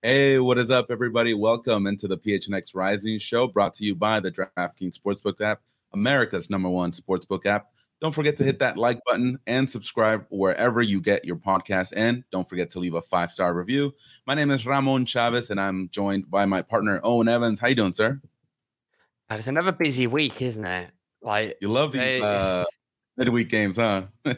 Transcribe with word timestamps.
Hey, 0.00 0.38
what 0.38 0.58
is 0.58 0.70
up, 0.70 0.92
everybody? 0.92 1.34
Welcome 1.34 1.88
into 1.88 2.06
the 2.06 2.16
PHNX 2.16 2.72
Rising 2.72 3.18
Show 3.18 3.48
brought 3.48 3.74
to 3.74 3.84
you 3.84 3.96
by 3.96 4.20
the 4.20 4.30
DraftKings 4.30 4.96
Sportsbook 4.96 5.40
app, 5.40 5.60
America's 5.92 6.48
number 6.48 6.68
one 6.68 6.92
sportsbook 6.92 7.46
app. 7.46 7.72
Don't 8.00 8.14
forget 8.14 8.36
to 8.36 8.44
hit 8.44 8.60
that 8.60 8.76
like 8.76 9.00
button 9.04 9.40
and 9.48 9.68
subscribe 9.68 10.24
wherever 10.30 10.82
you 10.82 11.00
get 11.00 11.24
your 11.24 11.34
podcast. 11.34 11.94
And 11.96 12.22
don't 12.30 12.48
forget 12.48 12.70
to 12.70 12.78
leave 12.78 12.94
a 12.94 13.02
five 13.02 13.32
star 13.32 13.52
review. 13.52 13.92
My 14.24 14.34
name 14.34 14.52
is 14.52 14.64
Ramon 14.64 15.04
Chavez, 15.04 15.50
and 15.50 15.60
I'm 15.60 15.88
joined 15.88 16.30
by 16.30 16.46
my 16.46 16.62
partner 16.62 17.00
Owen 17.02 17.26
Evans. 17.26 17.58
How 17.58 17.66
you 17.66 17.74
doing, 17.74 17.92
sir? 17.92 18.20
It's 19.32 19.48
another 19.48 19.72
busy 19.72 20.06
week, 20.06 20.40
isn't 20.40 20.64
it? 20.64 20.92
Like 21.22 21.58
you 21.60 21.66
love 21.66 21.90
these 21.90 22.22
uh, 22.22 22.66
midweek 23.16 23.48
games, 23.48 23.74
huh? 23.74 24.04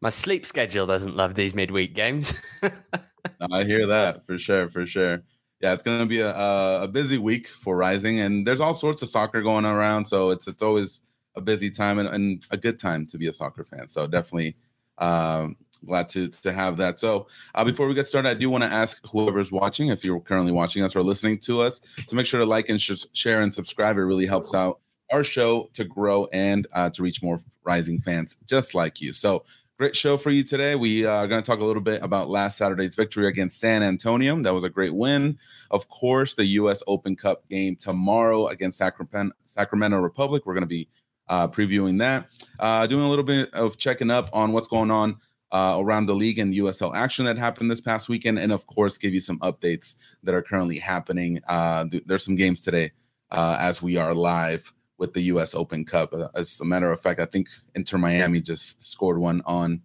my 0.00 0.10
sleep 0.10 0.46
schedule 0.46 0.86
doesn't 0.86 1.16
love 1.16 1.34
these 1.34 1.54
midweek 1.54 1.94
games. 1.94 2.34
I 3.52 3.64
hear 3.64 3.86
that 3.86 4.24
for 4.24 4.38
sure, 4.38 4.68
for 4.68 4.86
sure. 4.86 5.22
Yeah, 5.60 5.72
it's 5.72 5.82
going 5.82 6.00
to 6.00 6.06
be 6.06 6.20
a, 6.20 6.34
a 6.34 6.88
busy 6.88 7.18
week 7.18 7.46
for 7.46 7.76
Rising, 7.76 8.20
and 8.20 8.46
there's 8.46 8.60
all 8.60 8.74
sorts 8.74 9.02
of 9.02 9.08
soccer 9.08 9.42
going 9.42 9.64
around, 9.64 10.06
so 10.06 10.30
it's 10.30 10.48
it's 10.48 10.62
always 10.62 11.02
a 11.36 11.40
busy 11.40 11.70
time 11.70 11.98
and, 11.98 12.08
and 12.08 12.44
a 12.50 12.56
good 12.56 12.78
time 12.78 13.06
to 13.06 13.18
be 13.18 13.28
a 13.28 13.32
soccer 13.32 13.64
fan. 13.64 13.88
So 13.88 14.06
definitely 14.06 14.56
um, 14.98 15.56
glad 15.86 16.08
to 16.10 16.28
to 16.28 16.52
have 16.52 16.76
that. 16.78 16.98
So 16.98 17.28
uh, 17.54 17.64
before 17.64 17.86
we 17.86 17.94
get 17.94 18.06
started, 18.06 18.28
I 18.28 18.34
do 18.34 18.50
want 18.50 18.64
to 18.64 18.70
ask 18.70 19.00
whoever's 19.06 19.52
watching, 19.52 19.88
if 19.88 20.04
you're 20.04 20.20
currently 20.20 20.52
watching 20.52 20.82
us 20.82 20.96
or 20.96 21.02
listening 21.02 21.38
to 21.40 21.62
us, 21.62 21.80
to 22.08 22.16
make 22.16 22.26
sure 22.26 22.40
to 22.40 22.46
like 22.46 22.68
and 22.68 22.80
sh- 22.80 23.06
share 23.12 23.42
and 23.42 23.54
subscribe. 23.54 23.96
It 23.96 24.02
really 24.02 24.26
helps 24.26 24.54
out 24.54 24.80
our 25.12 25.22
show 25.22 25.68
to 25.74 25.84
grow 25.84 26.26
and 26.32 26.66
uh, 26.72 26.90
to 26.90 27.02
reach 27.02 27.22
more 27.22 27.38
rising 27.64 27.98
fans 28.00 28.36
just 28.46 28.74
like 28.74 29.00
you. 29.00 29.12
So 29.12 29.44
great 29.78 29.96
show 29.96 30.16
for 30.16 30.30
you 30.30 30.42
today. 30.42 30.74
We 30.74 31.04
are 31.04 31.26
going 31.26 31.42
to 31.42 31.46
talk 31.46 31.60
a 31.60 31.64
little 31.64 31.82
bit 31.82 32.02
about 32.02 32.28
last 32.28 32.56
Saturday's 32.56 32.94
victory 32.94 33.26
against 33.26 33.58
San 33.58 33.82
Antonio. 33.82 34.36
That 34.40 34.54
was 34.54 34.64
a 34.64 34.70
great 34.70 34.94
win. 34.94 35.38
Of 35.70 35.88
course, 35.88 36.34
the 36.34 36.44
U.S. 36.44 36.82
Open 36.86 37.16
Cup 37.16 37.48
game 37.48 37.76
tomorrow 37.76 38.48
against 38.48 38.78
Sacramento, 38.78 39.34
Sacramento 39.46 39.98
Republic. 39.98 40.44
We're 40.44 40.54
going 40.54 40.62
to 40.62 40.66
be 40.66 40.88
uh, 41.28 41.48
previewing 41.48 41.98
that, 41.98 42.28
uh, 42.60 42.86
doing 42.86 43.04
a 43.04 43.08
little 43.08 43.24
bit 43.24 43.52
of 43.54 43.78
checking 43.78 44.10
up 44.10 44.28
on 44.32 44.52
what's 44.52 44.68
going 44.68 44.90
on 44.90 45.16
uh, 45.52 45.76
around 45.80 46.06
the 46.06 46.14
league 46.14 46.38
and 46.38 46.54
USL 46.54 46.94
action 46.94 47.24
that 47.24 47.38
happened 47.38 47.70
this 47.70 47.80
past 47.80 48.08
weekend, 48.08 48.38
and 48.38 48.52
of 48.52 48.66
course, 48.66 48.98
give 48.98 49.14
you 49.14 49.20
some 49.20 49.38
updates 49.40 49.96
that 50.22 50.34
are 50.34 50.42
currently 50.42 50.78
happening. 50.78 51.40
Uh, 51.48 51.84
th- 51.88 52.04
there's 52.06 52.24
some 52.24 52.36
games 52.36 52.60
today 52.60 52.92
uh, 53.30 53.56
as 53.58 53.80
we 53.80 53.96
are 53.96 54.14
live 54.14 54.72
with 55.02 55.12
the 55.12 55.20
U.S. 55.22 55.52
Open 55.52 55.84
Cup. 55.84 56.14
Uh, 56.14 56.28
as 56.36 56.60
a 56.60 56.64
matter 56.64 56.90
of 56.90 57.00
fact, 57.00 57.18
I 57.18 57.26
think 57.26 57.48
Inter 57.74 57.98
Miami 57.98 58.40
just 58.40 58.88
scored 58.88 59.18
one 59.18 59.42
on 59.44 59.82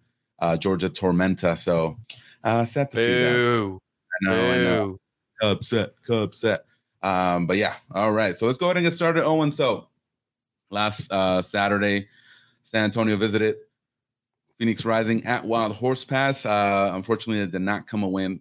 Georgia 0.60 0.88
Tormenta. 0.88 1.58
So 1.58 1.98
sad 2.64 2.92
to 2.92 2.96
Boo. 2.96 3.04
see 3.04 3.12
that. 3.12 3.78
I 4.14 4.24
know, 4.24 4.40
Boo. 4.40 4.50
I 4.50 4.58
know. 4.58 4.98
Upset, 5.42 5.90
upset. 6.08 6.64
Um, 7.02 7.46
but 7.46 7.56
yeah, 7.56 7.74
all 7.92 8.12
right. 8.12 8.36
So 8.36 8.46
let's 8.46 8.58
go 8.58 8.66
ahead 8.66 8.76
and 8.76 8.86
get 8.86 8.94
started. 8.94 9.24
Owen, 9.24 9.50
so 9.50 9.88
last 10.70 11.10
uh, 11.12 11.42
Saturday, 11.42 12.08
San 12.62 12.84
Antonio 12.84 13.16
visited 13.16 13.56
Phoenix 14.58 14.84
Rising 14.84 15.24
at 15.24 15.44
Wild 15.44 15.72
Horse 15.72 16.04
Pass. 16.04 16.46
Uh, 16.46 16.92
unfortunately, 16.94 17.42
it 17.42 17.50
did 17.50 17.62
not 17.62 17.88
come 17.88 18.04
away 18.04 18.24
uh, 18.26 18.38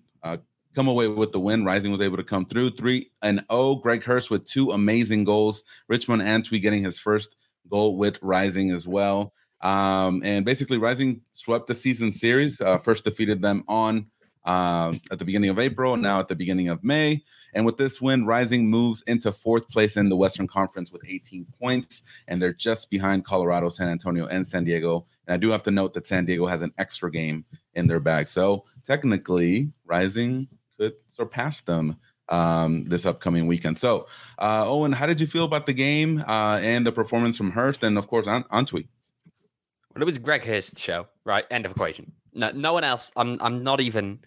come 0.78 0.88
away 0.88 1.08
with 1.08 1.32
the 1.32 1.40
win. 1.40 1.66
Rising 1.66 1.92
was 1.92 2.02
able 2.02 2.18
to 2.18 2.24
come 2.24 2.46
through 2.46 2.70
three 2.70 3.10
and 3.24 3.44
oh. 3.50 3.78
Greg 3.78 4.04
Hurst 4.04 4.30
with 4.30 4.46
two 4.46 4.70
amazing 4.70 5.24
goals. 5.24 5.64
Richmond 5.88 6.22
Antwi 6.22 6.62
getting 6.62 6.84
his 6.84 7.00
first 7.00 7.36
goal 7.68 7.98
with 7.98 8.20
Rising 8.22 8.70
as 8.70 8.88
well. 8.88 9.34
Um, 9.62 10.22
and 10.24 10.46
basically, 10.46 10.78
Rising 10.78 11.22
swept 11.34 11.66
the 11.66 11.74
season 11.74 12.12
series. 12.12 12.62
Uh, 12.62 12.78
first 12.78 13.06
defeated 13.06 13.42
them 13.42 13.64
on 13.68 14.06
um, 14.46 15.02
at 15.10 15.18
the 15.18 15.26
beginning 15.26 15.50
of 15.50 15.58
April, 15.58 15.98
now 15.98 16.20
at 16.20 16.28
the 16.28 16.36
beginning 16.36 16.70
of 16.70 16.84
May. 16.84 17.24
And 17.56 17.66
with 17.66 17.78
this 17.78 18.00
win, 18.00 18.28
Rising 18.28 18.70
moves 18.70 19.02
into 19.08 19.32
fourth 19.32 19.68
place 19.70 19.98
in 19.98 20.10
the 20.10 20.16
Western 20.16 20.46
Conference 20.46 20.92
with 20.92 21.02
18 21.08 21.48
points, 21.60 22.04
and 22.28 22.40
they're 22.40 22.54
just 22.54 22.92
behind 22.92 23.26
Colorado, 23.26 23.70
San 23.70 23.90
Antonio, 23.90 24.28
and 24.28 24.48
San 24.48 24.64
Diego. 24.64 25.08
And 25.26 25.34
I 25.34 25.38
do 25.38 25.50
have 25.50 25.64
to 25.64 25.72
note 25.72 25.96
that 25.96 26.06
San 26.06 26.26
Diego 26.26 26.46
has 26.46 26.62
an 26.62 26.72
extra 26.78 27.10
game 27.10 27.46
in 27.74 27.88
their 27.88 28.00
bag. 28.00 28.28
So 28.28 28.64
technically, 28.86 29.72
Rising 29.86 30.48
could 30.78 30.94
surpass 31.08 31.62
them 31.62 31.98
um, 32.30 32.86
this 32.86 33.06
upcoming 33.06 33.48
weekend. 33.48 33.78
So, 33.78 34.08
uh, 34.40 34.64
Owen, 34.68 34.92
how 34.92 35.06
did 35.06 35.22
you 35.22 35.28
feel 35.28 35.46
about 35.46 35.66
the 35.66 35.74
game 35.74 36.24
uh, 36.28 36.60
and 36.62 36.86
the 36.86 36.92
performance 36.92 37.38
from 37.38 37.52
Hurst 37.52 37.84
and, 37.84 37.98
of 37.98 38.08
course, 38.08 38.28
Antwi? 38.28 38.88
Well, 39.94 40.02
it 40.02 40.06
was 40.06 40.18
Greg 40.18 40.46
Hurst's 40.46 40.82
show, 40.82 41.08
right? 41.26 41.46
End 41.50 41.66
of 41.66 41.72
equation. 41.72 42.12
No, 42.34 42.52
no 42.52 42.74
one 42.74 42.84
else. 42.84 43.12
I'm, 43.16 43.38
I'm 43.42 43.64
not 43.64 43.82
even 43.82 44.20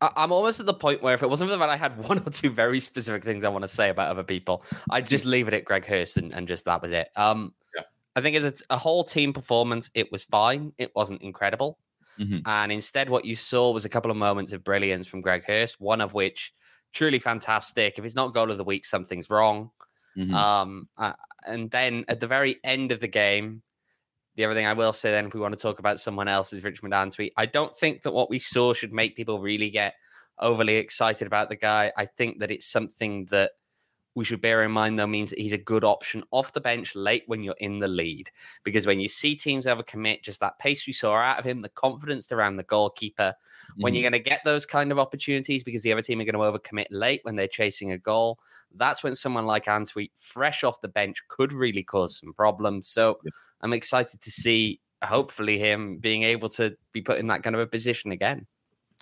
I'm 0.00 0.32
almost 0.32 0.60
at 0.60 0.66
the 0.66 0.74
point 0.74 1.02
where 1.02 1.14
if 1.14 1.22
it 1.22 1.28
wasn't 1.28 1.50
for 1.50 1.56
that 1.58 1.68
I 1.68 1.76
had 1.76 2.02
one 2.08 2.18
or 2.18 2.30
two 2.30 2.50
very 2.50 2.80
specific 2.80 3.22
things 3.22 3.44
I 3.44 3.48
want 3.48 3.62
to 3.62 3.68
say 3.68 3.90
about 3.90 4.08
other 4.08 4.24
people, 4.24 4.64
I'd 4.90 5.06
just 5.06 5.26
leave 5.26 5.48
it 5.48 5.54
at 5.54 5.64
Greg 5.64 5.84
Hurst 5.84 6.16
and, 6.16 6.32
and 6.34 6.48
just 6.48 6.64
that 6.64 6.82
was 6.82 6.92
it. 6.92 7.08
Um, 7.16 7.54
yeah. 7.74 7.82
I 8.16 8.20
think 8.20 8.36
as 8.36 8.62
a 8.70 8.78
whole 8.78 9.04
team 9.04 9.32
performance, 9.32 9.90
it 9.94 10.10
was 10.10 10.24
fine. 10.24 10.72
It 10.78 10.92
wasn't 10.94 11.22
incredible. 11.22 11.78
Mm-hmm. 12.20 12.38
And 12.44 12.70
instead, 12.72 13.08
what 13.08 13.24
you 13.24 13.34
saw 13.34 13.72
was 13.72 13.84
a 13.84 13.88
couple 13.88 14.10
of 14.10 14.16
moments 14.16 14.52
of 14.52 14.62
brilliance 14.62 15.06
from 15.08 15.22
Greg 15.22 15.44
Hurst, 15.46 15.80
one 15.80 16.00
of 16.00 16.12
which 16.12 16.52
truly 16.92 17.18
fantastic. 17.18 17.98
If 17.98 18.04
it's 18.04 18.14
not 18.14 18.34
goal 18.34 18.50
of 18.50 18.58
the 18.58 18.64
week, 18.64 18.84
something's 18.84 19.30
wrong. 19.30 19.70
Mm-hmm. 20.16 20.34
Um, 20.34 20.88
uh, 20.98 21.12
and 21.46 21.70
then 21.70 22.04
at 22.08 22.20
the 22.20 22.26
very 22.26 22.56
end 22.62 22.92
of 22.92 23.00
the 23.00 23.08
game, 23.08 23.62
the 24.36 24.44
other 24.44 24.54
thing 24.54 24.66
I 24.66 24.74
will 24.74 24.92
say 24.92 25.10
then, 25.10 25.26
if 25.26 25.34
we 25.34 25.40
want 25.40 25.54
to 25.54 25.60
talk 25.60 25.78
about 25.78 26.00
someone 26.00 26.28
else, 26.28 26.52
is 26.52 26.64
Richmond 26.64 26.94
Antwi. 26.94 27.30
I 27.36 27.46
don't 27.46 27.76
think 27.76 28.02
that 28.02 28.12
what 28.12 28.30
we 28.30 28.38
saw 28.38 28.72
should 28.72 28.92
make 28.92 29.16
people 29.16 29.40
really 29.40 29.70
get 29.70 29.94
overly 30.38 30.76
excited 30.76 31.26
about 31.26 31.48
the 31.48 31.56
guy. 31.56 31.92
I 31.96 32.06
think 32.06 32.40
that 32.40 32.50
it's 32.50 32.70
something 32.70 33.26
that 33.26 33.52
we 34.14 34.24
should 34.24 34.40
bear 34.40 34.64
in 34.64 34.72
mind, 34.72 34.98
though, 34.98 35.06
means 35.06 35.30
that 35.30 35.38
he's 35.38 35.52
a 35.52 35.58
good 35.58 35.84
option 35.84 36.24
off 36.30 36.52
the 36.52 36.60
bench 36.60 36.94
late 36.94 37.24
when 37.26 37.42
you're 37.42 37.54
in 37.58 37.78
the 37.78 37.88
lead. 37.88 38.30
Because 38.64 38.86
when 38.86 39.00
you 39.00 39.08
see 39.08 39.36
teams 39.36 39.66
overcommit, 39.66 40.22
just 40.22 40.40
that 40.40 40.58
pace 40.58 40.86
we 40.86 40.92
saw 40.92 41.14
out 41.14 41.38
of 41.38 41.44
him, 41.44 41.60
the 41.60 41.68
confidence 41.68 42.30
around 42.32 42.56
the 42.56 42.64
goalkeeper, 42.64 43.34
mm-hmm. 43.34 43.82
when 43.82 43.94
you're 43.94 44.00
mm-hmm. 44.00 44.12
going 44.12 44.24
to 44.24 44.30
get 44.30 44.40
those 44.44 44.66
kind 44.66 44.90
of 44.90 44.98
opportunities 44.98 45.62
because 45.62 45.82
the 45.82 45.92
other 45.92 46.02
team 46.02 46.20
are 46.20 46.24
going 46.24 46.34
to 46.34 46.58
overcommit 46.58 46.86
late 46.90 47.20
when 47.22 47.36
they're 47.36 47.46
chasing 47.46 47.92
a 47.92 47.98
goal, 47.98 48.38
that's 48.74 49.02
when 49.02 49.14
someone 49.14 49.46
like 49.46 49.66
Antwi, 49.66 50.10
fresh 50.16 50.64
off 50.64 50.80
the 50.80 50.88
bench, 50.88 51.22
could 51.28 51.52
really 51.52 51.82
cause 51.82 52.18
some 52.18 52.32
problems. 52.32 52.88
So, 52.88 53.18
yeah 53.24 53.30
I'm 53.62 53.72
excited 53.72 54.20
to 54.20 54.30
see 54.30 54.80
hopefully 55.02 55.58
him 55.58 55.98
being 55.98 56.22
able 56.24 56.48
to 56.50 56.76
be 56.92 57.02
put 57.02 57.18
in 57.18 57.26
that 57.28 57.42
kind 57.42 57.54
of 57.54 57.60
a 57.60 57.66
position 57.66 58.12
again. 58.12 58.46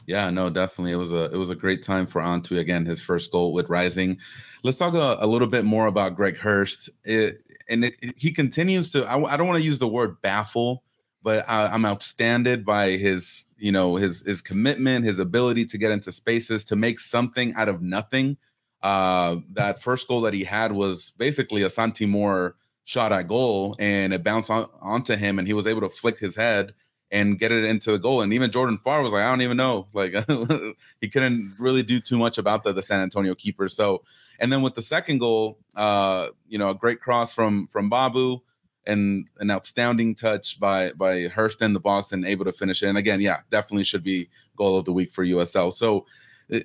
Yeah, 0.08 0.30
no, 0.30 0.50
definitely. 0.50 0.92
It 0.92 0.96
was 0.96 1.12
a 1.12 1.26
it 1.26 1.36
was 1.36 1.50
a 1.50 1.56
great 1.56 1.82
time 1.82 2.06
for 2.06 2.22
Antwi 2.22 2.58
again, 2.58 2.86
his 2.86 3.02
first 3.02 3.30
goal 3.30 3.52
with 3.52 3.68
Rising. 3.70 4.18
Let's 4.64 4.78
talk 4.78 4.94
a, 4.94 5.18
a 5.20 5.26
little 5.28 5.48
bit 5.48 5.64
more 5.66 5.86
about 5.86 6.16
Greg 6.16 6.38
Hurst. 6.38 6.90
It, 7.04 7.42
and 7.68 7.84
it, 7.86 7.96
he 8.18 8.32
continues 8.32 8.90
to. 8.92 9.04
I, 9.04 9.22
I 9.34 9.36
don't 9.36 9.48
want 9.48 9.58
to 9.60 9.64
use 9.66 9.78
the 9.78 9.88
word 9.88 10.22
baffle, 10.22 10.84
but 11.22 11.48
I, 11.48 11.66
I'm 11.68 11.86
outstanded 11.86 12.64
by 12.66 12.92
his 12.92 13.46
you 13.58 13.72
know 13.72 13.96
his 13.96 14.22
his 14.22 14.42
commitment, 14.42 15.04
his 15.04 15.20
ability 15.20 15.66
to 15.66 15.78
get 15.78 15.92
into 15.92 16.12
spaces 16.12 16.64
to 16.66 16.76
make 16.76 17.00
something 17.00 17.54
out 17.54 17.68
of 17.68 17.82
nothing. 17.82 18.38
uh, 18.82 19.36
that 19.52 19.82
first 19.82 20.08
goal 20.08 20.22
that 20.22 20.34
he 20.34 20.44
had 20.44 20.72
was 20.72 21.12
basically 21.18 21.62
a 21.62 21.70
Santi 21.70 22.06
Moar 22.06 22.56
shot 22.84 23.12
at 23.12 23.28
goal, 23.28 23.76
and 23.78 24.14
it 24.14 24.24
bounced 24.24 24.50
on, 24.50 24.68
onto 24.80 25.16
him, 25.16 25.38
and 25.38 25.46
he 25.48 25.54
was 25.54 25.66
able 25.66 25.82
to 25.82 25.90
flick 25.90 26.18
his 26.18 26.36
head 26.36 26.74
and 27.10 27.38
get 27.38 27.52
it 27.52 27.64
into 27.64 27.92
the 27.92 27.98
goal. 27.98 28.20
And 28.20 28.32
even 28.32 28.50
Jordan 28.50 28.78
Farr 28.78 29.02
was 29.02 29.12
like, 29.12 29.22
I 29.22 29.30
don't 29.30 29.42
even 29.42 29.56
know. 29.56 29.88
Like 29.92 30.12
he 31.00 31.08
couldn't 31.08 31.56
really 31.58 31.82
do 31.82 32.00
too 32.00 32.18
much 32.18 32.38
about 32.38 32.64
the, 32.64 32.72
the 32.72 32.82
San 32.82 33.00
Antonio 33.00 33.34
keeper. 33.34 33.68
So, 33.68 34.02
and 34.38 34.52
then 34.52 34.62
with 34.62 34.74
the 34.74 34.82
second 34.82 35.18
goal, 35.18 35.58
uh, 35.74 36.28
you 36.48 36.58
know, 36.58 36.70
a 36.70 36.74
great 36.74 37.00
cross 37.00 37.32
from 37.32 37.66
from 37.68 37.88
Babu 37.88 38.40
and 38.86 39.26
an 39.38 39.50
outstanding 39.50 40.14
touch 40.14 40.60
by 40.60 40.92
by 40.92 41.28
Hurst 41.28 41.62
in 41.62 41.72
the 41.72 41.80
box 41.80 42.12
and 42.12 42.24
able 42.24 42.44
to 42.44 42.52
finish 42.52 42.82
it. 42.82 42.88
And 42.88 42.98
again, 42.98 43.20
yeah, 43.20 43.40
definitely 43.50 43.84
should 43.84 44.04
be 44.04 44.28
goal 44.56 44.76
of 44.76 44.84
the 44.84 44.92
week 44.92 45.10
for 45.10 45.24
USL. 45.24 45.72
So 45.72 46.06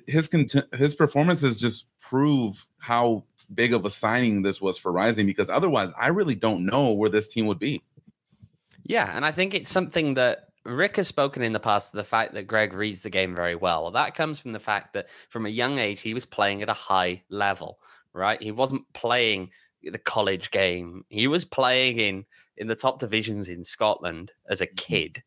his 0.06 0.28
cont- 0.28 0.74
his 0.74 0.94
performances 0.94 1.58
just 1.58 1.86
prove 2.00 2.66
how 2.78 3.24
big 3.54 3.74
of 3.74 3.84
a 3.84 3.90
signing 3.90 4.42
this 4.42 4.60
was 4.60 4.78
for 4.78 4.92
Rising 4.92 5.26
because 5.26 5.50
otherwise 5.50 5.90
I 5.98 6.08
really 6.08 6.34
don't 6.34 6.64
know 6.64 6.92
where 6.92 7.10
this 7.10 7.28
team 7.28 7.46
would 7.46 7.58
be. 7.58 7.82
Yeah, 8.84 9.10
and 9.14 9.24
I 9.24 9.32
think 9.32 9.54
it's 9.54 9.70
something 9.70 10.14
that 10.14 10.48
Rick 10.64 10.96
has 10.96 11.08
spoken 11.08 11.42
in 11.42 11.52
the 11.52 11.60
past 11.60 11.90
to 11.90 11.96
the 11.96 12.04
fact 12.04 12.34
that 12.34 12.46
Greg 12.46 12.72
reads 12.72 13.02
the 13.02 13.10
game 13.10 13.34
very 13.34 13.54
well. 13.54 13.82
Well, 13.82 13.90
that 13.92 14.14
comes 14.14 14.40
from 14.40 14.52
the 14.52 14.60
fact 14.60 14.94
that 14.94 15.10
from 15.28 15.46
a 15.46 15.50
young 15.50 15.78
age 15.78 16.00
he 16.00 16.14
was 16.14 16.24
playing 16.24 16.62
at 16.62 16.68
a 16.68 16.74
high 16.74 17.22
level, 17.28 17.78
right? 18.12 18.42
He 18.42 18.52
wasn't 18.52 18.90
playing 18.92 19.50
the 19.82 19.98
college 19.98 20.50
game. 20.50 21.04
He 21.08 21.28
was 21.28 21.44
playing 21.44 21.98
in 21.98 22.24
in 22.56 22.66
the 22.66 22.74
top 22.74 22.98
divisions 22.98 23.48
in 23.48 23.64
Scotland 23.64 24.32
as 24.48 24.60
a 24.60 24.66
mm-hmm. 24.66 24.76
kid. 24.76 25.22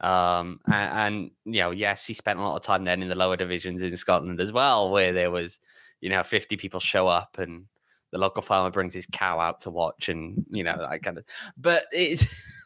Um, 0.00 0.60
and, 0.66 0.74
and, 0.92 1.30
you 1.46 1.60
know, 1.60 1.70
yes, 1.70 2.04
he 2.04 2.12
spent 2.12 2.38
a 2.38 2.42
lot 2.42 2.56
of 2.56 2.62
time 2.62 2.84
then 2.84 3.02
in 3.02 3.08
the 3.08 3.14
lower 3.14 3.36
divisions 3.36 3.80
in 3.80 3.96
Scotland 3.96 4.40
as 4.40 4.52
well, 4.52 4.90
where 4.90 5.12
there 5.12 5.30
was, 5.30 5.58
you 6.02 6.10
know, 6.10 6.22
50 6.22 6.56
people 6.58 6.80
show 6.80 7.08
up 7.08 7.38
and 7.38 7.64
the 8.12 8.18
local 8.18 8.42
farmer 8.42 8.70
brings 8.70 8.92
his 8.92 9.06
cow 9.06 9.40
out 9.40 9.60
to 9.60 9.70
watch 9.70 10.10
and, 10.10 10.44
you 10.50 10.62
know, 10.62 10.76
that 10.76 11.02
kind 11.02 11.16
of, 11.16 11.24
but 11.56 11.86
it's, 11.92 12.26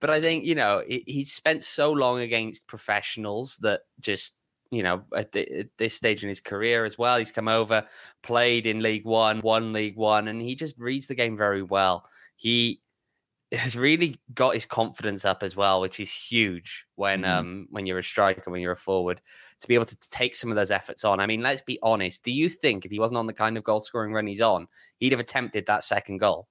but 0.00 0.10
I 0.10 0.20
think, 0.20 0.44
you 0.44 0.54
know, 0.54 0.82
he, 0.86 1.04
he 1.06 1.24
spent 1.24 1.64
so 1.64 1.92
long 1.92 2.20
against 2.20 2.66
professionals 2.66 3.56
that 3.58 3.82
just, 4.00 4.36
you 4.70 4.82
know, 4.82 5.00
at, 5.16 5.32
the, 5.32 5.60
at, 5.60 5.66
this 5.78 5.94
stage 5.94 6.22
in 6.22 6.28
his 6.28 6.40
career 6.40 6.84
as 6.84 6.96
well, 6.96 7.18
he's 7.18 7.30
come 7.30 7.48
over, 7.48 7.84
played 8.22 8.66
in 8.66 8.80
League 8.80 9.04
One, 9.04 9.40
won 9.40 9.72
League 9.72 9.96
One, 9.96 10.28
and 10.28 10.40
he 10.40 10.54
just 10.54 10.78
reads 10.78 11.06
the 11.06 11.14
game 11.14 11.36
very 11.36 11.62
well. 11.62 12.08
He, 12.36 12.80
has 13.52 13.74
really 13.74 14.16
got 14.32 14.54
his 14.54 14.64
confidence 14.64 15.24
up 15.24 15.42
as 15.42 15.56
well, 15.56 15.80
which 15.80 15.98
is 15.98 16.10
huge 16.10 16.86
when 16.94 17.22
mm 17.22 17.30
um 17.30 17.66
when 17.70 17.86
you're 17.86 17.98
a 17.98 18.02
striker, 18.02 18.50
when 18.50 18.60
you're 18.60 18.72
a 18.72 18.76
forward, 18.76 19.20
to 19.60 19.68
be 19.68 19.74
able 19.74 19.84
to 19.84 19.96
take 20.10 20.36
some 20.36 20.50
of 20.50 20.56
those 20.56 20.70
efforts 20.70 21.04
on. 21.04 21.20
I 21.20 21.26
mean, 21.26 21.42
let's 21.42 21.62
be 21.62 21.78
honest. 21.82 22.24
Do 22.24 22.30
you 22.30 22.48
think 22.48 22.84
if 22.84 22.90
he 22.90 22.98
wasn't 22.98 23.18
on 23.18 23.26
the 23.26 23.32
kind 23.32 23.56
of 23.56 23.64
goal 23.64 23.80
scoring 23.80 24.12
run 24.12 24.26
he's 24.26 24.40
on, 24.40 24.68
he'd 24.98 25.12
have 25.12 25.20
attempted 25.20 25.66
that 25.66 25.84
second 25.84 26.18
goal? 26.18 26.48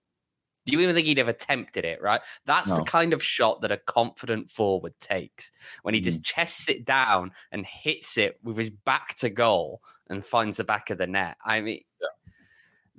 Do 0.70 0.78
you 0.78 0.84
even 0.84 0.96
think 0.96 1.08
he'd 1.08 1.18
have 1.18 1.28
attempted 1.28 1.86
it? 1.86 2.02
Right? 2.02 2.22
That's 2.46 2.70
no. 2.70 2.78
the 2.78 2.84
kind 2.84 3.14
of 3.14 3.24
shot 3.24 3.62
that 3.62 3.72
a 3.72 3.78
confident 3.78 4.50
forward 4.50 4.94
takes 5.00 5.52
when 5.84 5.94
he 5.94 6.02
mm 6.02 6.04
just 6.10 6.24
chests 6.24 6.70
it 6.70 6.86
down 6.86 7.32
and 7.52 7.66
hits 7.66 8.18
it 8.18 8.40
with 8.42 8.58
his 8.58 8.70
back 8.70 9.16
to 9.16 9.30
goal 9.30 9.82
and 10.08 10.26
finds 10.26 10.58
the 10.58 10.64
back 10.64 10.90
of 10.90 10.98
the 10.98 11.08
net. 11.08 11.38
I 11.46 11.62
mean. 11.62 11.82
Yeah 12.02 12.08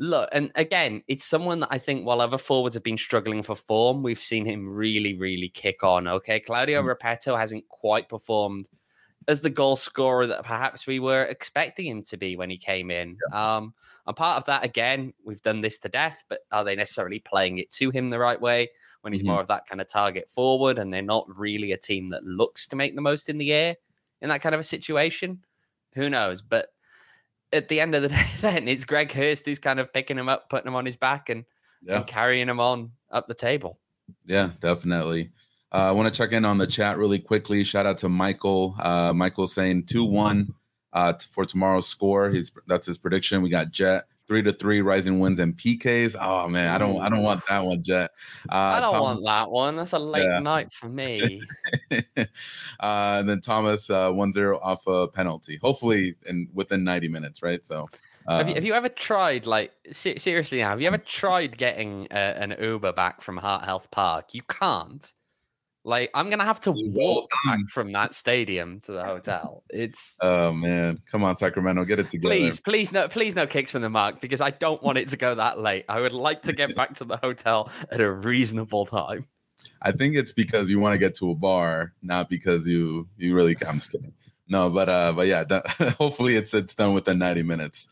Look, 0.03 0.31
and 0.33 0.51
again, 0.55 1.03
it's 1.09 1.27
someone 1.27 1.61
that 1.61 1.69
I 1.71 1.77
think 1.77 2.07
while 2.07 2.23
other 2.23 2.39
forwards 2.39 2.75
have 2.75 2.83
been 2.83 2.97
struggling 2.97 3.43
for 3.43 3.55
form, 3.55 4.03
we've 4.03 4.19
seen 4.19 4.47
him 4.47 4.67
really, 4.67 5.15
really 5.15 5.51
kick 5.51 5.85
on. 5.85 6.09
Okay. 6.09 6.41
Claudio 6.41 6.83
mm. 6.83 6.97
Repetto 6.97 7.39
hasn't 7.39 7.69
quite 7.69 8.09
performed 8.09 8.67
as 9.31 9.41
the 9.41 9.49
goal 9.49 9.77
scorer 9.77 10.27
that 10.27 10.43
perhaps 10.43 10.89
we 10.89 10.99
were 10.99 11.23
expecting 11.23 11.87
him 11.87 12.03
to 12.03 12.17
be 12.17 12.37
when 12.37 12.51
he 12.51 12.59
came 12.59 12.91
in. 12.91 13.17
Yeah. 13.31 13.57
Um, 13.57 13.75
and 14.07 14.17
part 14.17 14.37
of 14.37 14.45
that, 14.47 14.65
again, 14.65 15.15
we've 15.25 15.41
done 15.41 15.61
this 15.61 15.79
to 15.79 15.89
death, 15.89 16.25
but 16.29 16.41
are 16.51 16.65
they 16.65 16.75
necessarily 16.75 17.21
playing 17.21 17.59
it 17.59 17.71
to 17.73 17.91
him 17.91 18.09
the 18.09 18.19
right 18.19 18.41
way 18.41 18.71
when 19.03 19.13
he's 19.13 19.23
mm-hmm. 19.23 19.31
more 19.31 19.41
of 19.41 19.47
that 19.47 19.67
kind 19.67 19.81
of 19.81 19.89
target 19.89 20.29
forward 20.29 20.79
and 20.79 20.93
they're 20.93 21.01
not 21.01 21.29
really 21.39 21.71
a 21.71 21.77
team 21.77 22.09
that 22.09 22.25
looks 22.25 22.67
to 22.69 22.77
make 22.77 22.97
the 22.97 23.01
most 23.01 23.29
in 23.29 23.39
the 23.39 23.53
air 23.53 23.77
in 24.21 24.31
that 24.31 24.43
kind 24.43 24.55
of 24.55 24.61
a 24.61 24.65
situation? 24.65 25.39
Who 25.95 26.11
knows? 26.11 26.43
But 26.43 26.67
at 27.53 27.69
the 27.69 27.81
end 27.81 27.95
of 27.95 28.03
the 28.03 28.09
day, 28.11 28.27
then 28.41 28.67
it's 28.67 28.85
Greg 28.85 29.13
Hurst 29.13 29.47
who's 29.47 29.61
kind 29.61 29.79
of 29.79 29.93
picking 29.93 30.19
him 30.19 30.29
up, 30.29 30.51
putting 30.51 30.67
him 30.67 30.77
on 30.77 30.87
his 30.87 30.97
back, 30.97 31.29
and, 31.29 31.45
yeah. 31.83 31.99
and 31.99 32.07
carrying 32.09 32.49
him 32.49 32.59
on 32.59 32.91
up 33.13 33.29
the 33.29 33.35
table. 33.35 33.79
Yeah, 34.27 34.51
definitely. 34.61 35.31
Uh, 35.73 35.77
I 35.77 35.93
want 35.93 36.13
to 36.13 36.17
check 36.17 36.33
in 36.33 36.45
on 36.45 36.59
the 36.59 36.67
chat 36.67 36.99
really 36.99 37.19
quickly. 37.19 37.63
Shout 37.63 37.87
out 37.87 37.99
to 37.99 38.09
Michael. 38.09 38.75
Uh, 38.81 39.13
Michael 39.15 39.47
saying 39.47 39.85
two 39.85 40.05
one 40.05 40.55
uh, 40.93 41.15
for 41.31 41.45
tomorrow's 41.45 41.87
score. 41.87 42.31
He's 42.31 42.51
that's 42.67 42.87
his 42.87 42.99
prediction. 42.99 43.43
We 43.43 43.51
got 43.51 43.71
Jet 43.71 44.05
three 44.27 44.43
to 44.43 44.53
three 44.53 44.81
rising 44.81 45.19
wins 45.19 45.41
and 45.41 45.57
PKs. 45.57 46.17
Oh 46.21 46.49
man, 46.49 46.75
I 46.75 46.79
don't 46.79 47.01
I 47.01 47.09
don't 47.09 47.23
want 47.23 47.43
that 47.49 47.65
one, 47.65 47.83
Jet. 47.83 48.11
Uh, 48.51 48.55
I 48.55 48.81
don't 48.81 48.93
Thomas, 48.93 49.03
want 49.03 49.25
that 49.25 49.51
one. 49.51 49.77
That's 49.77 49.93
a 49.93 49.99
late 49.99 50.25
yeah. 50.25 50.39
night 50.39 50.73
for 50.73 50.89
me. 50.89 51.41
uh, 51.91 52.25
and 52.81 53.29
then 53.29 53.41
Thomas 53.41 53.91
uh, 53.91 54.13
one 54.13 54.33
zero 54.33 54.59
off 54.63 54.87
a 54.87 55.09
penalty. 55.09 55.59
Hopefully, 55.63 56.15
in 56.27 56.49
within 56.55 56.85
ninety 56.85 57.09
minutes, 57.09 57.43
right? 57.43 57.67
So. 57.67 57.89
have, 58.29 58.49
you, 58.49 58.55
have 58.55 58.65
you 58.65 58.75
ever 58.75 58.89
tried 58.89 59.47
like 59.47 59.73
seriously 59.91 60.59
now 60.59 60.69
have 60.69 60.81
you 60.81 60.87
ever 60.87 60.99
tried 60.99 61.57
getting 61.59 62.07
uh, 62.13 62.35
an 62.37 62.55
uber 62.61 62.93
back 62.93 63.23
from 63.23 63.37
heart 63.39 63.65
health 63.65 63.91
park 63.91 64.35
you 64.35 64.43
can't 64.43 65.15
like 65.85 66.11
I'm 66.15 66.29
gonna 66.31 66.45
have 66.45 66.61
to 66.61 66.73
walk 66.73 67.31
back 67.47 67.61
from 67.71 67.93
that 67.93 68.15
stadium 68.15 68.81
to 68.81 68.93
the 68.93 69.05
hotel. 69.05 69.65
It's 69.71 70.17
oh 70.21 70.53
man, 70.53 71.01
come 71.11 71.25
on, 71.25 71.37
Sacramento, 71.37 71.85
get 71.85 71.99
it 71.99 72.11
together. 72.11 72.35
Please, 72.35 72.61
please 72.61 72.93
no, 72.93 73.09
please 73.09 73.35
no 73.35 73.47
kicks 73.47 73.73
from 73.73 73.83
the 73.83 73.91
mark 73.91 74.21
because 74.21 74.41
I 74.41 74.51
don't 74.51 74.83
want 74.83 74.99
it 74.99 75.09
to 75.11 75.17
go 75.17 75.35
that 75.35 75.59
late. 75.59 75.85
I 75.89 76.01
would 76.01 76.13
like 76.13 76.43
to 76.43 76.53
get 76.53 76.75
back 76.75 76.97
to 76.97 77.05
the 77.05 77.17
hotel 77.17 77.71
at 77.91 78.01
a 78.01 78.11
reasonable 78.11 78.87
time. 78.87 79.27
I 79.83 79.93
think 79.93 80.17
it's 80.17 80.33
because 80.33 80.69
you 80.69 80.79
want 80.79 80.95
to 80.95 80.99
get 80.99 81.15
to 81.17 81.31
a 81.31 81.35
bar, 81.35 81.95
not 82.03 82.29
because 82.29 82.67
you 82.67 83.09
you 83.17 83.35
really. 83.35 83.57
I'm 83.67 83.77
just 83.77 83.93
kidding. 83.93 84.13
No, 84.49 84.69
but 84.69 84.89
uh, 84.89 85.13
but 85.15 85.27
yeah, 85.29 85.45
that, 85.45 85.67
hopefully 85.99 86.37
it's 86.37 86.53
it's 86.53 86.75
done 86.75 86.93
within 86.93 87.19
90 87.19 87.43
minutes. 87.45 87.89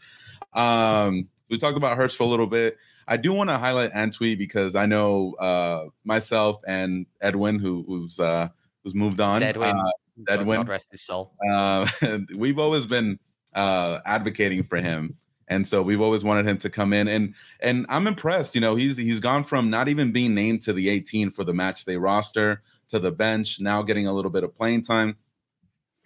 Um, 0.53 1.29
we 1.49 1.57
talked 1.57 1.77
about 1.77 1.97
Hurst 1.97 2.17
for 2.17 2.25
a 2.25 2.27
little 2.27 2.47
bit. 2.47 2.77
I 3.09 3.17
do 3.17 3.33
want 3.33 3.49
to 3.49 3.57
highlight 3.57 3.93
Antwi 3.93 4.37
because 4.37 4.77
I 4.77 4.85
know 4.87 5.35
uh, 5.41 5.87
myself 6.05 6.61
and 6.69 7.07
Edwin, 7.23 7.59
who, 7.59 7.83
who's 7.89 8.21
uh, 8.21 8.49
who's 8.85 8.95
moved 8.95 9.21
on. 9.21 9.43
Edwin, 9.43 9.77
uh, 9.77 9.91
Edwin, 10.29 10.61
God 10.61 10.69
rest 10.69 10.93
his 10.93 11.03
soul. 11.03 11.33
Uh, 11.51 11.89
we've 12.37 12.59
always 12.59 12.85
been 12.85 13.19
uh, 13.55 14.01
advocating 14.05 14.63
for 14.63 14.77
him, 14.77 15.17
and 15.49 15.67
so 15.67 15.83
we've 15.83 16.03
always 16.03 16.23
wanted 16.23 16.47
him 16.47 16.59
to 16.59 16.69
come 16.69 16.93
in. 16.93 17.09
and 17.09 17.35
And 17.61 17.87
I'm 17.89 18.07
impressed. 18.07 18.55
You 18.55 18.61
know, 18.61 18.77
he's 18.77 18.99
he's 18.99 19.21
gone 19.21 19.43
from 19.43 19.71
not 19.71 19.89
even 19.89 20.13
being 20.13 20.35
named 20.35 20.63
to 20.65 20.75
the 20.75 20.91
18 20.91 21.31
for 21.31 21.45
the 21.45 21.55
match 21.55 21.87
day 21.87 21.97
roster 21.97 22.63
to 22.89 22.99
the 22.99 23.11
bench, 23.11 23.59
now 23.59 23.83
getting 23.83 24.07
a 24.07 24.13
little 24.13 24.31
bit 24.31 24.45
of 24.45 24.55
playing 24.55 24.83
time 24.83 25.17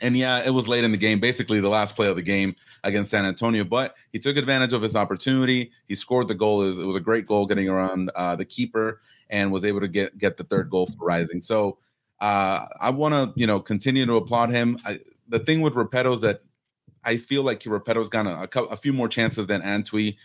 and 0.02 0.16
yeah, 0.16 0.42
it 0.44 0.50
was 0.50 0.68
late 0.68 0.84
in 0.84 0.90
the 0.90 0.98
game, 0.98 1.20
basically 1.20 1.60
the 1.60 1.68
last 1.68 1.96
play 1.96 2.08
of 2.08 2.16
the 2.16 2.22
game 2.22 2.54
against 2.84 3.10
San 3.10 3.24
Antonio. 3.24 3.64
But 3.64 3.94
he 4.12 4.18
took 4.18 4.36
advantage 4.36 4.72
of 4.72 4.82
his 4.82 4.96
opportunity. 4.96 5.70
He 5.88 5.94
scored 5.94 6.28
the 6.28 6.34
goal. 6.34 6.62
It 6.62 6.68
was, 6.68 6.78
it 6.80 6.84
was 6.84 6.96
a 6.96 7.00
great 7.00 7.26
goal, 7.26 7.46
getting 7.46 7.68
around 7.68 8.10
uh, 8.14 8.36
the 8.36 8.44
keeper, 8.44 9.00
and 9.30 9.52
was 9.52 9.64
able 9.64 9.80
to 9.80 9.88
get 9.88 10.18
get 10.18 10.36
the 10.36 10.44
third 10.44 10.68
goal 10.68 10.86
for 10.86 11.04
Rising. 11.04 11.40
So 11.40 11.78
uh, 12.20 12.66
I 12.80 12.90
want 12.90 13.14
to 13.14 13.40
you 13.40 13.46
know 13.46 13.60
continue 13.60 14.04
to 14.04 14.16
applaud 14.16 14.50
him. 14.50 14.78
I, 14.84 14.98
the 15.28 15.38
thing 15.38 15.60
with 15.60 15.74
Repetto 15.74 16.12
is 16.12 16.20
that 16.20 16.42
I 17.04 17.16
feel 17.16 17.42
like 17.42 17.60
Repetto's 17.60 18.08
got 18.08 18.26
a, 18.26 18.60
a, 18.60 18.64
a 18.64 18.76
few 18.76 18.92
more 18.92 19.08
chances 19.08 19.46
than 19.46 19.62
Antwi. 19.62 20.16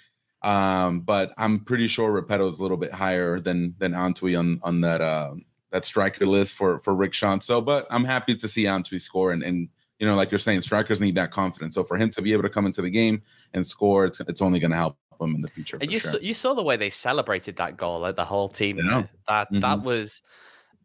Um, 0.44 1.00
but 1.02 1.34
I'm 1.38 1.60
pretty 1.60 1.88
sure 1.88 2.22
Repetto's 2.22 2.60
a 2.60 2.62
little 2.62 2.78
bit 2.78 2.92
higher 2.92 3.40
than 3.40 3.76
than 3.80 3.94
Antwi 3.94 4.38
on 4.38 4.60
on 4.64 4.82
that 4.82 5.02
uh, 5.02 5.36
that 5.72 5.86
striker 5.86 6.26
list 6.26 6.56
for 6.56 6.80
for 6.80 6.96
Rick 6.96 7.12
Schantz. 7.12 7.44
So, 7.44 7.62
but 7.62 7.88
I'm 7.90 8.06
happy 8.06 8.36
to 8.36 8.48
see 8.48 8.64
Antwi 8.64 9.02
score 9.02 9.32
and 9.32 9.44
and 9.44 9.70
you 10.00 10.06
know, 10.06 10.16
like 10.16 10.32
you're 10.32 10.40
saying, 10.40 10.62
strikers 10.62 11.02
need 11.02 11.16
that 11.16 11.32
confidence. 11.32 11.74
So 11.74 11.84
for 11.84 11.98
him 11.98 12.12
to 12.12 12.22
be 12.22 12.34
able 12.34 12.44
to 12.44 12.50
come 12.50 12.66
into 12.66 12.82
the 12.82 12.90
game 12.90 13.22
and 13.54 13.66
score, 13.66 14.06
it's 14.06 14.20
it's 14.22 14.42
only 14.42 14.60
going 14.60 14.72
to 14.72 14.78
help 14.78 14.98
him 15.20 15.36
in 15.36 15.42
the 15.42 15.48
future. 15.48 15.78
And 15.82 15.92
you 15.92 16.00
sure. 16.00 16.12
saw, 16.12 16.18
you 16.20 16.34
saw 16.34 16.54
the 16.54 16.64
way 16.64 16.78
they 16.78 16.90
celebrated 16.90 17.56
that 17.58 17.78
goal, 17.78 18.02
like 18.02 18.16
the 18.16 18.26
whole 18.26 18.50
team. 18.50 18.78
Yeah. 18.78 19.04
That 19.28 19.52
mm-hmm. 19.52 19.62
that 19.62 19.82
was. 19.82 20.22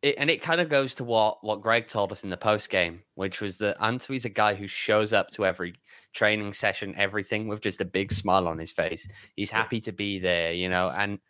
It, 0.01 0.17
and 0.19 0.29
it 0.31 0.43
kind 0.43 0.61
of 0.61 0.69
goes 0.69 0.97
to 0.97 1.05
what 1.05 1.45
what 1.45 1.61
Greg 1.61 1.87
told 1.87 2.11
us 2.11 2.25
in 2.25 2.31
the 2.31 2.37
post 2.37 2.71
game, 2.71 3.03
which 3.15 3.41
was 3.41 3.59
that 3.59 3.79
Antwi's 3.79 4.25
a 4.25 4.31
guy 4.31 4.55
who 4.55 4.67
shows 4.67 5.13
up 5.13 5.29
to 5.29 5.47
every 5.47 5.75
training 6.13 6.55
session, 6.55 6.93
everything 6.97 7.47
with 7.47 7.61
just 7.61 7.81
a 7.81 7.85
big 7.85 8.13
smile 8.13 8.49
on 8.49 8.59
his 8.59 8.73
face. 8.73 9.07
He's 9.37 9.51
happy 9.51 9.79
to 9.81 9.93
be 9.93 10.19
there, 10.19 10.53
you 10.53 10.69
know, 10.69 10.91
and 10.91 11.21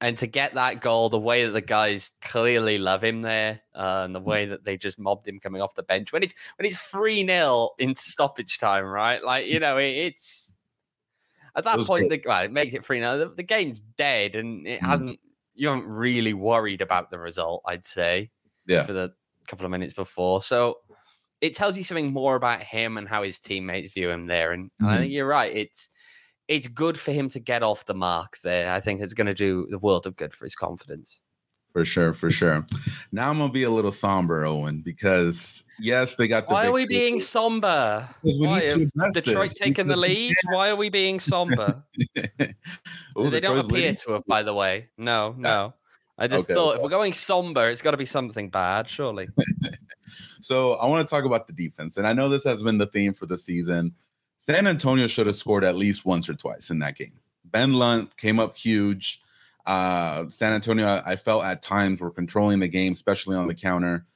and 0.00 0.16
to 0.18 0.26
get 0.26 0.54
that 0.54 0.80
goal, 0.80 1.08
the 1.08 1.18
way 1.18 1.46
that 1.46 1.52
the 1.52 1.60
guys 1.60 2.10
clearly 2.20 2.78
love 2.78 3.02
him 3.02 3.22
there, 3.22 3.60
uh, 3.74 4.02
and 4.04 4.14
the 4.14 4.20
mm. 4.20 4.24
way 4.24 4.46
that 4.46 4.64
they 4.64 4.76
just 4.76 4.98
mobbed 4.98 5.26
him 5.26 5.38
coming 5.40 5.62
off 5.62 5.74
the 5.74 5.82
bench 5.82 6.12
when 6.12 6.22
it's 6.22 6.34
when 6.56 6.66
it's 6.66 6.78
three 6.78 7.26
0 7.26 7.70
into 7.78 8.00
stoppage 8.00 8.58
time, 8.58 8.84
right? 8.84 9.22
Like 9.22 9.46
you 9.46 9.60
know, 9.60 9.78
it, 9.78 9.90
it's 9.90 10.54
at 11.56 11.64
that 11.64 11.78
point 11.80 12.10
the 12.10 12.20
well, 12.24 12.48
make 12.48 12.74
it 12.74 12.84
three 12.84 13.00
0 13.00 13.18
the, 13.18 13.28
the, 13.34 13.42
game's 13.42 13.80
dead, 13.80 14.34
and 14.34 14.66
it 14.66 14.80
mm. 14.80 14.86
hasn't. 14.86 15.20
You 15.54 15.68
haven't 15.68 15.86
really 15.86 16.34
worried 16.34 16.80
about 16.80 17.10
the 17.10 17.18
result, 17.18 17.62
I'd 17.64 17.84
say. 17.84 18.30
Yeah. 18.66 18.84
For 18.84 18.92
the 18.92 19.12
couple 19.46 19.66
of 19.66 19.70
minutes 19.70 19.92
before, 19.92 20.42
so 20.42 20.78
it 21.40 21.54
tells 21.54 21.76
you 21.76 21.84
something 21.84 22.12
more 22.12 22.34
about 22.34 22.60
him 22.60 22.96
and 22.96 23.06
how 23.06 23.22
his 23.22 23.38
teammates 23.38 23.92
view 23.92 24.10
him 24.10 24.22
there. 24.22 24.52
And, 24.52 24.66
mm. 24.66 24.70
and 24.80 24.88
I 24.88 24.96
think 24.96 25.04
mm-hmm. 25.04 25.12
you're 25.12 25.26
right. 25.26 25.54
It's 25.54 25.90
it's 26.48 26.68
good 26.68 26.98
for 26.98 27.12
him 27.12 27.28
to 27.30 27.40
get 27.40 27.62
off 27.62 27.86
the 27.86 27.94
mark 27.94 28.38
there. 28.42 28.72
I 28.72 28.80
think 28.80 29.00
it's 29.00 29.14
going 29.14 29.26
to 29.26 29.34
do 29.34 29.66
the 29.70 29.78
world 29.78 30.06
of 30.06 30.16
good 30.16 30.34
for 30.34 30.44
his 30.44 30.54
confidence. 30.54 31.22
For 31.74 31.84
sure, 31.84 32.12
for 32.12 32.30
sure. 32.30 32.64
Now 33.10 33.30
I'm 33.30 33.38
gonna 33.38 33.52
be 33.52 33.64
a 33.64 33.70
little 33.70 33.90
somber, 33.90 34.44
Owen, 34.44 34.80
because 34.80 35.64
yes, 35.80 36.14
they 36.14 36.28
got. 36.28 36.46
The 36.46 36.54
Why 36.54 36.66
are 36.68 36.72
we 36.72 36.86
being 36.86 37.18
somber? 37.18 38.08
Because 38.22 38.38
we 38.38 38.46
Why 38.46 38.60
need 38.60 38.68
to 38.68 39.10
Detroit 39.12 39.48
this. 39.48 39.58
taking 39.58 39.88
the 39.88 39.96
lead. 39.96 40.36
Why 40.52 40.68
are 40.68 40.76
we 40.76 40.88
being 40.88 41.18
somber? 41.18 41.82
Ooh, 43.18 43.28
they 43.28 43.40
don't 43.40 43.58
appear 43.58 43.76
leading. 43.76 43.96
to 43.96 44.12
have, 44.12 44.24
by 44.26 44.44
the 44.44 44.54
way. 44.54 44.88
No, 44.96 45.34
no. 45.36 45.72
I 46.16 46.28
just 46.28 46.44
okay, 46.44 46.54
thought 46.54 46.68
okay. 46.68 46.76
if 46.76 46.82
we're 46.84 46.90
going 46.90 47.12
somber, 47.12 47.68
it's 47.68 47.82
got 47.82 47.90
to 47.90 47.96
be 47.96 48.04
something 48.04 48.50
bad, 48.50 48.86
surely. 48.86 49.26
so 50.40 50.74
I 50.74 50.86
want 50.86 51.04
to 51.04 51.12
talk 51.12 51.24
about 51.24 51.48
the 51.48 51.52
defense, 51.54 51.96
and 51.96 52.06
I 52.06 52.12
know 52.12 52.28
this 52.28 52.44
has 52.44 52.62
been 52.62 52.78
the 52.78 52.86
theme 52.86 53.14
for 53.14 53.26
the 53.26 53.36
season. 53.36 53.96
San 54.36 54.66
Antonio 54.66 55.06
should 55.06 55.26
have 55.26 55.36
scored 55.36 55.64
at 55.64 55.76
least 55.76 56.04
once 56.04 56.28
or 56.28 56.34
twice 56.34 56.70
in 56.70 56.78
that 56.80 56.96
game. 56.96 57.18
Ben 57.44 57.74
Lunt 57.74 58.16
came 58.16 58.40
up 58.40 58.56
huge. 58.56 59.20
Uh, 59.66 60.28
San 60.28 60.52
Antonio, 60.52 61.02
I 61.04 61.16
felt 61.16 61.44
at 61.44 61.62
times 61.62 62.00
were 62.00 62.10
controlling 62.10 62.60
the 62.60 62.68
game, 62.68 62.92
especially 62.92 63.36
on 63.36 63.46
the 63.46 63.54
counter. 63.54 64.06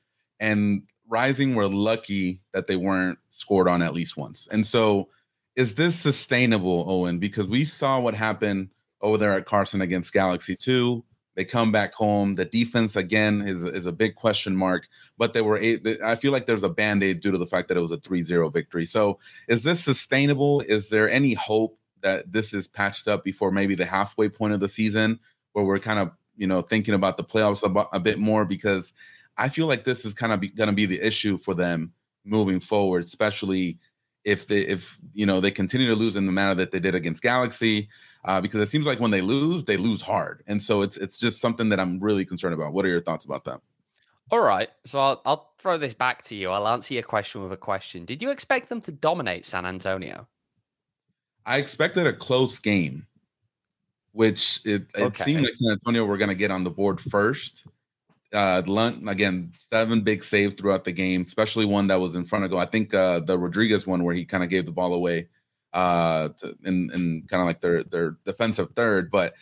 And 0.41 0.83
Rising 1.09 1.55
were 1.55 1.69
lucky 1.69 2.43
that 2.53 2.67
they 2.67 2.77
weren't 2.77 3.19
scored 3.31 3.69
on 3.69 3.81
at 3.81 3.95
least 3.95 4.17
once. 4.17 4.47
And 4.51 4.67
so, 4.67 5.09
is 5.57 5.75
this 5.75 5.99
sustainable, 5.99 6.85
Owen? 6.89 7.19
Because 7.19 7.49
we 7.49 7.65
saw 7.65 7.99
what 7.99 8.15
happened 8.15 8.69
over 9.01 9.19
there 9.19 9.33
at 9.33 9.47
Carson 9.47 9.81
against 9.81 10.13
Galaxy 10.13 10.55
2. 10.55 11.03
They 11.39 11.45
come 11.45 11.73
back 11.73 11.95
home. 11.95 12.35
The 12.35 12.45
defense 12.45 12.97
again 12.97 13.41
is 13.41 13.65
is 13.65 13.87
a 13.87 13.93
big 13.93 14.15
question 14.15 14.55
mark, 14.55 14.89
but 15.17 15.33
they 15.33 15.41
were. 15.41 15.59
I 16.05 16.17
feel 16.17 16.33
like 16.33 16.47
there's 16.47 16.65
a 16.65 16.69
band 16.69 17.03
aid 17.03 17.21
due 17.21 17.31
to 17.31 17.39
the 17.39 17.47
fact 17.47 17.69
that 17.69 17.79
it 17.79 17.81
was 17.81 17.93
a 17.93 17.97
3-0 17.97 18.53
victory. 18.53 18.85
So, 18.85 19.19
is 19.49 19.63
this 19.63 19.83
sustainable? 19.83 20.61
Is 20.63 20.91
there 20.91 21.09
any 21.09 21.35
hope 21.35 21.79
that 22.03 22.31
this 22.31 22.53
is 22.53 22.69
patched 22.69 23.09
up 23.09 23.25
before 23.25 23.51
maybe 23.51 23.75
the 23.75 23.87
halfway 23.87 24.29
point 24.29 24.53
of 24.53 24.61
the 24.61 24.69
season? 24.69 25.19
where 25.59 25.67
we're 25.67 25.79
kind 25.79 25.99
of 25.99 26.13
you 26.37 26.47
know 26.47 26.63
thinking 26.63 26.95
about 26.95 27.17
the 27.17 27.25
playoffs 27.25 27.63
a, 27.63 27.97
a 27.97 28.01
bit 28.01 28.19
more 28.19 28.45
because 28.45 28.93
I 29.37 29.49
feel 29.49 29.67
like 29.67 29.85
this 29.85 30.05
is 30.05 30.15
kind 30.15 30.33
of 30.33 30.41
going 30.57 30.69
to 30.69 30.75
be 30.75 30.87
the 30.87 31.05
issue 31.05 31.39
for 31.39 31.55
them 31.55 31.93
moving 32.25 32.61
forward, 32.61 33.05
especially 33.05 33.79
if 34.25 34.47
they 34.47 34.61
if 34.61 34.99
you 35.15 35.27
know 35.27 35.41
they 35.41 35.51
continue 35.51 35.89
to 35.89 35.97
lose 35.97 36.17
in 36.17 36.27
the 36.27 36.33
manner 36.33 36.55
that 36.55 36.71
they 36.71 36.81
did 36.81 36.95
against 36.95 37.23
Galaxy, 37.23 37.89
uh, 38.25 38.41
because 38.41 38.61
it 38.61 38.69
seems 38.69 38.87
like 38.87 39.01
when 39.01 39.11
they 39.11 39.21
lose, 39.21 39.65
they 39.65 39.77
lose 39.77 40.03
hard, 40.03 40.43
and 40.47 40.63
so 40.63 40.83
it's 40.83 40.97
it's 40.97 41.19
just 41.19 41.41
something 41.41 41.69
that 41.71 41.81
I'm 41.81 42.01
really 42.01 42.25
concerned 42.25 42.55
about. 42.55 42.73
What 42.73 42.85
are 42.85 42.89
your 42.89 43.03
thoughts 43.03 43.25
about 43.25 43.45
that? 43.45 43.61
All 44.31 44.41
right, 44.41 44.69
so 44.85 44.99
I'll, 44.99 45.23
I'll 45.25 45.53
throw 45.59 45.79
this 45.79 45.95
back 45.95 46.23
to 46.25 46.35
you. 46.35 46.51
I'll 46.51 46.69
answer 46.69 46.93
your 46.95 47.03
question 47.03 47.43
with 47.43 47.53
a 47.53 47.57
question. 47.57 48.05
Did 48.05 48.21
you 48.21 48.31
expect 48.31 48.69
them 48.69 48.81
to 48.83 48.93
dominate 48.93 49.47
San 49.47 49.65
Antonio? 49.65 50.29
I 51.47 51.57
expected 51.57 52.07
a 52.07 52.13
close 52.13 52.59
game 52.59 53.07
which 54.19 54.61
it, 54.65 54.91
it 54.97 55.03
okay. 55.03 55.23
seemed 55.23 55.43
like 55.43 55.55
San 55.55 55.71
Antonio 55.71 56.05
were 56.05 56.17
going 56.17 56.29
to 56.29 56.35
get 56.35 56.51
on 56.51 56.65
the 56.65 56.71
board 56.71 57.01
first. 57.01 57.69
Uh, 58.33 58.61
Lunt 58.67 59.09
again, 59.09 59.53
seven 59.61 60.01
big 60.01 60.25
saves 60.25 60.55
throughout 60.55 60.83
the 60.83 60.91
game, 60.91 61.23
especially 61.23 61.65
one 61.65 61.87
that 61.87 62.01
was 62.01 62.17
in 62.17 62.25
front 62.25 62.45
of 62.45 62.51
goal. 62.51 62.59
I 62.59 62.67
think 62.67 62.93
uh, 62.93 63.21
the 63.21 63.39
Rodriguez 63.39 63.87
one 63.87 64.03
where 64.03 64.17
he 64.17 64.25
kind 64.25 64.43
of 64.43 64.51
gave 64.51 64.67
the 64.67 64.73
ball 64.73 64.93
away 64.93 65.29
uh, 65.73 66.29
to, 66.39 66.57
in, 66.65 66.91
in 66.93 67.25
kind 67.29 67.41
of 67.41 67.47
like 67.47 67.61
their 67.61 67.85
their 67.85 68.17
defensive 68.25 68.71
third. 68.71 69.11
But 69.11 69.35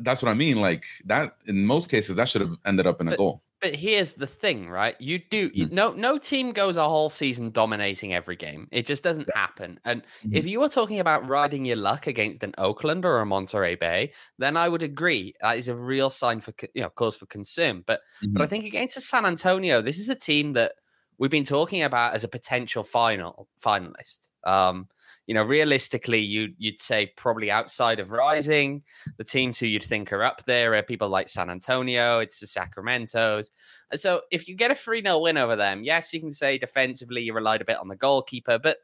that's 0.00 0.22
what 0.22 0.30
I 0.30 0.34
mean. 0.34 0.60
Like 0.60 0.84
that, 1.06 1.36
in 1.46 1.66
most 1.66 1.88
cases, 1.90 2.16
that 2.16 2.28
should 2.28 2.42
have 2.42 2.56
ended 2.64 2.86
up 2.86 3.00
in 3.00 3.08
a 3.08 3.12
but, 3.12 3.18
goal. 3.18 3.42
But 3.60 3.74
here's 3.76 4.14
the 4.14 4.26
thing, 4.26 4.70
right? 4.70 4.98
You 5.00 5.18
do 5.18 5.50
you, 5.52 5.66
mm. 5.66 5.72
no 5.72 5.92
no 5.92 6.16
team 6.16 6.52
goes 6.52 6.78
a 6.78 6.88
whole 6.88 7.10
season 7.10 7.50
dominating 7.50 8.14
every 8.14 8.36
game. 8.36 8.68
It 8.70 8.86
just 8.86 9.02
doesn't 9.02 9.28
happen. 9.34 9.78
And 9.84 10.02
mm-hmm. 10.02 10.34
if 10.34 10.46
you 10.46 10.60
were 10.60 10.68
talking 10.68 10.98
about 10.98 11.28
riding 11.28 11.66
your 11.66 11.76
luck 11.76 12.06
against 12.06 12.42
an 12.42 12.54
Oakland 12.56 13.04
or 13.04 13.18
a 13.18 13.26
Monterey 13.26 13.74
Bay, 13.74 14.12
then 14.38 14.56
I 14.56 14.68
would 14.68 14.82
agree 14.82 15.34
that 15.42 15.58
is 15.58 15.68
a 15.68 15.74
real 15.74 16.08
sign 16.08 16.40
for 16.40 16.54
you 16.74 16.82
know 16.82 16.90
cause 16.90 17.16
for 17.16 17.26
concern. 17.26 17.84
But 17.86 18.00
mm-hmm. 18.22 18.32
but 18.32 18.40
I 18.40 18.44
mm-hmm. 18.44 18.50
think 18.50 18.64
against 18.64 18.96
a 18.96 19.00
San 19.02 19.26
Antonio, 19.26 19.82
this 19.82 19.98
is 19.98 20.08
a 20.08 20.14
team 20.14 20.54
that 20.54 20.72
we've 21.18 21.30
been 21.30 21.44
talking 21.44 21.82
about 21.82 22.14
as 22.14 22.24
a 22.24 22.28
potential 22.28 22.82
final 22.82 23.46
finalist. 23.62 24.30
Um, 24.44 24.88
you 25.30 25.34
know, 25.34 25.44
realistically, 25.44 26.18
you 26.18 26.52
you'd 26.58 26.80
say 26.80 27.12
probably 27.16 27.52
outside 27.52 28.00
of 28.00 28.10
Rising, 28.10 28.82
the 29.16 29.22
teams 29.22 29.60
who 29.60 29.66
you'd 29.66 29.84
think 29.84 30.12
are 30.12 30.24
up 30.24 30.44
there 30.44 30.74
are 30.74 30.82
people 30.82 31.08
like 31.08 31.28
San 31.28 31.50
Antonio, 31.50 32.18
it's 32.18 32.40
the 32.40 32.46
Sacramentos. 32.46 33.50
And 33.92 34.00
so 34.00 34.22
if 34.32 34.48
you 34.48 34.56
get 34.56 34.72
a 34.72 34.74
3 34.74 35.02
0 35.02 35.20
win 35.20 35.38
over 35.38 35.54
them, 35.54 35.84
yes, 35.84 36.12
you 36.12 36.18
can 36.18 36.32
say 36.32 36.58
defensively 36.58 37.22
you 37.22 37.32
relied 37.32 37.60
a 37.60 37.64
bit 37.64 37.78
on 37.78 37.86
the 37.86 37.94
goalkeeper, 37.94 38.58
but 38.58 38.78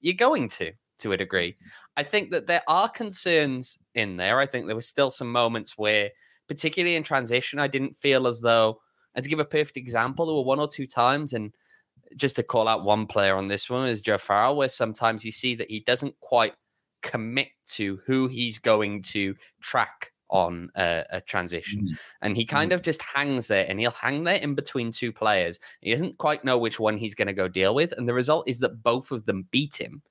you're 0.00 0.14
going 0.14 0.48
to 0.48 0.72
to 0.98 1.12
a 1.12 1.16
degree. 1.16 1.56
I 1.96 2.02
think 2.02 2.32
that 2.32 2.48
there 2.48 2.62
are 2.66 2.88
concerns 2.88 3.78
in 3.94 4.16
there. 4.16 4.40
I 4.40 4.46
think 4.46 4.66
there 4.66 4.74
were 4.74 4.82
still 4.82 5.12
some 5.12 5.30
moments 5.30 5.78
where, 5.78 6.10
particularly 6.48 6.96
in 6.96 7.04
transition, 7.04 7.60
I 7.60 7.68
didn't 7.68 7.94
feel 7.94 8.26
as 8.26 8.40
though, 8.40 8.80
and 9.14 9.22
to 9.22 9.30
give 9.30 9.38
a 9.38 9.44
perfect 9.44 9.76
example, 9.76 10.26
there 10.26 10.34
were 10.34 10.42
one 10.42 10.58
or 10.58 10.66
two 10.66 10.88
times, 10.88 11.32
and 11.32 11.52
just 12.16 12.36
to 12.36 12.42
call 12.42 12.68
out 12.68 12.84
one 12.84 13.06
player 13.06 13.36
on 13.36 13.48
this 13.48 13.68
one 13.68 13.88
is 13.88 14.02
Joe 14.02 14.18
Farrell, 14.18 14.56
where 14.56 14.68
sometimes 14.68 15.24
you 15.24 15.32
see 15.32 15.54
that 15.56 15.70
he 15.70 15.80
doesn't 15.80 16.18
quite 16.20 16.54
commit 17.02 17.48
to 17.66 18.00
who 18.06 18.28
he's 18.28 18.58
going 18.58 19.02
to 19.02 19.34
track 19.60 20.12
on 20.30 20.70
a, 20.76 21.04
a 21.10 21.20
transition. 21.20 21.82
Mm. 21.82 21.98
And 22.22 22.36
he 22.36 22.44
kind 22.44 22.72
mm. 22.72 22.74
of 22.74 22.82
just 22.82 23.02
hangs 23.02 23.48
there 23.48 23.66
and 23.68 23.78
he'll 23.78 23.90
hang 23.90 24.24
there 24.24 24.36
in 24.36 24.54
between 24.54 24.90
two 24.90 25.12
players. 25.12 25.58
He 25.80 25.92
doesn't 25.92 26.18
quite 26.18 26.44
know 26.44 26.56
which 26.56 26.80
one 26.80 26.96
he's 26.96 27.14
going 27.14 27.28
to 27.28 27.34
go 27.34 27.48
deal 27.48 27.74
with. 27.74 27.92
And 27.92 28.08
the 28.08 28.14
result 28.14 28.48
is 28.48 28.60
that 28.60 28.82
both 28.82 29.10
of 29.10 29.26
them 29.26 29.46
beat 29.50 29.78
him. 29.78 30.02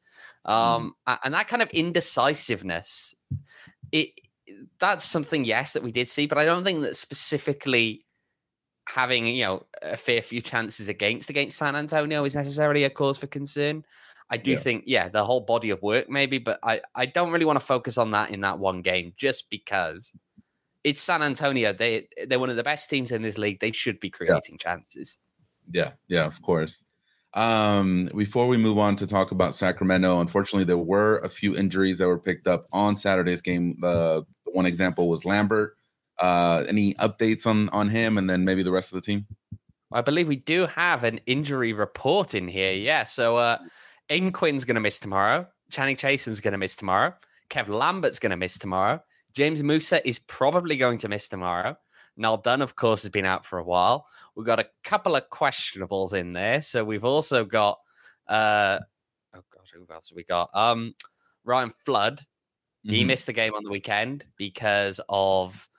Um, 0.46 0.96
mm. 1.08 1.18
And 1.24 1.34
that 1.34 1.48
kind 1.48 1.62
of 1.62 1.70
indecisiveness, 1.70 3.16
it 3.92 4.10
that's 4.80 5.06
something, 5.06 5.44
yes, 5.44 5.74
that 5.74 5.84
we 5.84 5.92
did 5.92 6.08
see, 6.08 6.28
but 6.28 6.38
I 6.38 6.46
don't 6.46 6.64
think 6.64 6.82
that 6.84 6.96
specifically 6.96 8.06
having 8.94 9.28
you 9.28 9.44
know 9.44 9.66
a 9.82 9.98
fair 9.98 10.22
few 10.22 10.42
chances 10.42 10.88
against 10.88 11.30
against 11.30 11.58
San 11.58 11.76
Antonio 11.76 12.24
is 12.26 12.36
necessarily 12.36 12.84
a 12.84 12.90
cause 12.90 13.18
for 13.18 13.28
concern. 13.28 13.86
I 14.30 14.38
do 14.38 14.52
yeah. 14.52 14.58
think, 14.58 14.84
yeah, 14.88 15.10
the 15.10 15.26
whole 15.26 15.42
body 15.42 15.72
of 15.72 15.82
work 15.82 16.10
maybe, 16.10 16.38
but 16.38 16.60
I 16.64 16.82
I 16.96 17.06
don't 17.06 17.32
really 17.32 17.46
want 17.46 17.60
to 17.60 17.66
focus 17.66 17.98
on 17.98 18.12
that 18.12 18.32
in 18.32 18.42
that 18.42 18.60
one 18.60 18.82
game 18.82 19.14
just 19.18 19.50
because 19.50 20.16
it's 20.84 21.02
San 21.02 21.22
Antonio. 21.22 21.74
They 21.74 22.08
they're 22.28 22.40
one 22.40 22.50
of 22.50 22.56
the 22.56 22.64
best 22.64 22.90
teams 22.90 23.12
in 23.12 23.22
this 23.22 23.38
league. 23.38 23.60
They 23.60 23.72
should 23.72 24.00
be 24.00 24.10
creating 24.10 24.58
yeah. 24.60 24.64
chances. 24.64 25.20
Yeah, 25.72 25.92
yeah, 26.08 26.26
of 26.26 26.42
course. 26.42 26.84
Um, 27.34 28.10
before 28.16 28.48
we 28.48 28.58
move 28.58 28.78
on 28.78 28.98
to 28.98 29.08
talk 29.08 29.32
about 29.32 29.56
Sacramento, 29.56 30.20
unfortunately, 30.20 30.66
there 30.66 30.78
were 30.78 31.20
a 31.20 31.30
few 31.30 31.56
injuries 31.56 31.98
that 31.98 32.08
were 32.08 32.20
picked 32.20 32.48
up 32.48 32.68
on 32.74 32.98
Saturday's 32.98 33.42
game. 33.42 33.78
Uh, 33.82 34.22
one 34.46 34.66
example 34.66 35.08
was 35.08 35.24
Lambert, 35.24 35.78
uh, 36.20 36.64
any 36.68 36.94
updates 36.96 37.46
on 37.46 37.70
on 37.70 37.90
him, 37.90 38.18
and 38.18 38.30
then 38.30 38.46
maybe 38.46 38.64
the 38.64 38.72
rest 38.72 38.94
of 38.94 38.96
the 38.96 39.06
team? 39.06 39.26
I 39.94 40.02
believe 40.02 40.28
we 40.28 40.38
do 40.38 40.66
have 40.68 41.04
an 41.04 41.20
injury 41.26 41.74
report 41.74 42.34
in 42.34 42.48
here. 42.48 42.74
Yeah, 42.74 43.04
so 43.04 43.38
uh, 43.38 43.58
Aiden 44.10 44.34
Quinn's 44.34 44.66
going 44.66 44.76
to 44.76 44.82
miss 44.82 45.00
tomorrow. 45.00 45.48
Channing 45.70 45.98
Chason's 45.98 46.40
going 46.40 46.54
to 46.54 46.58
miss 46.58 46.76
tomorrow. 46.76 47.14
Kev 47.50 47.68
Lambert's 47.68 48.20
going 48.20 48.32
to 48.32 48.38
miss 48.38 48.58
tomorrow. 48.58 49.02
James 49.34 49.62
Musa 49.64 50.06
is 50.08 50.20
probably 50.20 50.78
going 50.78 50.98
to 51.00 51.10
miss 51.10 51.28
tomorrow. 51.28 51.78
Noel 52.18 52.38
Dunn, 52.38 52.62
of 52.62 52.76
course, 52.76 53.02
has 53.04 53.12
been 53.12 53.26
out 53.26 53.46
for 53.46 53.60
a 53.60 53.64
while. 53.64 54.06
We've 54.36 54.46
got 54.46 54.60
a 54.60 54.68
couple 54.84 55.16
of 55.16 55.30
questionables 55.30 56.14
in 56.14 56.34
there. 56.34 56.62
So 56.62 56.84
we've 56.84 57.06
also 57.06 57.46
got, 57.46 57.80
uh, 58.28 58.80
oh 59.36 59.42
gosh, 59.54 59.72
who 59.74 59.86
else 59.94 60.10
have 60.10 60.16
we 60.16 60.24
got? 60.24 60.50
Um, 60.54 60.94
Ryan 61.44 61.72
Flood. 61.86 62.20
Mm-hmm. 62.86 62.96
He 62.96 63.04
missed 63.04 63.26
the 63.26 63.34
game 63.34 63.54
on 63.54 63.64
the 63.64 63.70
weekend 63.70 64.26
because 64.38 65.00
of 65.08 65.70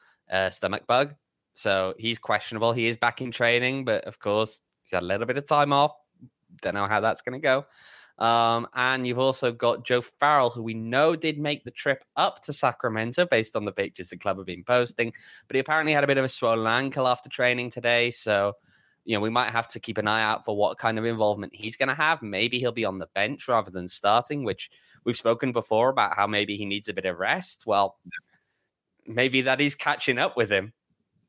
stomach 0.50 0.86
bug. 0.86 1.14
So 1.54 1.94
he's 1.98 2.18
questionable. 2.18 2.72
He 2.72 2.86
is 2.86 2.96
back 2.96 3.20
in 3.20 3.30
training, 3.30 3.84
but 3.84 4.04
of 4.04 4.18
course, 4.18 4.62
he's 4.82 4.92
had 4.92 5.02
a 5.02 5.06
little 5.06 5.26
bit 5.26 5.36
of 5.36 5.46
time 5.46 5.72
off. 5.72 5.92
Don't 6.60 6.74
know 6.74 6.86
how 6.86 7.00
that's 7.00 7.20
going 7.22 7.40
to 7.40 7.42
go. 7.42 7.66
Um, 8.18 8.68
and 8.74 9.06
you've 9.06 9.18
also 9.18 9.52
got 9.52 9.84
Joe 9.84 10.00
Farrell, 10.00 10.50
who 10.50 10.62
we 10.62 10.74
know 10.74 11.16
did 11.16 11.38
make 11.38 11.64
the 11.64 11.70
trip 11.70 12.04
up 12.16 12.42
to 12.42 12.52
Sacramento 12.52 13.26
based 13.26 13.56
on 13.56 13.64
the 13.64 13.72
pictures 13.72 14.10
the 14.10 14.16
club 14.16 14.36
have 14.36 14.46
been 14.46 14.64
posting, 14.64 15.12
but 15.48 15.54
he 15.54 15.60
apparently 15.60 15.92
had 15.92 16.04
a 16.04 16.06
bit 16.06 16.18
of 16.18 16.24
a 16.24 16.28
swollen 16.28 16.66
ankle 16.66 17.08
after 17.08 17.28
training 17.28 17.70
today. 17.70 18.10
So, 18.10 18.52
you 19.04 19.16
know, 19.16 19.20
we 19.20 19.30
might 19.30 19.50
have 19.50 19.66
to 19.68 19.80
keep 19.80 19.98
an 19.98 20.06
eye 20.06 20.22
out 20.22 20.44
for 20.44 20.56
what 20.56 20.78
kind 20.78 20.98
of 20.98 21.04
involvement 21.04 21.54
he's 21.54 21.76
going 21.76 21.88
to 21.88 21.94
have. 21.94 22.22
Maybe 22.22 22.58
he'll 22.58 22.70
be 22.70 22.84
on 22.84 22.98
the 22.98 23.08
bench 23.14 23.48
rather 23.48 23.70
than 23.70 23.88
starting, 23.88 24.44
which 24.44 24.70
we've 25.04 25.16
spoken 25.16 25.50
before 25.50 25.88
about 25.88 26.14
how 26.14 26.26
maybe 26.26 26.56
he 26.56 26.64
needs 26.64 26.88
a 26.88 26.94
bit 26.94 27.06
of 27.06 27.18
rest. 27.18 27.64
Well, 27.66 27.98
maybe 29.06 29.42
that 29.42 29.60
is 29.60 29.74
catching 29.74 30.18
up 30.18 30.36
with 30.36 30.50
him. 30.50 30.72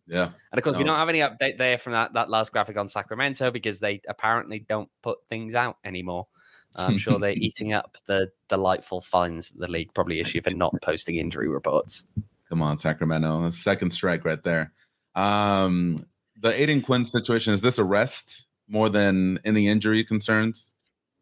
Yeah. 0.08 0.30
And 0.51 0.58
of 0.58 0.63
course, 0.63 0.74
no. 0.74 0.80
we 0.80 0.86
don't 0.86 0.98
have 0.98 1.10
any 1.10 1.20
update 1.20 1.58
there 1.58 1.77
from 1.77 1.94
that, 1.94 2.13
that 2.13 2.30
last 2.30 2.51
graphic 2.51 2.77
on 2.77 2.88
Sacramento 2.88 3.51
because 3.51 3.80
they 3.80 4.01
apparently 4.08 4.60
don't 4.60 4.89
put 5.01 5.20
things 5.27 5.56
out 5.56 5.77
anymore. 5.86 6.27
I'm 6.75 6.98
sure 6.98 7.20
they're 7.20 7.32
eating 7.36 7.74
up 7.74 7.98
the 8.06 8.32
delightful 8.50 9.01
fines 9.01 9.51
the 9.51 9.68
league 9.68 9.94
probably 9.94 10.20
issue 10.20 10.42
for 10.42 10.50
not 10.51 10.74
posting 10.82 11.15
injury 11.15 11.48
reports. 11.48 12.08
Come 12.50 12.62
on, 12.62 12.77
Sacramento. 12.77 13.50
Second 13.50 13.92
strike 13.92 14.25
right 14.25 14.42
there. 14.44 14.74
Um, 15.15 16.06
the 16.39 16.51
Aiden 16.51 16.84
Quinn 16.84 17.06
situation 17.06 17.53
is 17.53 17.62
this 17.62 17.77
a 17.77 17.84
rest 17.84 18.48
more 18.68 18.89
than 18.89 19.39
any 19.46 19.68
injury 19.68 20.03
concerns? 20.03 20.72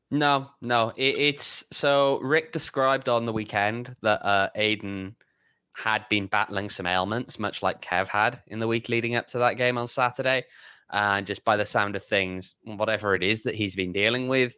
No, 0.10 0.50
no. 0.62 0.92
It, 0.96 1.16
it's 1.18 1.64
so 1.72 2.20
Rick 2.22 2.52
described 2.52 3.08
on 3.08 3.26
the 3.26 3.34
weekend 3.34 3.96
that 4.02 4.26
uh, 4.26 4.50
Aiden 4.58 5.16
had 5.84 6.08
been 6.10 6.28
battling 6.28 6.70
some 6.70 6.86
ailments, 6.86 7.40
much 7.40 7.62
like 7.64 7.82
Kev 7.82 8.08
had 8.08 8.42
in 8.48 8.60
the 8.60 8.68
week 8.68 8.90
leading 8.90 9.16
up 9.16 9.28
to 9.28 9.40
that 9.40 9.58
game 9.58 9.78
on 9.78 9.88
Saturday. 9.88 10.46
And 10.90 11.28
just 11.28 11.44
by 11.46 11.58
the 11.58 11.66
sound 11.66 11.96
of 11.96 12.04
things, 12.04 12.56
whatever 12.64 13.16
it 13.16 13.24
is 13.24 13.44
that 13.44 13.56
he's 13.56 13.76
been 13.76 13.92
dealing 13.92 14.28
with, 14.28 14.54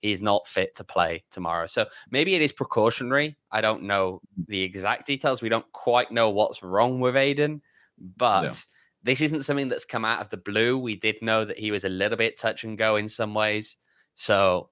he's 0.00 0.22
not 0.22 0.46
fit 0.46 0.74
to 0.76 0.84
play 0.84 1.24
tomorrow. 1.30 1.66
So 1.66 1.86
maybe 2.10 2.34
it 2.34 2.42
is 2.42 2.52
precautionary. 2.52 3.36
I 3.50 3.60
don't 3.60 3.84
know 3.84 4.20
the 4.48 4.62
exact 4.62 5.06
details. 5.06 5.42
We 5.42 5.48
don't 5.48 5.70
quite 5.72 6.10
know 6.12 6.30
what's 6.30 6.62
wrong 6.62 7.00
with 7.00 7.14
Aiden, 7.14 7.60
but. 7.98 8.64
This 9.04 9.20
isn't 9.20 9.42
something 9.42 9.68
that's 9.68 9.84
come 9.84 10.04
out 10.04 10.20
of 10.20 10.28
the 10.28 10.36
blue. 10.36 10.78
We 10.78 10.94
did 10.94 11.16
know 11.22 11.44
that 11.44 11.58
he 11.58 11.72
was 11.72 11.82
a 11.82 11.88
little 11.88 12.16
bit 12.16 12.38
touch 12.38 12.62
and 12.62 12.78
go 12.78 12.94
in 12.94 13.08
some 13.08 13.34
ways. 13.34 13.76
So 14.14 14.70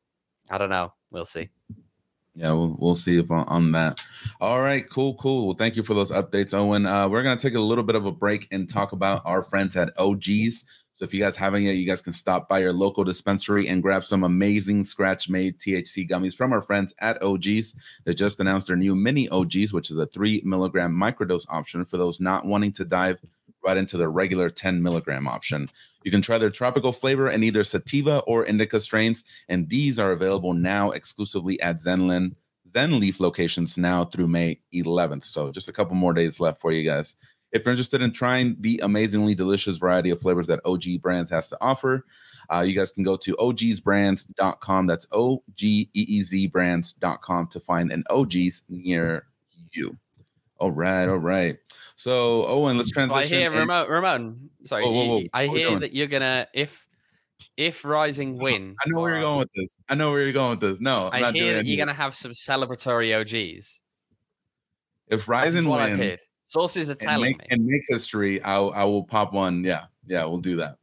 I 0.48 0.56
don't 0.56 0.70
know. 0.70 0.92
We'll 1.10 1.24
see. 1.24 1.48
Yeah, 2.34 2.52
we'll, 2.52 2.76
we'll 2.78 2.96
see 2.96 3.18
if 3.18 3.30
on, 3.30 3.44
on 3.48 3.72
that. 3.72 4.00
All 4.40 4.60
right, 4.60 4.88
cool, 4.88 5.14
cool. 5.14 5.46
Well, 5.46 5.56
thank 5.56 5.76
you 5.76 5.82
for 5.82 5.94
those 5.94 6.10
updates, 6.10 6.54
Owen. 6.54 6.86
Uh, 6.86 7.08
we're 7.08 7.22
gonna 7.22 7.40
take 7.40 7.54
a 7.54 7.60
little 7.60 7.84
bit 7.84 7.96
of 7.96 8.06
a 8.06 8.12
break 8.12 8.46
and 8.50 8.68
talk 8.68 8.92
about 8.92 9.22
our 9.24 9.42
friends 9.42 9.76
at 9.76 9.96
OGeez. 9.96 10.64
So 11.00 11.04
if 11.04 11.14
you 11.14 11.20
guys 11.20 11.34
haven't 11.34 11.62
yet, 11.62 11.76
you 11.76 11.86
guys 11.86 12.02
can 12.02 12.12
stop 12.12 12.46
by 12.46 12.58
your 12.58 12.74
local 12.74 13.04
dispensary 13.04 13.68
and 13.68 13.82
grab 13.82 14.04
some 14.04 14.22
amazing 14.22 14.84
scratch-made 14.84 15.58
THC 15.58 16.06
gummies 16.06 16.34
from 16.34 16.52
our 16.52 16.60
friends 16.60 16.92
at 16.98 17.18
OGeez. 17.22 17.74
They 18.04 18.12
just 18.12 18.38
announced 18.38 18.66
their 18.66 18.76
new 18.76 18.94
mini 18.94 19.26
OGeez, 19.28 19.72
which 19.72 19.90
is 19.90 19.96
a 19.96 20.04
three 20.06 20.42
milligram 20.44 20.94
microdose 20.94 21.46
option 21.48 21.86
for 21.86 21.96
those 21.96 22.20
not 22.20 22.44
wanting 22.44 22.72
to 22.72 22.84
dive 22.84 23.18
right 23.64 23.76
into 23.76 23.96
the 23.96 24.08
regular 24.08 24.50
10 24.50 24.82
milligram 24.82 25.26
option. 25.26 25.68
You 26.04 26.10
can 26.10 26.22
try 26.22 26.38
their 26.38 26.50
tropical 26.50 26.92
flavor 26.92 27.30
in 27.30 27.42
either 27.42 27.64
sativa 27.64 28.20
or 28.26 28.44
indica 28.44 28.80
strains, 28.80 29.24
and 29.48 29.68
these 29.68 29.98
are 29.98 30.12
available 30.12 30.54
now 30.54 30.90
exclusively 30.90 31.60
at 31.60 31.78
Zenlin, 31.78 32.34
Zen 32.70 33.00
Leaf 33.00 33.20
locations 33.20 33.76
now 33.76 34.04
through 34.04 34.28
May 34.28 34.60
11th. 34.74 35.24
So 35.24 35.50
just 35.50 35.68
a 35.68 35.72
couple 35.72 35.96
more 35.96 36.12
days 36.12 36.40
left 36.40 36.60
for 36.60 36.72
you 36.72 36.88
guys. 36.88 37.16
If 37.52 37.64
you're 37.64 37.72
interested 37.72 38.00
in 38.00 38.12
trying 38.12 38.56
the 38.60 38.80
amazingly 38.82 39.34
delicious 39.34 39.76
variety 39.76 40.10
of 40.10 40.20
flavors 40.20 40.46
that 40.46 40.62
OGeez 40.64 41.02
Brands 41.02 41.30
has 41.30 41.48
to 41.48 41.58
offer, 41.60 42.04
uh, 42.52 42.60
you 42.60 42.74
guys 42.74 42.92
can 42.92 43.02
go 43.02 43.16
to 43.16 43.34
ogeezbrands.com. 43.36 44.86
That's 44.86 45.06
O 45.12 45.42
G 45.54 45.90
E 45.94 46.04
E 46.08 46.22
Z 46.22 46.46
brands.com 46.48 47.48
to 47.48 47.60
find 47.60 47.90
an 47.90 48.04
OG's 48.08 48.62
near 48.68 49.26
you. 49.72 49.96
All 50.60 50.70
right, 50.70 51.08
all 51.08 51.18
right. 51.18 51.58
So 51.96 52.44
Owen, 52.46 52.76
let's 52.76 52.90
transition. 52.90 53.22
I 53.22 53.26
hear 53.26 53.50
Ramon. 53.50 53.88
Ramon, 53.88 54.50
sorry, 54.66 54.84
whoa, 54.84 54.92
whoa, 54.92 55.06
whoa. 55.16 55.22
I 55.32 55.46
hear 55.46 55.78
that 55.78 55.94
you're 55.94 56.06
gonna 56.06 56.46
if 56.54 56.86
if 57.56 57.84
Rising 57.84 58.38
win. 58.38 58.76
I 58.84 58.88
know 58.88 59.00
where 59.00 59.12
you're 59.12 59.20
uh, 59.20 59.28
going 59.28 59.38
with 59.38 59.52
this. 59.52 59.76
I 59.88 59.94
know 59.94 60.10
where 60.10 60.22
you're 60.22 60.32
going 60.32 60.50
with 60.50 60.60
this. 60.60 60.80
No, 60.80 61.10
I'm 61.12 61.24
I 61.24 61.32
hear 61.32 61.54
that 61.54 61.66
you're 61.66 61.78
gonna 61.78 61.92
have 61.92 62.14
some 62.14 62.32
celebratory 62.32 63.08
OGeez. 63.08 63.78
If 65.08 65.28
Rising 65.28 65.68
wins, 65.68 66.20
sources 66.46 66.90
are 66.90 66.94
telling 66.94 67.32
and 67.32 67.38
make, 67.38 67.38
me 67.38 67.46
and 67.50 67.66
make 67.66 67.82
history, 67.88 68.42
I 68.42 68.58
I 68.60 68.84
will 68.84 69.04
pop 69.04 69.32
one. 69.32 69.64
Yeah, 69.64 69.84
yeah, 70.06 70.24
we'll 70.24 70.38
do 70.38 70.56
that. 70.56 70.76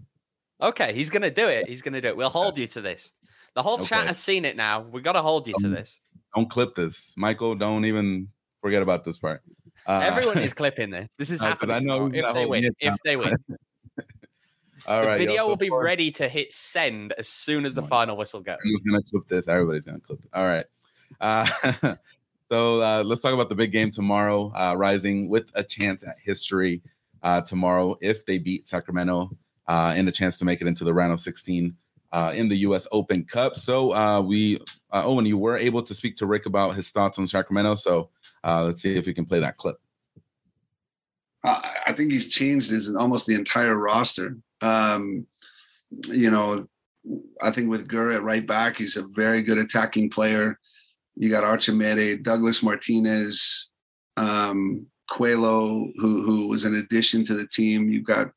Okay, 0.62 0.94
he's 0.94 1.10
gonna 1.10 1.32
do 1.32 1.48
it. 1.48 1.68
He's 1.68 1.82
gonna 1.82 2.02
do 2.02 2.08
it. 2.10 2.18
We'll 2.18 2.30
hold 2.30 2.58
you 2.58 2.68
to 2.68 2.82
this. 2.82 3.14
The 3.58 3.64
whole 3.64 3.80
okay. 3.80 3.86
chat 3.86 4.06
has 4.06 4.20
seen 4.20 4.46
it 4.46 4.56
now. 4.56 4.82
We 4.82 5.02
got 5.02 5.14
to 5.14 5.24
hold 5.24 5.48
you 5.48 5.56
to 5.62 5.68
this. 5.68 6.00
Don't 6.36 6.48
clip 6.48 6.76
this, 6.76 7.16
Michael. 7.18 7.56
Don't 7.56 7.86
even 7.86 8.28
forget 8.62 8.84
about 8.84 9.04
this 9.04 9.18
part. 9.18 9.42
Uh, 9.88 10.02
Everyone 10.04 10.38
is 10.40 10.54
clipping 10.54 10.90
this. 10.90 11.10
This 11.18 11.32
is 11.32 11.40
happening. 11.40 11.76
I 11.76 11.80
know 11.80 12.08
if 12.14 12.34
they 12.34 12.46
win. 12.46 12.72
If 12.80 12.96
they 13.04 13.16
win. 13.16 13.36
All 14.88 15.04
right. 15.04 15.18
The 15.18 15.26
video 15.26 15.44
yo, 15.44 15.48
will 15.48 15.56
be 15.58 15.70
ready 15.70 16.12
to 16.12 16.30
hit 16.30 16.54
send 16.54 17.14
as 17.18 17.28
soon 17.28 17.66
as 17.66 17.76
the 17.76 17.82
final 17.82 18.16
whistle 18.16 18.42
goes. 18.42 18.58
Who's 18.64 18.82
gonna 18.82 19.02
clip 19.04 19.28
this? 19.28 19.48
Everybody's 19.48 19.86
gonna 19.86 20.00
clip 20.00 20.22
this. 20.22 20.30
All 20.34 20.46
right. 20.46 20.66
Uh, 21.20 21.46
so 22.52 22.82
uh, 22.82 23.04
let's 23.06 23.22
talk 23.22 23.34
about 23.34 23.50
the 23.50 23.56
big 23.56 23.72
game 23.72 23.92
tomorrow. 23.92 24.52
Uh, 24.56 24.76
Rising 24.78 25.30
with 25.30 25.50
a 25.56 25.64
chance 25.64 26.06
at 26.06 26.18
history 26.20 26.82
uh, 27.24 27.42
tomorrow 27.42 27.98
if 28.02 28.26
they 28.26 28.38
beat 28.38 28.68
Sacramento 28.68 29.32
uh, 29.68 29.94
and 29.96 30.08
a 30.08 30.12
chance 30.12 30.38
to 30.40 30.46
make 30.46 30.62
it 30.62 30.68
into 30.68 30.84
the 30.84 30.94
round 30.94 31.12
of 31.12 31.20
16 31.20 31.76
uh, 32.12 32.32
in 32.36 32.48
the 32.48 32.56
U.S. 32.58 32.88
Open 32.92 33.26
Cup. 33.26 33.56
So 33.56 33.94
uh, 33.94 34.22
we, 34.22 34.60
uh, 34.92 35.04
Owen, 35.06 35.26
you 35.26 35.38
were 35.38 35.58
able 35.58 35.84
to 35.84 35.94
speak 35.94 36.16
to 36.18 36.26
Rick 36.26 36.46
about 36.46 36.76
his 36.76 36.90
thoughts 36.90 37.20
on 37.20 37.28
Sacramento. 37.28 37.76
So 37.76 38.10
uh, 38.44 38.64
let's 38.64 38.82
see 38.82 38.96
if 38.96 39.06
we 39.06 39.14
can 39.14 39.26
play 39.26 39.40
that 39.40 39.58
clip. 39.58 39.78
I 41.44 41.94
think 41.94 42.12
he's 42.12 42.30
changed 42.30 42.72
his 42.72 42.94
almost 42.94 43.26
the 43.26 43.36
entire 43.36 43.76
roster. 43.76 44.38
Um, 44.62 45.28
you 46.08 46.30
know, 46.30 46.68
I 47.42 47.52
think 47.52 47.70
with 47.70 47.88
Gura 47.88 48.16
at 48.16 48.24
right 48.24 48.46
back, 48.46 48.78
he's 48.78 48.98
a 48.98 49.08
very 49.08 49.42
good 49.42 49.58
attacking 49.58 50.10
player. 50.10 50.60
You 51.16 51.30
got 51.30 51.44
Archimede, 51.44 52.24
Douglas 52.24 52.62
Martinez, 52.62 53.70
um, 54.18 54.88
Coelho, 55.10 55.90
who 55.98 56.24
who 56.24 56.48
was 56.48 56.66
an 56.66 56.76
addition 56.76 57.24
to 57.26 57.34
the 57.34 57.48
team. 57.48 57.90
You've 57.90 58.06
got 58.06 58.32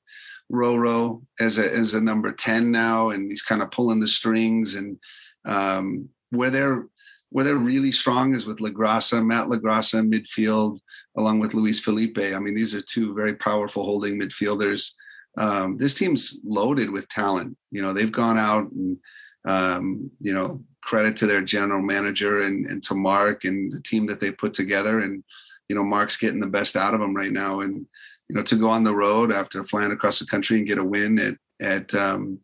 Roro 0.52 1.22
as 1.40 1.58
a 1.58 1.72
as 1.72 1.94
a 1.94 2.00
number 2.00 2.32
ten 2.32 2.70
now, 2.70 3.10
and 3.10 3.30
he's 3.30 3.42
kind 3.42 3.62
of 3.62 3.70
pulling 3.72 4.00
the 4.00 4.08
strings. 4.08 4.74
And 4.74 4.98
um, 5.44 6.08
where 6.30 6.50
they're 6.50 6.86
where 7.30 7.44
they're 7.44 7.56
really 7.56 7.92
strong 7.92 8.34
is 8.34 8.44
with 8.44 8.58
Lagrassa, 8.58 9.24
Matt 9.24 9.46
Lagrassa 9.46 10.04
midfield, 10.04 10.80
along 11.16 11.38
with 11.38 11.54
Luis 11.54 11.78
Felipe. 11.78 12.18
I 12.18 12.38
mean, 12.40 12.56
these 12.56 12.74
are 12.74 12.82
two 12.82 13.14
very 13.14 13.36
powerful 13.36 13.84
holding 13.84 14.20
midfielders. 14.20 14.94
Um, 15.38 15.78
this 15.78 15.94
team's 15.94 16.40
loaded 16.44 16.90
with 16.90 17.08
talent. 17.08 17.56
You 17.70 17.82
know, 17.82 17.92
they've 17.92 18.10
gone 18.10 18.36
out 18.36 18.70
and 18.72 18.98
um, 19.44 20.10
you 20.20 20.34
know 20.34 20.62
credit 20.82 21.16
to 21.16 21.26
their 21.26 21.42
general 21.42 21.82
manager 21.82 22.42
and, 22.42 22.66
and 22.66 22.82
to 22.82 22.94
Mark 22.94 23.44
and 23.44 23.70
the 23.72 23.80
team 23.82 24.06
that 24.06 24.18
they 24.18 24.32
put 24.32 24.54
together. 24.54 25.00
And 25.00 25.22
you 25.68 25.76
know, 25.76 25.84
Mark's 25.84 26.16
getting 26.16 26.40
the 26.40 26.46
best 26.48 26.74
out 26.74 26.94
of 26.94 27.00
them 27.00 27.14
right 27.14 27.32
now. 27.32 27.60
And 27.60 27.86
you 28.28 28.36
know, 28.36 28.42
to 28.42 28.56
go 28.56 28.70
on 28.70 28.82
the 28.82 28.94
road 28.94 29.32
after 29.32 29.62
flying 29.62 29.92
across 29.92 30.18
the 30.18 30.26
country 30.26 30.58
and 30.58 30.66
get 30.66 30.78
a 30.78 30.84
win 30.84 31.18
at 31.18 31.34
at 31.60 31.94
um, 31.94 32.40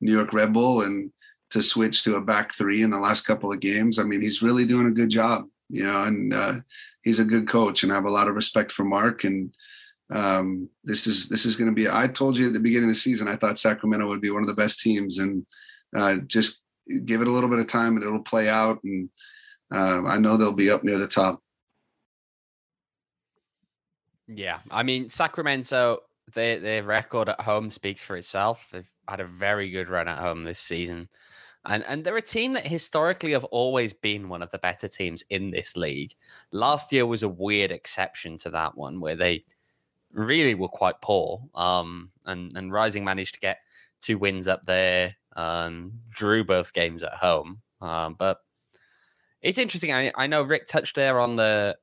New 0.00 0.12
York 0.12 0.32
Red 0.34 0.52
Bull 0.52 0.82
and 0.82 1.10
to 1.50 1.62
switch 1.62 2.04
to 2.04 2.16
a 2.16 2.20
back 2.20 2.54
three 2.54 2.82
in 2.82 2.90
the 2.90 2.98
last 2.98 3.22
couple 3.22 3.52
of 3.52 3.60
games. 3.60 3.98
I 3.98 4.04
mean, 4.04 4.20
he's 4.20 4.42
really 4.42 4.64
doing 4.64 4.86
a 4.86 4.92
good 4.92 5.08
job, 5.08 5.46
you 5.68 5.84
know, 5.84 6.04
and 6.04 6.34
uh, 6.34 6.54
he's 7.02 7.18
a 7.18 7.24
good 7.24 7.48
coach, 7.48 7.82
and 7.82 7.92
I 7.92 7.96
have 7.96 8.04
a 8.04 8.10
lot 8.10 8.28
of 8.28 8.34
respect 8.34 8.72
for 8.72 8.84
Mark. 8.84 9.24
And 9.24 9.54
um, 10.12 10.68
this 10.84 11.06
is 11.06 11.28
this 11.28 11.44
is 11.44 11.56
going 11.56 11.70
to 11.70 11.74
be. 11.74 11.88
I 11.88 12.08
told 12.08 12.36
you 12.36 12.48
at 12.48 12.52
the 12.52 12.60
beginning 12.60 12.88
of 12.88 12.94
the 12.94 13.00
season, 13.00 13.28
I 13.28 13.36
thought 13.36 13.58
Sacramento 13.58 14.06
would 14.06 14.20
be 14.20 14.30
one 14.30 14.42
of 14.42 14.48
the 14.48 14.54
best 14.54 14.80
teams, 14.80 15.18
and 15.18 15.46
uh, 15.96 16.16
just 16.26 16.62
give 17.04 17.20
it 17.20 17.28
a 17.28 17.30
little 17.30 17.50
bit 17.50 17.58
of 17.58 17.66
time, 17.66 17.96
and 17.96 18.04
it'll 18.04 18.22
play 18.22 18.48
out. 18.48 18.82
And 18.84 19.08
uh, 19.72 20.02
I 20.04 20.18
know 20.18 20.36
they'll 20.36 20.52
be 20.52 20.70
up 20.70 20.84
near 20.84 20.98
the 20.98 21.08
top. 21.08 21.42
Yeah, 24.26 24.58
I 24.70 24.82
mean 24.82 25.08
Sacramento, 25.08 26.00
their 26.34 26.58
their 26.58 26.82
record 26.82 27.28
at 27.28 27.40
home 27.40 27.70
speaks 27.70 28.02
for 28.02 28.16
itself. 28.16 28.68
They've 28.72 28.90
had 29.08 29.20
a 29.20 29.26
very 29.26 29.70
good 29.70 29.88
run 29.88 30.08
at 30.08 30.18
home 30.18 30.44
this 30.44 30.60
season, 30.60 31.08
and 31.64 31.84
and 31.86 32.04
they're 32.04 32.16
a 32.16 32.22
team 32.22 32.52
that 32.52 32.66
historically 32.66 33.32
have 33.32 33.44
always 33.44 33.92
been 33.92 34.28
one 34.28 34.42
of 34.42 34.50
the 34.50 34.58
better 34.58 34.88
teams 34.88 35.24
in 35.30 35.50
this 35.50 35.76
league. 35.76 36.14
Last 36.52 36.92
year 36.92 37.06
was 37.06 37.22
a 37.22 37.28
weird 37.28 37.70
exception 37.70 38.36
to 38.38 38.50
that 38.50 38.76
one, 38.76 39.00
where 39.00 39.16
they 39.16 39.44
really 40.12 40.54
were 40.54 40.68
quite 40.68 41.00
poor. 41.02 41.42
Um, 41.54 42.10
and 42.26 42.56
and 42.56 42.72
Rising 42.72 43.04
managed 43.04 43.34
to 43.34 43.40
get 43.40 43.58
two 44.00 44.18
wins 44.18 44.46
up 44.46 44.64
there, 44.64 45.16
um, 45.36 45.92
drew 46.10 46.44
both 46.44 46.72
games 46.72 47.02
at 47.02 47.14
home. 47.14 47.60
Um, 47.80 48.16
but 48.18 48.38
it's 49.42 49.58
interesting. 49.58 49.92
I 49.92 50.12
I 50.16 50.26
know 50.26 50.42
Rick 50.42 50.66
touched 50.66 50.96
there 50.96 51.20
on 51.20 51.36
the 51.36 51.76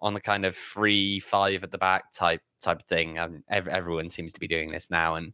on 0.00 0.14
the 0.14 0.20
kind 0.20 0.44
of 0.44 0.56
free 0.56 1.20
five 1.20 1.62
at 1.62 1.70
the 1.70 1.78
back 1.78 2.12
type 2.12 2.40
type 2.60 2.80
of 2.80 2.86
thing. 2.86 3.18
Um, 3.18 3.42
ev- 3.48 3.68
everyone 3.68 4.08
seems 4.08 4.32
to 4.32 4.40
be 4.40 4.48
doing 4.48 4.68
this 4.68 4.90
now, 4.90 5.16
and 5.16 5.32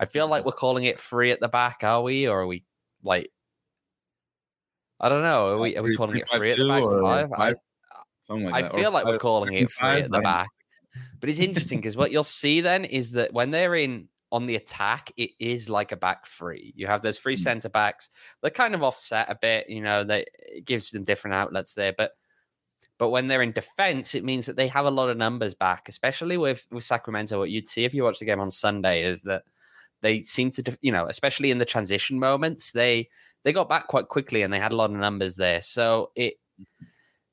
I 0.00 0.06
feel 0.06 0.28
like 0.28 0.44
we're 0.44 0.52
calling 0.52 0.84
it 0.84 1.00
free 1.00 1.30
at 1.30 1.40
the 1.40 1.48
back. 1.48 1.82
Are 1.82 2.02
we, 2.02 2.28
or 2.28 2.40
are 2.40 2.46
we 2.46 2.64
like? 3.02 3.30
I 5.00 5.08
don't 5.08 5.22
know. 5.22 5.52
Are 5.52 5.58
we 5.58 5.76
are 5.76 5.82
we 5.82 5.96
calling 5.96 6.16
it 6.16 6.28
free 6.28 6.50
at 6.50 6.58
the 6.58 6.68
back? 6.68 7.30
Five? 7.30 7.32
I, 7.32 8.34
like 8.34 8.54
I 8.54 8.68
feel 8.68 8.90
like 8.90 9.04
we 9.04 9.12
we're 9.12 9.18
calling 9.18 9.54
it 9.54 9.70
free 9.70 10.02
at 10.02 10.10
the 10.10 10.20
back. 10.20 10.48
But 11.20 11.30
it's 11.30 11.38
interesting 11.38 11.78
because 11.78 11.96
what 11.96 12.10
you'll 12.10 12.24
see 12.24 12.60
then 12.60 12.84
is 12.84 13.12
that 13.12 13.32
when 13.32 13.50
they're 13.50 13.74
in 13.74 14.08
on 14.30 14.46
the 14.46 14.56
attack, 14.56 15.12
it 15.16 15.30
is 15.38 15.68
like 15.68 15.92
a 15.92 15.96
back 15.96 16.26
three. 16.26 16.72
You 16.76 16.86
have 16.86 17.02
those 17.02 17.18
three 17.18 17.36
mm. 17.36 17.38
centre 17.38 17.68
backs. 17.68 18.10
They're 18.42 18.50
kind 18.50 18.74
of 18.74 18.82
offset 18.82 19.30
a 19.30 19.38
bit, 19.40 19.68
you 19.68 19.80
know, 19.80 20.04
they 20.04 20.26
gives 20.64 20.90
them 20.90 21.04
different 21.04 21.34
outlets 21.34 21.74
there. 21.74 21.94
But 21.96 22.12
but 22.98 23.10
when 23.10 23.28
they're 23.28 23.42
in 23.42 23.52
defense, 23.52 24.14
it 24.14 24.24
means 24.24 24.46
that 24.46 24.56
they 24.56 24.68
have 24.68 24.84
a 24.84 24.90
lot 24.90 25.08
of 25.08 25.16
numbers 25.16 25.54
back, 25.54 25.88
especially 25.88 26.36
with 26.36 26.66
with 26.70 26.84
Sacramento. 26.84 27.38
What 27.38 27.50
you'd 27.50 27.68
see 27.68 27.84
if 27.84 27.94
you 27.94 28.02
watch 28.02 28.18
the 28.18 28.24
game 28.24 28.40
on 28.40 28.50
Sunday 28.50 29.04
is 29.04 29.22
that 29.22 29.44
they 30.00 30.22
seem 30.22 30.50
to, 30.50 30.78
you 30.80 30.92
know, 30.92 31.06
especially 31.06 31.50
in 31.50 31.58
the 31.58 31.64
transition 31.64 32.18
moments, 32.18 32.72
they 32.72 33.08
they 33.44 33.52
got 33.52 33.68
back 33.68 33.86
quite 33.86 34.08
quickly 34.08 34.42
and 34.42 34.52
they 34.52 34.58
had 34.58 34.72
a 34.72 34.76
lot 34.76 34.90
of 34.90 34.96
numbers 34.96 35.36
there. 35.36 35.62
So 35.62 36.10
it 36.16 36.34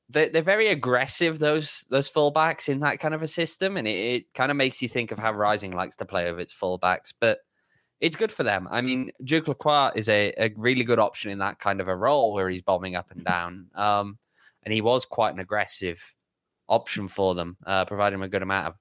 they're, 0.08 0.28
they're 0.28 0.42
very 0.42 0.68
aggressive 0.68 1.38
those 1.38 1.84
those 1.90 2.10
fullbacks 2.10 2.68
in 2.68 2.80
that 2.80 3.00
kind 3.00 3.14
of 3.14 3.22
a 3.22 3.26
system, 3.26 3.76
and 3.76 3.88
it, 3.88 3.90
it 3.90 4.34
kind 4.34 4.50
of 4.50 4.56
makes 4.56 4.80
you 4.80 4.88
think 4.88 5.10
of 5.10 5.18
how 5.18 5.32
Rising 5.32 5.72
likes 5.72 5.96
to 5.96 6.04
play 6.04 6.30
with 6.30 6.40
its 6.40 6.54
fullbacks. 6.54 7.12
But 7.18 7.40
it's 8.00 8.16
good 8.16 8.30
for 8.30 8.42
them. 8.44 8.68
I 8.70 8.82
mean, 8.82 9.10
Duke 9.24 9.48
Lacroix 9.48 9.90
is 9.94 10.08
a, 10.08 10.32
a 10.38 10.52
really 10.56 10.84
good 10.84 10.98
option 10.98 11.30
in 11.30 11.38
that 11.38 11.58
kind 11.58 11.80
of 11.80 11.88
a 11.88 11.96
role 11.96 12.34
where 12.34 12.48
he's 12.48 12.62
bombing 12.62 12.94
up 12.94 13.10
and 13.10 13.24
down. 13.24 13.66
Um, 13.74 14.18
and 14.66 14.74
he 14.74 14.82
was 14.82 15.06
quite 15.06 15.32
an 15.32 15.40
aggressive 15.40 16.14
option 16.68 17.08
for 17.08 17.34
them, 17.34 17.56
uh, 17.66 17.86
providing 17.86 18.20
a 18.20 18.28
good 18.28 18.42
amount 18.42 18.66
of 18.66 18.78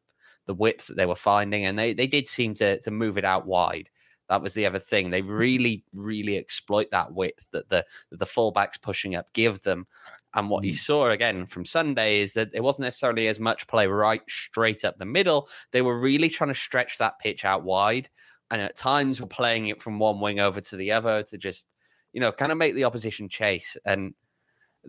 the 0.47 0.53
width 0.53 0.87
that 0.87 0.97
they 0.97 1.05
were 1.05 1.15
finding. 1.15 1.65
And 1.65 1.79
they, 1.79 1.93
they 1.93 2.07
did 2.07 2.27
seem 2.27 2.53
to, 2.55 2.81
to 2.81 2.91
move 2.91 3.17
it 3.17 3.23
out 3.23 3.47
wide. 3.47 3.89
That 4.27 4.41
was 4.41 4.55
the 4.55 4.65
other 4.65 4.79
thing. 4.79 5.11
They 5.11 5.21
really, 5.21 5.83
really 5.93 6.35
exploit 6.35 6.87
that 6.91 7.13
width 7.13 7.47
that 7.51 7.69
the 7.69 7.85
that 8.09 8.17
the 8.17 8.25
fullbacks 8.25 8.81
pushing 8.81 9.15
up 9.15 9.31
give 9.33 9.61
them. 9.61 9.85
And 10.33 10.49
what 10.49 10.65
you 10.65 10.73
mm. 10.73 10.79
saw 10.79 11.09
again 11.11 11.45
from 11.45 11.63
Sunday 11.63 12.19
is 12.19 12.33
that 12.33 12.49
it 12.51 12.63
wasn't 12.63 12.85
necessarily 12.85 13.27
as 13.27 13.39
much 13.39 13.67
play 13.67 13.87
right 13.87 14.23
straight 14.27 14.83
up 14.83 14.97
the 14.97 15.05
middle. 15.05 15.47
They 15.71 15.83
were 15.83 15.97
really 15.97 16.27
trying 16.27 16.49
to 16.49 16.59
stretch 16.59 16.97
that 16.97 17.19
pitch 17.19 17.45
out 17.45 17.63
wide 17.63 18.09
and 18.51 18.61
at 18.61 18.75
times 18.75 19.19
we're 19.19 19.27
playing 19.27 19.67
it 19.67 19.81
from 19.81 19.99
one 19.99 20.19
wing 20.19 20.39
over 20.39 20.61
to 20.61 20.75
the 20.75 20.91
other 20.91 21.23
to 21.23 21.37
just 21.37 21.67
you 22.13 22.21
know 22.21 22.31
kind 22.31 22.51
of 22.51 22.57
make 22.57 22.75
the 22.75 22.83
opposition 22.83 23.27
chase 23.27 23.77
and 23.85 24.13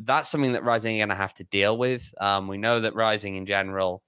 that's 0.00 0.28
something 0.28 0.52
that 0.52 0.64
rising 0.64 0.96
are 0.96 1.00
going 1.00 1.08
to 1.08 1.14
have 1.14 1.34
to 1.34 1.44
deal 1.44 1.76
with 1.76 2.12
um, 2.20 2.48
we 2.48 2.58
know 2.58 2.80
that 2.80 2.94
rising 2.94 3.36
in 3.36 3.46
general 3.46 4.02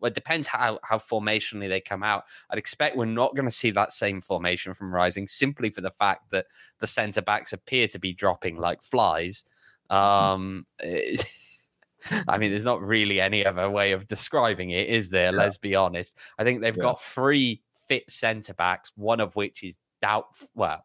well 0.00 0.08
it 0.08 0.14
depends 0.14 0.46
how 0.46 0.78
how 0.82 0.98
formationally 0.98 1.68
they 1.68 1.80
come 1.80 2.02
out 2.02 2.24
i'd 2.50 2.58
expect 2.58 2.96
we're 2.96 3.04
not 3.04 3.34
going 3.34 3.46
to 3.48 3.54
see 3.54 3.70
that 3.70 3.92
same 3.92 4.20
formation 4.20 4.74
from 4.74 4.92
rising 4.92 5.28
simply 5.28 5.70
for 5.70 5.80
the 5.80 5.90
fact 5.90 6.30
that 6.30 6.46
the 6.80 6.86
center 6.86 7.22
backs 7.22 7.52
appear 7.52 7.86
to 7.88 7.98
be 7.98 8.12
dropping 8.12 8.56
like 8.56 8.82
flies 8.82 9.44
um 9.90 10.66
I 12.28 12.38
mean, 12.38 12.50
there's 12.50 12.64
not 12.64 12.82
really 12.82 13.20
any 13.20 13.46
other 13.46 13.70
way 13.70 13.92
of 13.92 14.06
describing 14.06 14.70
it, 14.70 14.88
is 14.88 15.08
there? 15.08 15.32
Yeah. 15.32 15.38
Let's 15.38 15.56
be 15.56 15.74
honest. 15.74 16.18
I 16.38 16.44
think 16.44 16.60
they've 16.60 16.76
yeah. 16.76 16.82
got 16.82 17.02
three 17.02 17.62
fit 17.88 18.10
centre 18.10 18.54
backs, 18.54 18.92
one 18.96 19.20
of 19.20 19.34
which 19.36 19.62
is 19.62 19.78
doubt 20.02 20.26
well, 20.54 20.84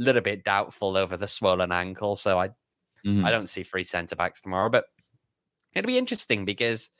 a 0.00 0.02
little 0.02 0.22
bit 0.22 0.44
doubtful 0.44 0.96
over 0.96 1.16
the 1.16 1.26
swollen 1.26 1.72
ankle. 1.72 2.16
So 2.16 2.38
I 2.38 2.50
mm-hmm. 3.06 3.24
I 3.24 3.30
don't 3.30 3.48
see 3.48 3.62
three 3.62 3.84
centre 3.84 4.16
backs 4.16 4.40
tomorrow, 4.40 4.68
but 4.68 4.86
it'll 5.74 5.88
be 5.88 5.98
interesting 5.98 6.44
because 6.44 6.90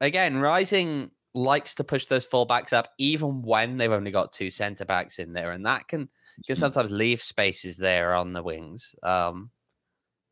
again, 0.00 0.38
Rising 0.38 1.10
likes 1.34 1.74
to 1.76 1.84
push 1.84 2.06
those 2.06 2.26
fullbacks 2.26 2.72
up 2.72 2.88
even 2.98 3.42
when 3.42 3.78
they've 3.78 3.90
only 3.90 4.10
got 4.10 4.32
two 4.32 4.50
centre 4.50 4.84
backs 4.84 5.18
in 5.18 5.32
there, 5.32 5.52
and 5.52 5.66
that 5.66 5.88
can 5.88 6.08
can 6.46 6.54
mm-hmm. 6.54 6.60
sometimes 6.60 6.90
leave 6.90 7.22
spaces 7.22 7.76
there 7.76 8.14
on 8.14 8.32
the 8.32 8.42
wings. 8.42 8.94
Um, 9.02 9.50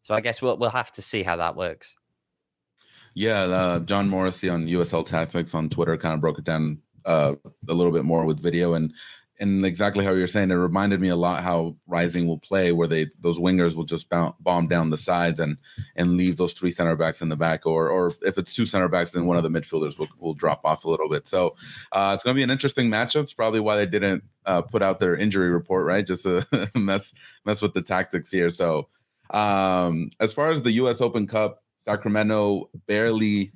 so 0.02 0.14
I 0.14 0.20
guess 0.20 0.42
we'll 0.42 0.56
we'll 0.56 0.70
have 0.70 0.92
to 0.92 1.02
see 1.02 1.22
how 1.22 1.36
that 1.36 1.56
works. 1.56 1.96
Yeah, 3.14 3.42
uh, 3.42 3.80
John 3.80 4.08
Morrissey 4.08 4.48
on 4.48 4.68
USL 4.68 5.04
Tactics 5.04 5.54
on 5.54 5.68
Twitter 5.68 5.96
kind 5.96 6.14
of 6.14 6.20
broke 6.20 6.38
it 6.38 6.44
down 6.44 6.78
uh, 7.04 7.34
a 7.68 7.74
little 7.74 7.92
bit 7.92 8.04
more 8.04 8.24
with 8.24 8.40
video 8.40 8.74
and 8.74 8.92
and 9.40 9.64
exactly 9.64 10.04
how 10.04 10.12
you're 10.12 10.26
saying 10.26 10.50
it 10.50 10.54
reminded 10.54 11.00
me 11.00 11.08
a 11.08 11.16
lot 11.16 11.42
how 11.42 11.74
rising 11.86 12.26
will 12.26 12.38
play 12.38 12.72
where 12.72 12.86
they 12.86 13.06
those 13.20 13.38
wingers 13.38 13.74
will 13.74 13.84
just 13.84 14.08
bomb, 14.10 14.68
down 14.68 14.90
the 14.90 14.96
sides 14.96 15.40
and 15.40 15.56
and 15.96 16.16
leave 16.16 16.36
those 16.36 16.52
three 16.52 16.70
center 16.70 16.94
backs 16.94 17.22
in 17.22 17.30
the 17.30 17.36
back 17.36 17.66
or 17.66 17.88
or 17.88 18.12
if 18.22 18.36
it's 18.36 18.54
two 18.54 18.66
center 18.66 18.88
backs 18.88 19.10
then 19.10 19.26
one 19.26 19.36
of 19.36 19.42
the 19.42 19.48
midfielders 19.48 19.98
will, 19.98 20.08
will 20.18 20.34
drop 20.34 20.60
off 20.64 20.84
a 20.84 20.90
little 20.90 21.08
bit. 21.08 21.26
So 21.26 21.56
uh, 21.92 22.12
it's 22.14 22.22
going 22.22 22.34
to 22.34 22.38
be 22.38 22.42
an 22.42 22.50
interesting 22.50 22.90
matchup. 22.90 23.22
It's 23.22 23.34
probably 23.34 23.60
why 23.60 23.76
they 23.76 23.86
didn't 23.86 24.22
uh, 24.44 24.62
put 24.62 24.82
out 24.82 25.00
their 25.00 25.16
injury 25.16 25.50
report 25.50 25.86
right? 25.86 26.06
Just 26.06 26.24
to 26.24 26.70
mess 26.74 27.14
mess 27.44 27.62
with 27.62 27.74
the 27.74 27.82
tactics 27.82 28.30
here. 28.30 28.50
So 28.50 28.88
um, 29.30 30.10
as 30.20 30.32
far 30.32 30.50
as 30.50 30.62
the 30.62 30.72
us 30.72 31.00
open 31.00 31.26
cup 31.26 31.62
sacramento 31.76 32.68
barely 32.86 33.50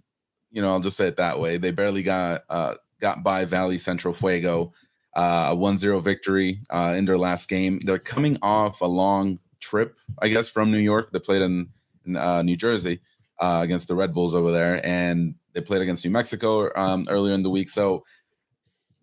you 0.50 0.62
know 0.62 0.72
i'll 0.72 0.80
just 0.80 0.96
say 0.96 1.06
it 1.06 1.18
that 1.18 1.38
way. 1.38 1.58
They 1.58 1.72
barely 1.72 2.02
got 2.02 2.44
uh, 2.48 2.74
got 3.00 3.22
by 3.22 3.44
Valley 3.44 3.76
Central 3.76 4.14
Fuego, 4.14 4.72
uh, 5.16 5.50
a 5.52 5.56
1-0 5.56 6.02
victory 6.02 6.60
uh, 6.70 6.94
in 6.96 7.04
their 7.04 7.18
last 7.18 7.48
game. 7.48 7.80
They're 7.84 7.98
coming 7.98 8.38
off 8.42 8.80
a 8.80 8.86
long 8.86 9.38
trip, 9.60 9.96
I 10.20 10.28
guess, 10.28 10.48
from 10.48 10.70
New 10.70 10.78
York. 10.78 11.10
They 11.12 11.18
played 11.18 11.42
in, 11.42 11.68
in 12.04 12.16
uh, 12.16 12.42
New 12.42 12.56
Jersey 12.56 13.00
uh, 13.40 13.60
against 13.62 13.88
the 13.88 13.94
Red 13.94 14.12
Bulls 14.12 14.34
over 14.34 14.50
there, 14.50 14.84
and 14.84 15.34
they 15.52 15.60
played 15.60 15.82
against 15.82 16.04
New 16.04 16.10
Mexico 16.10 16.70
um, 16.76 17.06
earlier 17.08 17.34
in 17.34 17.42
the 17.42 17.50
week. 17.50 17.68
So, 17.68 18.04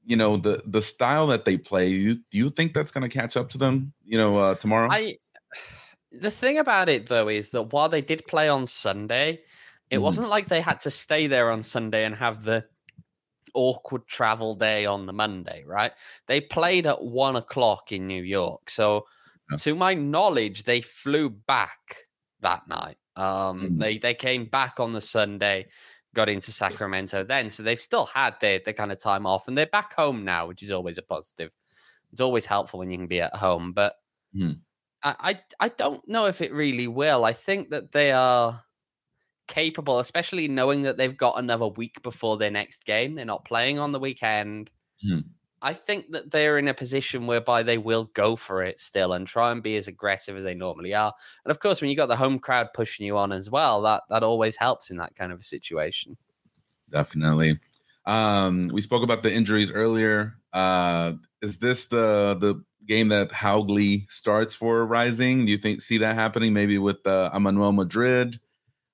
you 0.05 0.15
know, 0.15 0.37
the 0.37 0.61
the 0.65 0.81
style 0.81 1.27
that 1.27 1.45
they 1.45 1.57
play, 1.57 1.89
you 1.89 2.15
do 2.15 2.37
you 2.37 2.49
think 2.49 2.73
that's 2.73 2.91
going 2.91 3.07
to 3.07 3.09
catch 3.09 3.37
up 3.37 3.49
to 3.49 3.57
them? 3.57 3.93
You 4.03 4.17
know, 4.17 4.37
uh, 4.37 4.55
tomorrow. 4.55 4.89
I 4.91 5.17
the 6.11 6.31
thing 6.31 6.57
about 6.57 6.89
it 6.89 7.07
though 7.07 7.29
is 7.29 7.49
that 7.49 7.71
while 7.73 7.89
they 7.89 8.01
did 8.01 8.27
play 8.27 8.49
on 8.49 8.67
Sunday, 8.67 9.41
it 9.89 9.97
mm. 9.97 10.01
wasn't 10.01 10.29
like 10.29 10.47
they 10.47 10.61
had 10.61 10.81
to 10.81 10.89
stay 10.89 11.27
there 11.27 11.51
on 11.51 11.63
Sunday 11.63 12.03
and 12.03 12.15
have 12.15 12.43
the 12.43 12.65
awkward 13.53 14.07
travel 14.07 14.53
day 14.53 14.85
on 14.85 15.05
the 15.05 15.13
Monday, 15.13 15.63
right? 15.65 15.91
They 16.27 16.41
played 16.41 16.85
at 16.87 17.03
one 17.03 17.35
o'clock 17.35 17.91
in 17.91 18.07
New 18.07 18.23
York. 18.23 18.69
So, 18.69 19.05
yeah. 19.49 19.57
to 19.57 19.75
my 19.75 19.93
knowledge, 19.93 20.63
they 20.63 20.81
flew 20.81 21.29
back 21.29 22.07
that 22.41 22.67
night. 22.67 22.97
Um, 23.15 23.25
mm-hmm. 23.25 23.75
They 23.77 23.97
they 23.97 24.13
came 24.13 24.45
back 24.45 24.79
on 24.79 24.93
the 24.93 25.01
Sunday, 25.01 25.67
got 26.13 26.29
into 26.29 26.51
Sacramento 26.51 27.23
then. 27.23 27.49
So 27.49 27.63
they've 27.63 27.81
still 27.81 28.05
had 28.05 28.35
their, 28.39 28.59
their 28.63 28.73
kind 28.73 28.91
of 28.91 28.99
time 28.99 29.25
off, 29.25 29.47
and 29.47 29.57
they're 29.57 29.65
back 29.65 29.93
home 29.93 30.23
now, 30.23 30.47
which 30.47 30.63
is 30.63 30.71
always 30.71 30.97
a 30.97 31.03
positive. 31.03 31.51
It's 32.11 32.21
always 32.21 32.45
helpful 32.45 32.79
when 32.79 32.91
you 32.91 32.97
can 32.97 33.07
be 33.07 33.21
at 33.21 33.35
home, 33.35 33.71
but 33.71 33.95
mm. 34.35 34.57
I, 35.03 35.15
I 35.19 35.65
I 35.65 35.69
don't 35.69 36.05
know 36.07 36.25
if 36.25 36.41
it 36.41 36.53
really 36.53 36.87
will. 36.87 37.25
I 37.25 37.33
think 37.33 37.69
that 37.69 37.91
they 37.91 38.11
are 38.11 38.61
capable, 39.51 39.99
especially 39.99 40.47
knowing 40.47 40.81
that 40.83 40.97
they've 40.97 41.15
got 41.15 41.37
another 41.37 41.67
week 41.67 42.01
before 42.01 42.37
their 42.37 42.49
next 42.49 42.85
game. 42.85 43.13
They're 43.13 43.25
not 43.25 43.45
playing 43.45 43.77
on 43.77 43.91
the 43.91 43.99
weekend. 43.99 44.71
Hmm. 45.03 45.19
I 45.61 45.73
think 45.73 46.11
that 46.11 46.31
they're 46.31 46.57
in 46.57 46.67
a 46.67 46.73
position 46.73 47.27
whereby 47.27 47.61
they 47.61 47.77
will 47.77 48.05
go 48.15 48.35
for 48.35 48.63
it 48.63 48.79
still 48.79 49.13
and 49.13 49.27
try 49.27 49.51
and 49.51 49.61
be 49.61 49.75
as 49.75 49.87
aggressive 49.87 50.35
as 50.35 50.43
they 50.43 50.55
normally 50.55 50.95
are. 50.95 51.13
And 51.45 51.51
of 51.51 51.59
course, 51.59 51.81
when 51.81 51.91
you 51.91 51.95
got 51.95 52.07
the 52.07 52.15
home 52.15 52.39
crowd 52.39 52.69
pushing 52.73 53.05
you 53.05 53.15
on 53.17 53.31
as 53.31 53.51
well, 53.51 53.81
that 53.83 54.03
that 54.09 54.23
always 54.23 54.55
helps 54.55 54.89
in 54.89 54.97
that 54.97 55.15
kind 55.15 55.31
of 55.31 55.39
a 55.39 55.43
situation. 55.43 56.17
Definitely. 56.89 57.59
Um, 58.05 58.69
we 58.73 58.81
spoke 58.81 59.03
about 59.03 59.21
the 59.21 59.31
injuries 59.31 59.69
earlier. 59.69 60.33
Uh, 60.51 61.13
is 61.43 61.57
this 61.57 61.85
the 61.85 62.35
the 62.39 62.63
game 62.87 63.09
that 63.09 63.31
Haugli 63.31 64.09
starts 64.09 64.55
for 64.55 64.85
Rising? 64.87 65.45
Do 65.45 65.51
you 65.51 65.59
think 65.59 65.81
see 65.81 65.99
that 65.99 66.15
happening? 66.15 66.53
Maybe 66.53 66.79
with 66.79 67.05
uh, 67.05 67.29
Emmanuel 67.35 67.71
Madrid? 67.71 68.39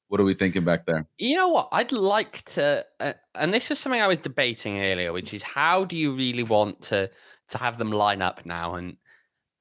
What 0.10 0.22
are 0.22 0.24
we 0.24 0.34
thinking 0.34 0.64
back 0.64 0.86
there? 0.86 1.06
You 1.18 1.36
know 1.36 1.50
what? 1.50 1.70
I'd 1.72 1.92
like 1.92 2.44
to, 2.44 2.86
uh, 3.00 3.14
and 3.36 3.54
this 3.54 3.70
is 3.72 3.80
something 3.80 4.02
I 4.02 4.08
was 4.08 4.20
debating 4.20 4.80
earlier, 4.80 5.12
which 5.12 5.34
is 5.34 5.44
how 5.44 5.84
do 5.84 5.96
you 5.96 6.16
really 6.16 6.44
want 6.44 6.82
to 6.84 7.10
to 7.50 7.58
have 7.58 7.78
them 7.78 7.92
line 7.92 8.22
up 8.22 8.46
now? 8.46 8.76
And 8.76 8.98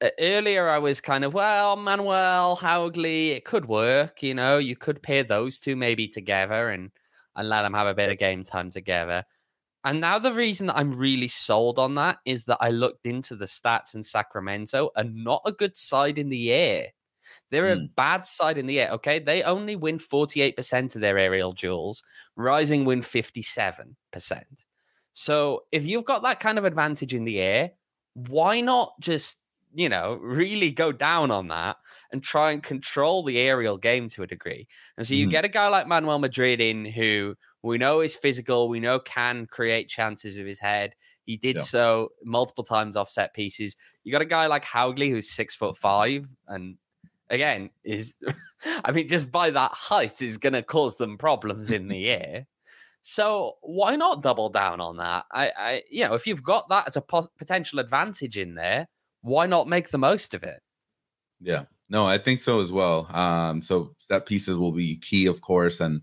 uh, 0.03 0.11
earlier 0.21 0.69
I 0.69 0.79
was 0.79 1.01
kind 1.01 1.25
of, 1.25 1.35
well, 1.35 1.77
Manuel 1.77 2.57
Haugli, 2.57 3.31
it 3.31 3.45
could 3.45 3.67
work. 3.67 4.23
You 4.23 4.35
know, 4.35 4.59
you 4.59 4.77
could 4.77 5.03
pair 5.03 5.25
those 5.25 5.59
two 5.61 5.77
maybe 5.77 6.07
together 6.09 6.71
and 6.71 6.91
and 7.37 7.49
let 7.49 7.63
them 7.63 7.75
have 7.75 7.87
a 7.87 7.95
bit 7.95 8.11
of 8.11 8.19
game 8.19 8.45
time 8.45 8.71
together. 8.71 9.25
And 9.85 10.01
now 10.01 10.19
the 10.19 10.33
reason 10.33 10.67
that 10.67 10.77
I'm 10.77 10.99
really 10.99 11.29
sold 11.29 11.79
on 11.79 11.95
that 11.97 12.19
is 12.25 12.45
that 12.47 12.59
I 12.61 12.71
looked 12.71 13.07
into 13.07 13.37
the 13.37 13.45
stats 13.45 13.95
in 13.95 14.03
Sacramento 14.03 14.91
and 14.97 15.23
not 15.25 15.43
a 15.45 15.53
good 15.53 15.77
side 15.77 16.19
in 16.19 16.29
the 16.29 16.53
air. 16.53 16.89
They're 17.51 17.77
mm. 17.77 17.85
a 17.85 17.89
bad 17.97 18.27
side 18.27 18.59
in 18.59 18.67
the 18.67 18.81
air. 18.81 18.91
Okay. 18.93 19.19
They 19.19 19.43
only 19.43 19.77
win 19.77 19.99
48% 19.99 20.95
of 20.95 21.01
their 21.01 21.19
aerial 21.19 21.53
duels. 21.53 22.03
Rising 22.37 22.85
win 22.85 23.01
57%. 23.01 23.95
So 25.13 25.65
if 25.73 25.87
you've 25.87 26.05
got 26.05 26.23
that 26.25 26.41
kind 26.41 26.59
of 26.59 26.65
advantage 26.65 27.15
in 27.15 27.25
the 27.25 27.41
air, 27.41 27.71
why 28.15 28.61
not 28.61 28.93
just, 29.01 29.39
you 29.75 29.89
know, 29.89 30.19
really 30.21 30.71
go 30.71 30.93
down 30.93 31.31
on 31.31 31.49
that 31.49 31.77
and 32.13 32.23
try 32.23 32.53
and 32.53 32.63
control 32.63 33.23
the 33.23 33.39
aerial 33.39 33.79
game 33.79 34.09
to 34.11 34.23
a 34.23 34.27
degree? 34.27 34.69
And 34.99 35.07
so 35.07 35.15
you 35.15 35.27
mm. 35.27 35.31
get 35.31 35.45
a 35.45 35.49
guy 35.49 35.69
like 35.69 35.87
Manuel 35.87 36.19
Madrid 36.19 36.61
in 36.61 36.85
who 36.85 37.35
we 37.63 37.79
know 37.79 38.01
is 38.01 38.15
physical, 38.15 38.69
we 38.69 38.81
know 38.81 38.99
can 38.99 39.47
create 39.47 39.89
chances 39.89 40.37
with 40.37 40.47
his 40.47 40.59
head. 40.59 40.95
He 41.25 41.37
did 41.37 41.57
yeah. 41.57 41.63
so 41.63 42.13
multiple 42.25 42.65
times 42.65 42.97
off 42.97 43.09
set 43.09 43.35
pieces. 43.35 43.77
You 44.05 44.13
got 44.13 44.23
a 44.23 44.27
guy 44.27 44.47
like 44.47 44.65
Haugli 44.65 45.11
who's 45.11 45.31
six 45.31 45.55
foot 45.55 45.77
five 45.77 46.29
and 46.47 46.77
again 47.31 47.71
is 47.85 48.17
i 48.85 48.93
mean 48.93 49.09
just 49.09 49.31
by 49.31 49.51
that 49.51 49.73
height 49.73 50.23
is 50.23 50.37
going 50.37 50.53
to 50.53 50.63
cause 50.63 50.97
them 50.97 51.19
problems 51.19 51.71
in 51.71 51.89
the 51.89 52.09
air. 52.21 52.47
So 53.09 53.59
why 53.61 53.95
not 53.95 54.23
double 54.23 54.49
down 54.49 54.81
on 54.81 54.97
that? 54.97 55.27
I 55.33 55.53
i 55.57 55.83
you 55.91 56.07
know 56.07 56.15
if 56.15 56.27
you've 56.27 56.43
got 56.43 56.69
that 56.69 56.89
as 56.89 56.97
a 56.97 57.01
po- 57.01 57.31
potential 57.39 57.79
advantage 57.79 58.37
in 58.37 58.55
there 58.55 58.89
why 59.23 59.47
not 59.47 59.69
make 59.69 59.91
the 59.91 59.99
most 59.99 60.35
of 60.35 60.43
it? 60.43 60.61
Yeah. 61.41 61.65
No 61.89 62.07
i 62.07 62.19
think 62.19 62.41
so 62.41 62.61
as 62.61 62.73
well. 62.73 63.09
Um 63.15 63.63
so 63.63 63.95
set 63.99 64.27
pieces 64.27 64.57
will 64.57 64.73
be 64.73 64.97
key 64.97 65.27
of 65.27 65.41
course 65.41 65.81
and 65.81 66.03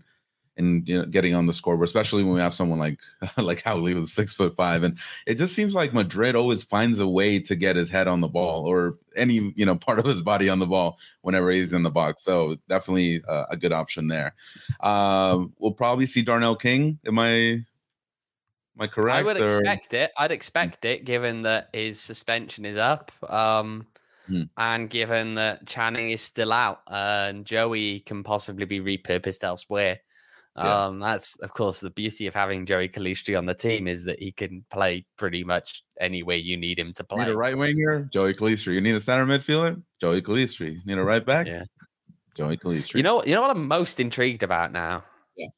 and 0.56 0.88
you 0.88 0.98
know, 0.98 1.04
getting 1.06 1.34
on 1.34 1.46
the 1.46 1.52
scoreboard, 1.52 1.86
especially 1.88 2.22
when 2.22 2.34
we 2.34 2.40
have 2.40 2.54
someone 2.54 2.78
like 2.78 3.00
like 3.36 3.62
Haugli 3.62 3.94
was 3.94 4.12
six 4.12 4.34
foot 4.34 4.54
five, 4.54 4.82
and 4.82 4.98
it 5.26 5.34
just 5.36 5.54
seems 5.54 5.74
like 5.74 5.92
Madrid 5.94 6.36
always 6.36 6.62
finds 6.62 7.00
a 7.00 7.08
way 7.08 7.40
to 7.40 7.54
get 7.56 7.76
his 7.76 7.90
head 7.90 8.06
on 8.08 8.20
the 8.20 8.28
ball 8.28 8.66
or 8.66 8.98
any 9.16 9.52
you 9.56 9.66
know 9.66 9.76
part 9.86 9.98
of 9.98 10.04
his 10.04 10.22
body 10.22 10.48
on 10.48 10.58
the 10.58 10.66
ball 10.66 10.98
whenever 11.22 11.50
he's 11.50 11.72
in 11.72 11.82
the 11.82 11.90
box. 11.90 12.22
So 12.22 12.56
definitely 12.68 13.22
uh, 13.28 13.46
a 13.50 13.56
good 13.56 13.72
option 13.72 14.06
there. 14.06 14.34
Uh, 14.80 15.44
we'll 15.58 15.72
probably 15.72 16.06
see 16.06 16.22
Darnell 16.22 16.56
King. 16.56 16.98
Am 17.06 17.18
I 17.18 17.64
Am 18.76 18.80
I 18.80 18.86
correct? 18.88 19.18
I 19.18 19.22
would 19.22 19.40
or- 19.40 19.44
expect 19.60 19.94
it. 19.94 20.10
I'd 20.18 20.32
expect 20.32 20.84
it, 20.84 21.04
given 21.04 21.42
that 21.42 21.68
his 21.72 22.00
suspension 22.00 22.64
is 22.64 22.76
up, 22.76 23.12
um, 23.28 23.86
Hmm. 24.26 24.44
and 24.56 24.88
given 24.88 25.34
that 25.34 25.66
Channing 25.66 26.08
is 26.10 26.22
still 26.22 26.50
out, 26.50 26.80
uh, 26.88 27.26
and 27.28 27.44
Joey 27.44 28.00
can 28.00 28.22
possibly 28.24 28.64
be 28.64 28.80
repurposed 28.80 29.44
elsewhere. 29.44 30.00
Yeah. 30.56 30.84
Um, 30.86 31.00
that's 31.00 31.36
of 31.40 31.52
course 31.52 31.80
the 31.80 31.90
beauty 31.90 32.28
of 32.28 32.34
having 32.34 32.64
Joey 32.64 32.88
Calistri 32.88 33.36
on 33.36 33.44
the 33.44 33.54
team 33.54 33.88
is 33.88 34.04
that 34.04 34.20
he 34.20 34.30
can 34.30 34.64
play 34.70 35.04
pretty 35.16 35.42
much 35.42 35.82
anywhere 36.00 36.36
you 36.36 36.56
need 36.56 36.78
him 36.78 36.92
to 36.92 37.04
You 37.10 37.16
need 37.18 37.24
play. 37.24 37.32
a 37.32 37.36
right 37.36 37.58
winger, 37.58 38.08
Joey 38.12 38.34
Calistri. 38.34 38.74
You 38.74 38.80
need 38.80 38.94
a 38.94 39.00
center 39.00 39.26
midfielder, 39.26 39.82
Joey 40.00 40.22
Calistri. 40.22 40.74
You 40.74 40.80
need 40.86 40.98
a 40.98 41.02
right 41.04 41.24
back, 41.26 41.46
Yeah. 41.48 41.64
Joey 42.36 42.56
Calistri. 42.56 42.94
You 42.96 43.02
know, 43.02 43.24
you 43.24 43.34
know 43.34 43.40
what 43.40 43.50
I'm 43.50 43.66
most 43.66 43.98
intrigued 43.98 44.42
about 44.44 44.70
now. 44.72 45.02
Yeah. 45.36 45.48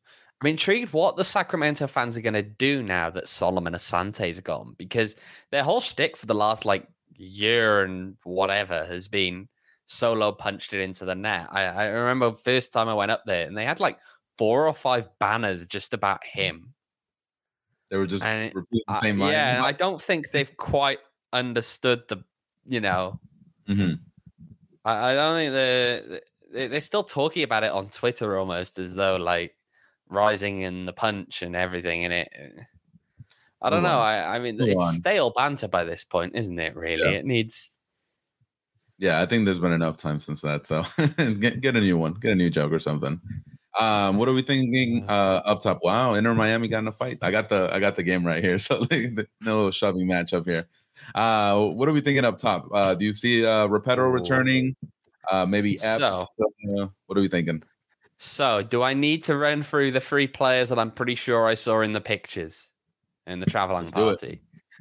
I'm 0.43 0.49
intrigued 0.49 0.93
what 0.93 1.17
the 1.17 1.25
Sacramento 1.25 1.87
fans 1.87 2.17
are 2.17 2.21
going 2.23 2.35
to 2.35 2.43
do 2.43 2.83
now 2.83 3.11
that 3.11 3.29
Solomon 3.29 3.75
Asante's 3.75 4.41
gone 4.41 4.75
because 4.79 5.17
their 5.51 5.63
whole 5.63 5.81
shtick 5.81 6.17
for 6.17 6.27
the 6.27 6.35
last 6.35 6.65
like 6.65 6.87
year 7.17 7.83
and 7.83 8.17
whatever 8.25 8.85
has 8.87 9.09
been 9.09 9.49
solo 9.87 10.33
punched 10.33 10.73
it 10.75 10.81
into 10.81 11.05
the 11.05 11.15
net. 11.15 11.49
I, 11.51 11.63
I 11.65 11.87
remember 11.87 12.35
first 12.35 12.73
time 12.73 12.89
I 12.89 12.95
went 12.95 13.11
up 13.11 13.23
there 13.25 13.47
and 13.47 13.57
they 13.57 13.65
had 13.65 13.81
like 13.81 13.99
four 14.38 14.66
or 14.66 14.75
five 14.75 15.09
banners 15.18 15.66
just 15.66 15.94
about 15.94 16.25
him. 16.25 16.72
they 17.90 17.96
were 17.96 18.07
just 18.07 18.25
and 18.25 18.46
it- 18.46 18.55
repeating 18.55 18.85
the 18.88 19.01
same 19.01 19.18
line. 19.18 19.33
yeah, 19.33 19.62
I 19.64 19.72
don't 19.72 20.03
think 20.03 20.31
they've 20.33 20.57
quite 20.57 20.99
understood 21.33 22.03
the, 22.09 22.25
you 22.66 22.81
know, 22.81 23.20
Mhm. 23.68 24.01
I, 24.85 25.11
I 25.11 25.14
don't 25.14 25.37
think 25.37 25.53
the 25.53 26.22
they, 26.53 26.68
they're 26.68 26.81
still 26.81 27.03
talking 27.05 27.42
about 27.42 27.64
it 27.64 27.70
on 27.72 27.88
Twitter 27.90 28.37
almost 28.38 28.79
as 28.79 28.94
though 28.94 29.16
like 29.16 29.57
rising 30.09 30.64
and 30.64 30.87
the 30.87 30.92
punch 30.92 31.42
and 31.42 31.55
everything 31.57 32.03
in 32.03 32.12
it. 32.12 32.29
eh, 32.33 32.62
I 33.62 33.70
don't 33.70 33.83
know. 33.83 33.99
on. 33.99 34.07
I, 34.07 34.37
I 34.37 34.38
mean, 34.38 34.61
it's 34.61 34.81
on. 34.81 34.92
stale 34.94 35.31
banter 35.35 35.66
by 35.68 35.83
this 35.85 36.05
point, 36.05 36.35
isn't 36.37 36.59
it? 36.59 36.77
Really, 36.77 37.03
Yeah. 37.03 37.18
it 37.18 37.25
needs. 37.25 37.79
Yeah, 38.99 39.20
I 39.20 39.27
think 39.27 39.44
there's 39.44 39.59
been 39.59 39.72
enough 39.72 39.96
time 39.96 40.20
since 40.20 40.40
that. 40.42 40.66
So 40.66 40.85
get 41.40 41.61
get 41.61 41.77
a 41.77 41.81
new 41.81 41.99
one, 41.99 42.14
get 42.14 42.33
a 42.33 42.35
new 42.37 42.51
joke 42.51 42.72
or 42.72 42.79
something. 42.79 43.20
Um, 43.79 44.17
what 44.17 44.29
are 44.29 44.33
we 44.33 44.43
thinking 44.43 45.05
uh, 45.09 45.43
up 45.45 45.61
top? 45.61 45.81
Wow, 45.83 46.15
Inter 46.15 46.35
Miami 46.35 46.69
got 46.69 46.79
in 46.79 46.89
a 46.89 46.93
fight. 46.93 47.19
I 47.23 47.31
got 47.31 47.49
the 47.49 47.69
I 47.73 47.79
got 47.79 47.97
the 47.97 48.03
game 48.03 48.25
right 48.27 48.43
here. 48.43 48.59
So 48.67 48.79
the, 48.85 49.27
no 49.43 49.57
little 49.57 49.71
shoving 49.71 50.07
match 50.07 50.33
up 50.33 50.47
here. 50.47 50.67
Uh, 51.15 51.67
what 51.69 51.89
are 51.89 51.93
we 51.93 52.01
thinking 52.01 52.25
up 52.25 52.39
top? 52.39 52.69
Uh, 52.73 52.95
do 52.95 53.05
you 53.05 53.12
see 53.15 53.45
uh, 53.45 53.69
Repetto 53.69 54.11
returning? 54.12 54.75
Uh, 55.31 55.45
maybe 55.45 55.75
Epps? 55.83 55.99
So- 55.99 56.27
Uh, 56.81 56.87
what 57.07 57.19
are 57.19 57.21
we 57.21 57.29
thinking? 57.29 57.62
So, 58.19 58.62
do 58.62 58.83
I 58.83 58.95
need 58.95 59.23
to 59.25 59.37
run 59.37 59.62
through 59.62 59.91
the 59.91 60.01
three 60.01 60.27
players 60.27 60.71
that 60.71 60.79
I'm 60.79 60.91
pretty 60.91 61.15
sure 61.17 61.47
I 61.47 61.53
saw 61.53 61.83
in 61.83 61.93
the 61.93 62.01
pictures 62.01 62.71
in 63.27 63.41
the 63.41 63.47
traveling 63.47 63.83
Let's 63.83 63.93
do 63.93 64.09
it. 64.09 64.21
party? 64.21 64.41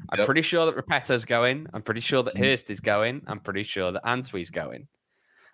I'm 0.10 0.20
Yep. 0.20 0.26
pretty 0.26 0.42
sure 0.42 0.66
that 0.66 0.76
Repetto's 0.78 1.26
going. 1.26 1.68
I'm 1.74 1.82
pretty 1.82 2.00
sure 2.02 2.24
that. 2.24 2.38
Hurst 2.38 2.70
is 2.70 2.80
going. 2.80 3.24
I'm 3.28 3.42
pretty 3.42 3.64
sure 3.64 3.92
that 3.92 4.02
Antwi's 4.06 4.50
going. 4.50 4.88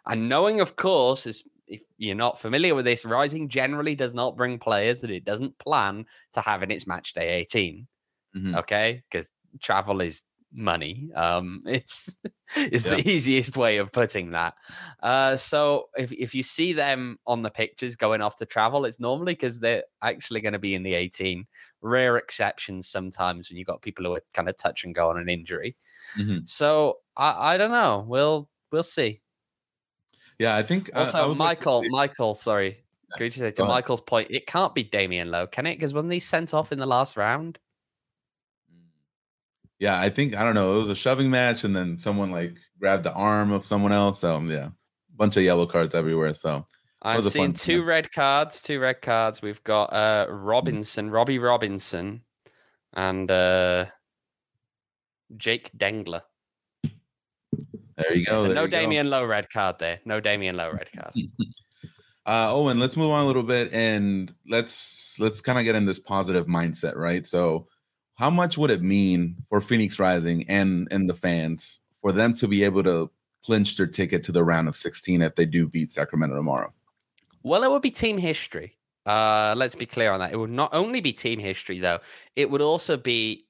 And 0.05 0.29
knowing, 0.29 0.61
of 0.61 0.75
course, 0.75 1.25
is 1.25 1.43
if 1.71 1.81
you're 1.97 2.15
not 2.15 2.39
familiar 2.39 2.75
with 2.75 2.85
this, 2.85 3.05
Rising 3.05 3.49
generally 3.49 3.95
does 3.95 4.13
not 4.15 4.37
bring 4.37 4.59
players 4.59 5.01
that 5.01 5.11
it 5.11 5.25
doesn't 5.25 5.57
plan 5.59 6.05
to 6.33 6.41
have 6.41 6.63
in 6.63 6.71
its 6.71 6.87
match 6.87 7.13
day 7.13 7.29
18. 7.41 7.87
Mhm. 8.35 8.57
Okay, 8.59 9.03
because 9.09 9.29
travel 9.61 10.01
is 10.01 10.23
money. 10.53 11.09
Um, 11.15 11.63
it's 11.67 12.09
is 12.57 12.85
Yeah. 12.85 12.95
the 12.95 13.09
easiest 13.09 13.55
way 13.57 13.77
of 13.77 13.91
putting 13.91 14.31
that. 14.31 14.55
Uh, 15.01 15.37
so 15.37 15.89
if 15.97 16.11
if 16.11 16.35
you 16.35 16.43
see 16.43 16.73
them 16.73 17.17
on 17.25 17.41
the 17.43 17.49
pictures 17.51 17.95
going 17.95 18.21
off 18.21 18.35
to 18.37 18.45
travel, 18.45 18.85
it's 18.85 18.99
normally 18.99 19.33
because 19.33 19.59
they're 19.59 19.83
actually 20.01 20.41
going 20.41 20.53
to 20.53 20.59
be 20.59 20.75
in 20.75 20.83
the 20.83 20.93
18. 20.93 21.47
Rare 21.81 22.17
exceptions 22.17 22.87
sometimes 22.89 23.49
when 23.49 23.57
you've 23.57 23.67
got 23.67 23.81
people 23.81 24.05
who 24.05 24.13
are 24.15 24.23
kind 24.33 24.49
of 24.49 24.57
touch 24.57 24.83
and 24.83 24.93
go 24.95 25.09
on 25.09 25.17
an 25.17 25.29
injury. 25.29 25.77
Mhm. 26.17 26.47
So 26.47 26.99
I, 27.15 27.53
I 27.53 27.57
don't 27.57 27.71
know. 27.71 28.05
We'll 28.07 28.49
we'll 28.71 28.83
see. 28.83 29.21
Yeah, 30.41 30.55
I 30.55 30.63
think. 30.63 30.89
I- 30.95 30.97
I 30.97 31.01
Also, 31.01 31.27
like- 31.29 31.37
Michael, 31.37 31.83
Michael, 31.89 32.33
sorry. 32.33 32.83
Could 33.15 33.35
you 33.35 33.41
say 33.43 33.51
to 33.51 33.65
Michael's 33.65 34.01
point, 34.01 34.31
it 34.31 34.47
can't 34.47 34.73
be 34.73 34.83
Damion 34.83 35.29
Lowe, 35.29 35.45
can 35.45 35.67
it? 35.67 35.75
Because 35.75 35.93
wasn't 35.93 36.13
he 36.13 36.19
sent 36.19 36.51
off 36.51 36.71
in 36.71 36.79
the 36.79 36.85
last 36.87 37.15
round? 37.15 37.59
Yeah, 39.77 39.99
I 39.99 40.09
think 40.09 40.35
I 40.35 40.43
don't 40.43 40.55
know. 40.55 40.75
It 40.77 40.79
was 40.79 40.89
a 40.89 40.95
shoving 40.95 41.29
match, 41.29 41.63
and 41.63 41.75
then 41.75 41.99
someone 41.99 42.31
like 42.31 42.57
grabbed 42.79 43.03
the 43.03 43.13
arm 43.13 43.51
of 43.51 43.65
someone 43.65 43.91
else. 43.91 44.19
So 44.21 44.39
yeah, 44.39 44.69
bunch 45.15 45.37
of 45.37 45.43
yellow 45.43 45.67
cards 45.67 45.93
everywhere. 45.93 46.33
So 46.33 46.65
I'm 47.03 47.17
was 47.17 47.31
seeing 47.31 47.53
two 47.53 47.79
time. 47.79 47.87
red 47.87 48.11
cards. 48.11 48.63
Two 48.63 48.79
red 48.79 49.01
cards. 49.01 49.41
We've 49.43 49.63
got 49.63 49.93
uh 49.93 50.25
Robinson, 50.29 51.11
Robbie 51.11 51.39
Robinson, 51.39 52.23
and 52.93 53.29
uh 53.29 53.85
Jake 55.37 55.69
Dengler. 55.77 56.21
There 58.01 58.15
you 58.15 58.25
go. 58.25 58.37
so 58.37 58.43
there 58.43 58.55
no 58.55 58.67
go. 58.67 58.77
Damion 58.77 59.09
Lowe 59.09 59.25
red 59.25 59.49
card 59.49 59.79
there. 59.79 59.99
No 60.05 60.21
Damion 60.21 60.55
Lowe 60.55 60.71
red 60.71 60.89
card. 60.91 61.13
Uh, 62.25 62.53
Owen, 62.53 62.79
let's 62.79 62.95
move 62.95 63.09
on 63.09 63.23
a 63.23 63.25
little 63.25 63.41
bit 63.41 63.73
and 63.73 64.31
let's 64.47 65.19
let's 65.19 65.41
kind 65.41 65.57
of 65.57 65.65
get 65.65 65.73
in 65.73 65.85
this 65.87 65.99
positive 65.99 66.45
mindset, 66.45 66.95
right? 66.95 67.25
So, 67.25 67.67
how 68.13 68.29
much 68.29 68.59
would 68.59 68.69
it 68.69 68.83
mean 68.83 69.37
for 69.49 69.59
Phoenix 69.59 69.97
Rising 69.97 70.45
and 70.47 70.87
and 70.91 71.09
the 71.09 71.15
fans 71.15 71.79
for 71.99 72.11
them 72.11 72.35
to 72.35 72.47
be 72.47 72.63
able 72.63 72.83
to 72.83 73.09
clinch 73.43 73.75
their 73.75 73.87
ticket 73.87 74.23
to 74.25 74.31
the 74.31 74.43
round 74.43 74.67
of 74.67 74.75
16 74.75 75.21
if 75.21 75.35
they 75.35 75.47
do 75.47 75.67
beat 75.67 75.91
Sacramento 75.91 76.35
tomorrow? 76.35 76.71
Well, 77.41 77.63
it 77.63 77.71
would 77.71 77.81
be 77.81 77.89
team 77.89 78.19
history. 78.19 78.77
Uh, 79.03 79.55
let's 79.57 79.75
be 79.75 79.87
clear 79.87 80.11
on 80.11 80.19
that. 80.19 80.31
It 80.31 80.37
would 80.37 80.51
not 80.51 80.73
only 80.73 81.01
be 81.01 81.11
team 81.11 81.39
history, 81.39 81.79
though. 81.79 81.99
It 82.35 82.51
would 82.51 82.61
also 82.61 82.97
be 82.97 83.47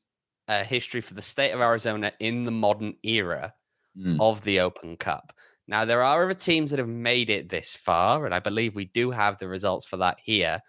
uh, 0.47 0.63
history 0.63 1.01
for 1.01 1.13
the 1.13 1.21
state 1.21 1.51
of 1.51 1.59
Arizona 1.59 2.13
in 2.19 2.45
the 2.45 2.51
modern 2.51 2.95
era 3.03 3.53
Mm, 3.97 4.17
of 4.19 4.43
the 4.43 4.59
Open 4.59 4.95
Cup. 4.97 5.33
Now, 5.67 5.85
there 5.85 6.03
are 6.03 6.23
other 6.23 6.33
teams 6.33 6.71
that 6.71 6.79
have 6.79 6.87
made 6.87 7.29
it 7.29 7.49
this 7.49 7.75
far, 7.75 8.25
and 8.25 8.33
I 8.33 8.39
believe 8.39 8.75
we 8.75 8.85
do 8.85 9.11
have 9.11 9.37
the 9.37 9.47
results 9.47 9.85
for 9.85 9.97
that 9.97 10.17
here. 10.23 10.61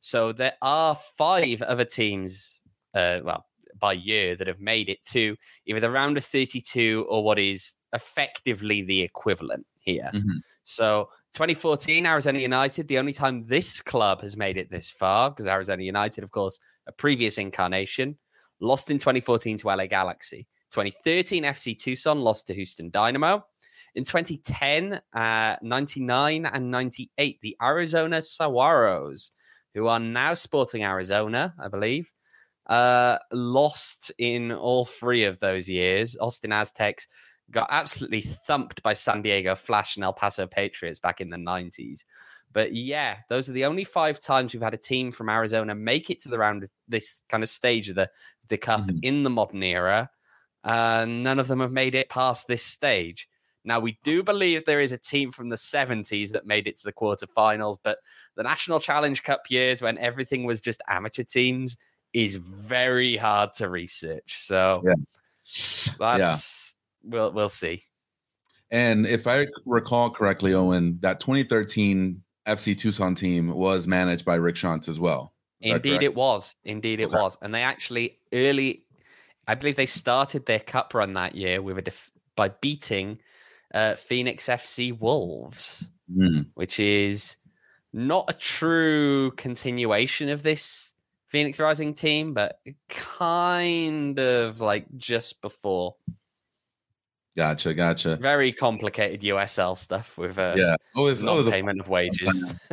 So 0.00 0.32
there 0.32 0.54
are 0.62 0.94
five 0.94 1.62
other 1.62 1.84
teams, 1.84 2.60
uh, 2.94 3.20
well, 3.24 3.46
by 3.78 3.92
year 3.92 4.36
that 4.36 4.46
have 4.46 4.60
made 4.60 4.88
it 4.88 5.02
to 5.04 5.36
either 5.66 5.80
the 5.80 5.90
round 5.90 6.16
of 6.16 6.24
32 6.24 7.06
or 7.08 7.22
what 7.24 7.38
is 7.38 7.74
effectively 7.92 8.82
the 8.82 9.02
equivalent 9.02 9.66
here. 9.78 10.10
Mhm. 10.14 10.40
So 10.64 11.10
2014, 11.34 12.06
Arizona 12.06 12.38
United, 12.38 12.88
the 12.88 12.98
only 12.98 13.12
time 13.12 13.46
this 13.46 13.82
club 13.82 14.22
has 14.22 14.36
made 14.36 14.56
it 14.56 14.70
this 14.70 14.90
far, 14.90 15.30
because 15.30 15.46
Arizona 15.46 15.82
United, 15.82 16.24
of 16.24 16.30
course, 16.30 16.58
a 16.86 16.92
previous 16.92 17.36
incarnation, 17.38 18.16
lost 18.60 18.90
in 18.90 18.98
2014 18.98 19.58
to 19.58 19.70
LA 19.70 19.86
Galaxy. 19.86 20.46
2013, 20.70 21.44
FC 21.44 21.78
Tucson 21.78 22.20
lost 22.20 22.46
to 22.48 22.54
Houston 22.54 22.90
Dynamo. 22.90 23.44
In 23.94 24.04
2010, 24.04 25.00
uh, 25.14 25.56
99, 25.62 26.46
and 26.46 26.70
98, 26.70 27.40
the 27.40 27.56
Arizona 27.62 28.18
Sahuaros, 28.18 29.30
who 29.74 29.86
are 29.86 29.98
now 30.00 30.34
sporting 30.34 30.84
Arizona, 30.84 31.54
I 31.58 31.68
believe, 31.68 32.12
uh, 32.66 33.18
lost 33.32 34.12
in 34.18 34.52
all 34.52 34.84
three 34.84 35.24
of 35.24 35.38
those 35.38 35.68
years. 35.68 36.16
Austin 36.20 36.52
Aztecs 36.52 37.06
got 37.50 37.68
absolutely 37.70 38.22
thumped 38.22 38.82
by 38.82 38.92
San 38.92 39.22
Diego 39.22 39.54
Flash 39.54 39.96
and 39.96 40.04
El 40.04 40.12
Paso 40.12 40.46
Patriots 40.46 40.98
back 40.98 41.20
in 41.20 41.30
the 41.30 41.36
90s. 41.36 42.04
But 42.52 42.74
yeah, 42.74 43.18
those 43.28 43.48
are 43.48 43.52
the 43.52 43.64
only 43.66 43.84
five 43.84 44.18
times 44.18 44.52
we've 44.52 44.62
had 44.62 44.74
a 44.74 44.78
team 44.78 45.12
from 45.12 45.28
Arizona 45.28 45.74
make 45.74 46.10
it 46.10 46.20
to 46.22 46.28
the 46.28 46.38
round 46.38 46.64
of 46.64 46.70
this 46.88 47.22
kind 47.28 47.42
of 47.42 47.48
stage 47.48 47.88
of 47.88 47.94
the, 47.94 48.10
the 48.48 48.56
cup 48.56 48.86
Mhm. 48.86 48.98
in 49.02 49.22
the 49.22 49.30
modern 49.30 49.62
era. 49.62 50.10
Uh, 50.66 51.06
none 51.08 51.38
of 51.38 51.48
them 51.48 51.60
have 51.60 51.72
made 51.72 51.94
it 51.94 52.08
past 52.08 52.46
this 52.48 52.62
stage. 52.62 53.28
Now, 53.64 53.80
we 53.80 53.98
do 54.04 54.22
believe 54.22 54.64
there 54.64 54.80
is 54.80 54.92
a 54.92 54.98
team 54.98 55.32
from 55.32 55.48
the 55.48 55.56
70s 55.56 56.30
that 56.30 56.46
made 56.46 56.66
it 56.68 56.76
to 56.76 56.84
the 56.84 56.92
quarterfinals, 56.92 57.78
but 57.82 57.98
the 58.36 58.42
National 58.42 58.78
Challenge 58.78 59.22
Cup 59.22 59.42
years 59.48 59.82
when 59.82 59.98
everything 59.98 60.44
was 60.44 60.60
just 60.60 60.82
amateur 60.88 61.24
teams 61.24 61.76
is 62.12 62.36
very 62.36 63.16
hard 63.16 63.52
to 63.54 63.68
research. 63.68 64.38
So 64.42 64.82
Yeah. 64.84 64.94
that's 65.98 66.76
we'll 67.02 67.32
we'll 67.32 67.48
see. 67.48 67.82
And 68.70 69.06
if 69.06 69.26
I 69.26 69.46
recall 69.64 70.10
correctly, 70.10 70.54
Owen, 70.54 70.98
that 71.00 71.20
2013 71.20 72.22
FC 72.46 72.78
Tucson 72.78 73.14
team 73.14 73.52
was 73.52 73.86
managed 73.86 74.24
by 74.24 74.36
Rick 74.36 74.56
Schantz 74.56 74.88
as 74.88 74.98
well. 74.98 75.34
Is 75.60 75.72
Indeed, 75.72 76.02
it 76.02 76.14
was. 76.14 76.54
Indeed, 76.64 77.00
it 77.00 77.06
Okay. 77.06 77.16
was. 77.16 77.36
And 77.42 77.54
they 77.54 77.62
actually 77.62 78.18
early, 78.32 78.84
I 79.46 79.54
believe 79.54 79.76
they 79.76 79.86
started 79.86 80.46
their 80.46 80.60
cup 80.60 80.94
run 80.94 81.14
that 81.14 81.34
year 81.34 81.62
with 81.62 81.78
a 81.78 81.82
def- 81.82 82.10
by 82.34 82.48
beating 82.48 83.20
uh, 83.72 83.94
Phoenix 83.94 84.48
FC 84.48 84.92
Wolves, 84.98 85.90
Mm, 86.10 86.46
which 86.54 86.78
is 86.78 87.36
not 87.92 88.26
a 88.28 88.32
true 88.32 89.32
continuation 89.32 90.28
of 90.28 90.42
this 90.44 90.92
Phoenix 91.26 91.58
Rising 91.58 91.94
team, 91.94 92.32
but 92.32 92.60
kind 92.88 94.20
of 94.20 94.60
like 94.60 94.86
just 94.96 95.40
before. 95.40 95.96
gotcha, 97.36 97.74
gotcha. 97.74 98.16
Very 98.16 98.52
complicated 98.52 99.22
USL 99.22 99.76
stuff 99.76 100.16
with 100.16 100.38
uh, 100.38 100.54
Yeah, 100.56 100.76
always, 100.94 101.24
always 101.24 101.46
a 101.46 101.50
non-payment 101.50 101.80
of 101.80 101.88
wages. 101.88 102.54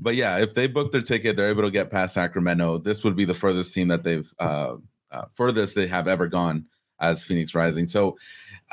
but 0.00 0.14
yeah, 0.14 0.38
if 0.38 0.54
they 0.54 0.66
book 0.66 0.90
their 0.92 1.02
ticket, 1.02 1.36
they're 1.36 1.50
able 1.50 1.64
to 1.64 1.70
get 1.70 1.90
past 1.90 2.14
Sacramento. 2.14 2.78
This 2.78 3.04
would 3.04 3.16
be 3.16 3.26
the 3.26 3.34
furthest 3.34 3.74
team 3.74 3.88
that 3.88 4.04
they've 4.04 4.32
uh, 4.38 4.76
uh 5.10 5.24
furthest 5.34 5.74
they 5.74 5.86
have 5.86 6.08
ever 6.08 6.26
gone 6.26 6.66
as 7.00 7.24
Phoenix 7.24 7.54
Rising. 7.54 7.88
So 7.88 8.16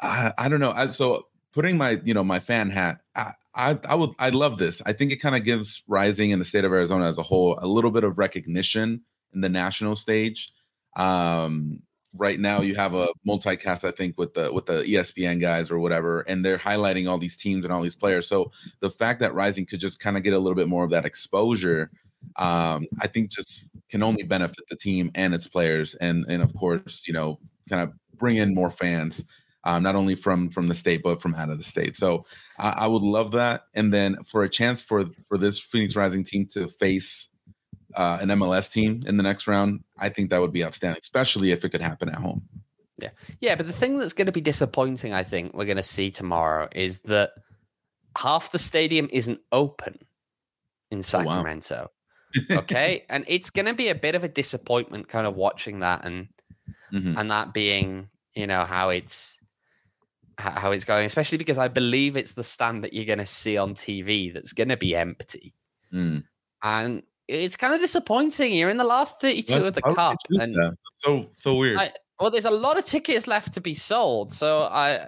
I, 0.01 0.33
I 0.37 0.49
don't 0.49 0.59
know. 0.59 0.71
I, 0.71 0.87
so 0.87 1.27
putting 1.53 1.77
my 1.77 2.01
you 2.03 2.13
know 2.13 2.23
my 2.23 2.39
fan 2.39 2.69
hat, 2.69 3.01
I 3.15 3.33
I, 3.53 3.79
I 3.87 3.95
would 3.95 4.11
I 4.19 4.29
love 4.29 4.57
this. 4.57 4.81
I 4.85 4.93
think 4.93 5.11
it 5.11 5.17
kind 5.17 5.35
of 5.35 5.43
gives 5.43 5.83
Rising 5.87 6.31
in 6.31 6.39
the 6.39 6.45
state 6.45 6.65
of 6.65 6.71
Arizona 6.71 7.05
as 7.05 7.17
a 7.17 7.23
whole 7.23 7.57
a 7.61 7.67
little 7.67 7.91
bit 7.91 8.03
of 8.03 8.17
recognition 8.17 9.01
in 9.33 9.41
the 9.41 9.49
national 9.49 9.95
stage. 9.95 10.51
Um, 10.95 11.81
right 12.17 12.39
now 12.39 12.61
you 12.61 12.75
have 12.75 12.93
a 12.93 13.09
multicast 13.27 13.83
i 13.85 13.91
think 13.91 14.17
with 14.17 14.33
the 14.33 14.51
with 14.53 14.65
the 14.65 14.83
espn 14.83 15.39
guys 15.39 15.69
or 15.69 15.79
whatever 15.79 16.21
and 16.21 16.45
they're 16.45 16.57
highlighting 16.57 17.09
all 17.09 17.17
these 17.17 17.35
teams 17.35 17.63
and 17.63 17.73
all 17.73 17.81
these 17.81 17.95
players 17.95 18.27
so 18.27 18.51
the 18.79 18.89
fact 18.89 19.19
that 19.19 19.33
rising 19.33 19.65
could 19.65 19.79
just 19.79 19.99
kind 19.99 20.15
of 20.15 20.23
get 20.23 20.33
a 20.33 20.39
little 20.39 20.55
bit 20.55 20.67
more 20.67 20.83
of 20.83 20.89
that 20.89 21.05
exposure 21.05 21.91
um 22.37 22.87
i 23.01 23.07
think 23.07 23.29
just 23.29 23.65
can 23.89 24.03
only 24.03 24.23
benefit 24.23 24.65
the 24.69 24.75
team 24.75 25.11
and 25.15 25.33
its 25.33 25.47
players 25.47 25.93
and 25.95 26.25
and 26.27 26.41
of 26.41 26.53
course 26.55 27.03
you 27.07 27.13
know 27.13 27.39
kind 27.69 27.81
of 27.81 27.93
bring 28.17 28.37
in 28.37 28.53
more 28.53 28.69
fans 28.69 29.23
um, 29.65 29.83
not 29.83 29.95
only 29.95 30.15
from 30.15 30.49
from 30.49 30.67
the 30.67 30.73
state 30.73 31.01
but 31.03 31.21
from 31.21 31.35
out 31.35 31.49
of 31.49 31.57
the 31.57 31.63
state. 31.63 31.95
So 31.95 32.25
I, 32.59 32.73
I, 32.79 32.87
would 32.87 33.01
love 33.01 33.31
that. 33.31 33.63
And 33.73 33.91
then 33.91 34.23
for 34.23 34.43
a 34.43 34.49
chance 34.49 34.81
for 34.81 35.05
for 35.27 35.37
this 35.37 35.59
Phoenix 35.59 35.95
Rising 35.95 36.23
team 36.23 36.45
to 36.51 36.67
face 36.67 37.29
uh, 37.95 38.19
an 38.21 38.29
MLS 38.29 38.71
team 38.71 39.03
in 39.07 39.17
the 39.17 39.23
next 39.23 39.47
round, 39.47 39.83
I 39.97 40.09
think 40.09 40.29
that 40.29 40.39
would 40.39 40.53
be 40.53 40.63
outstanding, 40.63 40.99
especially 41.01 41.51
if 41.51 41.65
it 41.65 41.69
could 41.69 41.81
happen 41.81 42.09
at 42.09 42.15
home. 42.15 42.43
Yeah, 43.01 43.09
yeah. 43.41 43.55
But 43.55 43.67
the 43.67 43.73
thing 43.73 43.97
that's 43.97 44.13
going 44.13 44.27
to 44.27 44.31
be 44.31 44.41
disappointing, 44.41 45.13
I 45.13 45.23
think, 45.23 45.53
we're 45.53 45.65
going 45.65 45.77
to 45.77 45.83
see 45.83 46.11
tomorrow 46.11 46.69
is 46.71 47.01
that 47.01 47.31
half 48.17 48.51
the 48.51 48.59
stadium 48.59 49.09
isn't 49.11 49.39
open 49.51 49.97
in 50.91 51.03
Sacramento. 51.03 51.75
Oh, 51.75 51.81
wow. 51.81 51.89
Okay, 52.51 53.05
and 53.09 53.25
it's 53.27 53.49
going 53.49 53.65
to 53.65 53.73
be 53.73 53.89
a 53.89 53.95
bit 53.95 54.15
of 54.15 54.23
a 54.23 54.27
disappointment, 54.27 55.07
kind 55.07 55.27
of 55.27 55.35
watching 55.35 55.79
that 55.79 56.05
and 56.05 56.27
mm-hmm. 56.91 57.17
and 57.17 57.31
that 57.31 57.53
being, 57.53 58.09
you 58.33 58.47
know, 58.47 58.63
how 58.65 58.89
it's 58.89 59.39
how 60.37 60.71
it's 60.71 60.85
going, 60.85 61.05
especially 61.05 61.37
because 61.37 61.57
I 61.57 61.67
believe 61.67 62.17
it's 62.17 62.33
the 62.33 62.43
stand 62.43 62.83
that 62.83 62.93
you're 62.93 63.05
going 63.05 63.19
to 63.19 63.25
see 63.25 63.57
on 63.57 63.73
TV 63.73 64.33
that's 64.33 64.53
going 64.53 64.69
to 64.69 64.77
be 64.77 64.95
empty. 64.95 65.53
Mm. 65.93 66.23
And 66.61 67.03
it's 67.27 67.55
kind 67.55 67.73
of 67.73 67.79
disappointing. 67.79 68.53
You're 68.53 68.69
in 68.69 68.77
the 68.77 68.83
last 68.83 69.21
32 69.21 69.65
of 69.65 69.73
the 69.73 69.81
cup. 69.81 70.17
And 70.31 70.55
so, 70.97 71.27
so 71.37 71.55
weird. 71.55 71.77
I, 71.77 71.91
well, 72.19 72.31
there's 72.31 72.45
a 72.45 72.51
lot 72.51 72.77
of 72.77 72.85
tickets 72.85 73.27
left 73.27 73.53
to 73.53 73.61
be 73.61 73.73
sold. 73.73 74.31
So 74.31 74.63
I, 74.63 75.07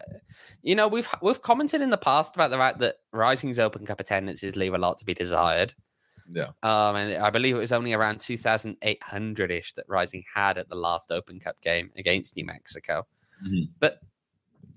you 0.62 0.76
know, 0.76 0.88
we've 0.88 1.08
we've 1.22 1.42
commented 1.42 1.82
in 1.82 1.90
the 1.90 1.98
past 1.98 2.36
about 2.36 2.52
the 2.52 2.58
fact 2.58 2.80
that 2.80 2.96
Rising's 3.12 3.60
Open 3.60 3.86
Cup 3.86 4.00
attendances 4.00 4.56
leave 4.56 4.74
a 4.74 4.78
lot 4.78 4.98
to 4.98 5.06
be 5.06 5.13
desired. 5.13 5.74
Yeah. 6.30 6.50
Um, 6.63 6.96
and 6.96 7.24
I 7.24 7.30
believe 7.30 7.56
it 7.56 7.60
was 7.60 7.72
only 7.72 7.94
around 7.94 8.20
2,800 8.20 9.52
ish 9.52 9.74
that 9.74 9.86
Rising 9.88 10.24
had 10.34 10.58
at 10.58 10.70
the 10.70 10.76
last 10.76 11.12
Open 11.12 11.40
Cup 11.40 11.60
game 11.62 11.92
against 11.98 12.36
New 12.36 12.46
Mexico. 12.46 13.06
Mm-hmm. 13.46 13.72
But 13.80 14.00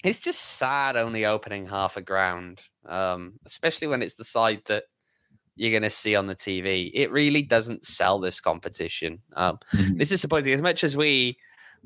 it's 0.05 0.21
just 0.21 0.41
sad 0.41 0.97
only 0.97 1.27
opening 1.27 1.67
half 1.67 1.97
a 1.97 2.03
ground, 2.03 2.63
um, 2.87 3.35
especially 3.45 3.89
when 3.89 4.03
it's 4.03 4.15
the 4.15 4.25
side 4.25 4.63
that 4.67 4.85
you're 5.57 5.71
going 5.71 5.83
to 5.83 5.91
see 5.91 6.17
on 6.17 6.27
the 6.27 6.35
TV. 6.35 6.91
It 6.95 7.13
really 7.13 7.43
doesn't 7.43 7.85
sell 7.85 8.19
this 8.19 8.41
competition. 8.41 9.21
Um, 9.35 9.59
mm-hmm. 9.75 9.99
This 9.99 10.09
is 10.09 10.21
disappointing. 10.21 10.55
As 10.55 10.63
much 10.63 10.85
as 10.85 10.97
we, 10.97 11.37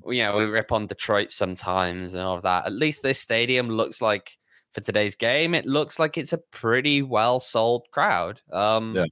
you 0.06 0.22
know, 0.22 0.36
we 0.36 0.44
rip 0.44 0.70
on 0.70 0.86
Detroit 0.86 1.32
sometimes 1.32 2.14
and 2.14 2.22
all 2.22 2.36
of 2.36 2.42
that, 2.42 2.66
at 2.66 2.72
least 2.72 3.02
this 3.02 3.18
stadium 3.18 3.68
looks 3.68 4.00
like 4.00 4.38
for 4.72 4.80
today's 4.80 5.14
game, 5.14 5.54
it 5.54 5.66
looks 5.66 5.98
like 5.98 6.18
it's 6.18 6.32
a 6.32 6.38
pretty 6.38 7.02
well 7.02 7.40
sold 7.40 7.86
crowd. 7.90 8.40
Um, 8.52 8.94
yeah. 8.94 9.06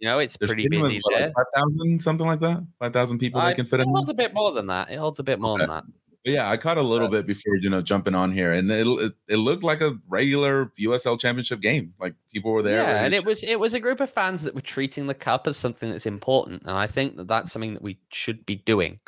You 0.00 0.08
know, 0.08 0.18
it's 0.18 0.36
There's 0.36 0.52
pretty 0.52 0.68
busy 0.68 1.00
there. 1.10 1.26
Like 1.26 1.46
5,000, 1.54 2.00
something 2.00 2.26
like 2.26 2.40
that? 2.40 2.66
5,000 2.78 3.18
people 3.18 3.40
I, 3.40 3.50
that 3.50 3.56
can 3.56 3.66
fit 3.66 3.80
it 3.80 3.82
in? 3.82 3.90
It 3.90 3.92
holds 3.92 4.08
a 4.08 4.14
bit 4.14 4.34
more 4.34 4.52
than 4.52 4.66
that. 4.68 4.90
It 4.90 4.96
holds 4.96 5.18
a 5.18 5.22
bit 5.22 5.38
more 5.38 5.54
okay. 5.54 5.66
than 5.66 5.70
that 5.70 5.84
yeah, 6.24 6.50
I 6.50 6.56
caught 6.58 6.76
a 6.76 6.82
little 6.82 7.08
bit 7.08 7.26
before 7.26 7.56
you 7.56 7.70
know 7.70 7.80
jumping 7.80 8.14
on 8.14 8.30
here, 8.30 8.52
and 8.52 8.70
it, 8.70 8.86
it, 8.86 9.12
it 9.28 9.36
looked 9.36 9.62
like 9.62 9.80
a 9.80 9.98
regular 10.08 10.70
USL 10.78 11.18
Championship 11.18 11.60
game. 11.60 11.94
Like 11.98 12.14
people 12.30 12.52
were 12.52 12.62
there. 12.62 12.82
Yeah, 12.82 13.04
and 13.04 13.14
it 13.14 13.24
was 13.24 13.42
it 13.42 13.58
was 13.58 13.72
a 13.72 13.80
group 13.80 14.00
of 14.00 14.10
fans 14.10 14.44
that 14.44 14.54
were 14.54 14.60
treating 14.60 15.06
the 15.06 15.14
cup 15.14 15.46
as 15.46 15.56
something 15.56 15.90
that's 15.90 16.06
important, 16.06 16.62
and 16.66 16.76
I 16.76 16.86
think 16.86 17.16
that 17.16 17.28
that's 17.28 17.52
something 17.52 17.74
that 17.74 17.82
we 17.82 17.98
should 18.10 18.44
be 18.44 18.56
doing. 18.56 19.00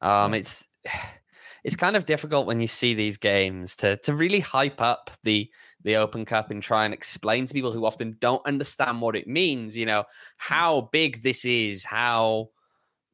Um, 0.00 0.32
it's 0.32 0.66
it's 1.64 1.76
kind 1.76 1.94
of 1.94 2.06
difficult 2.06 2.46
when 2.46 2.60
you 2.60 2.68
see 2.68 2.94
these 2.94 3.18
games 3.18 3.76
to 3.76 3.96
to 3.98 4.14
really 4.14 4.40
hype 4.40 4.80
up 4.80 5.10
the 5.24 5.50
the 5.86 5.96
Open 5.96 6.24
Cup 6.24 6.50
and 6.50 6.62
try 6.62 6.84
and 6.84 6.92
explain 6.92 7.46
to 7.46 7.54
people 7.54 7.72
who 7.72 7.86
often 7.86 8.16
don't 8.20 8.44
understand 8.44 9.00
what 9.00 9.16
it 9.16 9.26
means. 9.26 9.76
You 9.76 9.86
know 9.86 10.04
how 10.36 10.90
big 10.92 11.22
this 11.22 11.44
is, 11.44 11.84
how 11.84 12.50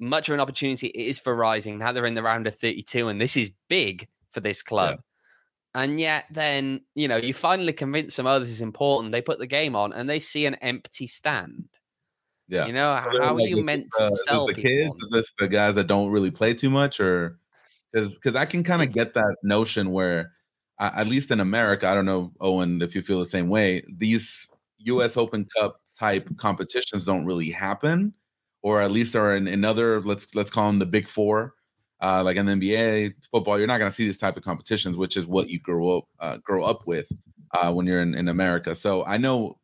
much 0.00 0.28
of 0.28 0.34
an 0.34 0.40
opportunity 0.40 0.88
it 0.88 0.98
is 0.98 1.18
for 1.18 1.36
Rising. 1.36 1.78
Now 1.78 1.92
they're 1.92 2.06
in 2.06 2.14
the 2.14 2.22
round 2.22 2.46
of 2.48 2.56
32, 2.56 3.08
and 3.08 3.20
this 3.20 3.36
is 3.36 3.52
big 3.68 4.08
for 4.30 4.40
this 4.40 4.62
club. 4.62 4.96
Yeah. 4.96 5.82
And 5.82 6.00
yet, 6.00 6.24
then, 6.30 6.82
you 6.94 7.08
know, 7.08 7.16
you 7.16 7.32
finally 7.32 7.72
convince 7.72 8.16
them, 8.16 8.26
oh, 8.26 8.38
this 8.40 8.50
is 8.50 8.60
important. 8.60 9.12
They 9.12 9.22
put 9.22 9.38
the 9.38 9.46
game 9.46 9.74
on 9.76 9.92
and 9.92 10.08
they 10.08 10.18
see 10.18 10.44
an 10.44 10.56
empty 10.56 11.06
stand. 11.06 11.68
Yeah. 12.48 12.66
You 12.66 12.74
know, 12.74 13.00
so 13.12 13.22
how 13.22 13.34
like, 13.34 13.44
are 13.44 13.48
you 13.48 13.64
meant 13.64 13.84
to 13.96 14.14
sell 14.26 14.46
the 14.46 14.54
kids? 14.54 14.98
Is 14.98 15.10
this 15.10 15.32
the 15.38 15.48
guys 15.48 15.74
that 15.76 15.86
don't 15.86 16.10
really 16.10 16.30
play 16.30 16.52
too 16.52 16.68
much? 16.68 17.00
Or 17.00 17.38
because 17.90 18.16
because 18.16 18.36
I 18.36 18.44
can 18.44 18.62
kind 18.64 18.82
of 18.82 18.92
get 18.92 19.14
that 19.14 19.36
notion 19.42 19.92
where, 19.92 20.20
uh, 20.20 20.24
at 20.80 21.06
least 21.06 21.30
in 21.30 21.40
America, 21.40 21.86
I 21.88 21.94
don't 21.94 22.06
know, 22.06 22.32
Owen, 22.40 22.82
if 22.82 22.94
you 22.94 23.02
feel 23.02 23.18
the 23.18 23.26
same 23.26 23.48
way, 23.48 23.82
these 23.88 24.48
US 24.78 25.16
Open 25.16 25.46
Cup 25.56 25.80
type 25.98 26.28
competitions 26.38 27.04
don't 27.04 27.24
really 27.24 27.50
happen 27.50 28.14
or 28.62 28.80
at 28.80 28.90
least 28.90 29.14
are 29.14 29.36
in 29.36 29.46
another 29.46 30.00
let's 30.00 30.34
let's 30.34 30.50
call 30.50 30.66
them 30.68 30.78
the 30.78 30.86
big 30.86 31.06
four 31.06 31.54
uh, 32.02 32.20
like 32.24 32.36
in 32.36 32.46
the 32.46 32.52
NBA 32.52 33.14
football, 33.30 33.56
you're 33.56 33.68
not 33.68 33.78
going 33.78 33.90
to 33.90 33.94
see 33.94 34.06
this 34.06 34.18
type 34.18 34.36
of 34.36 34.42
competitions, 34.42 34.96
which 34.96 35.16
is 35.16 35.24
what 35.24 35.48
you 35.48 35.60
grow 35.60 35.98
up 35.98 36.04
uh, 36.18 36.36
grow 36.38 36.64
up 36.64 36.84
with 36.84 37.10
uh, 37.52 37.72
when 37.72 37.86
you're 37.86 38.02
in, 38.02 38.14
in 38.16 38.26
America. 38.26 38.74
So 38.74 39.04
I 39.06 39.16
know, 39.18 39.56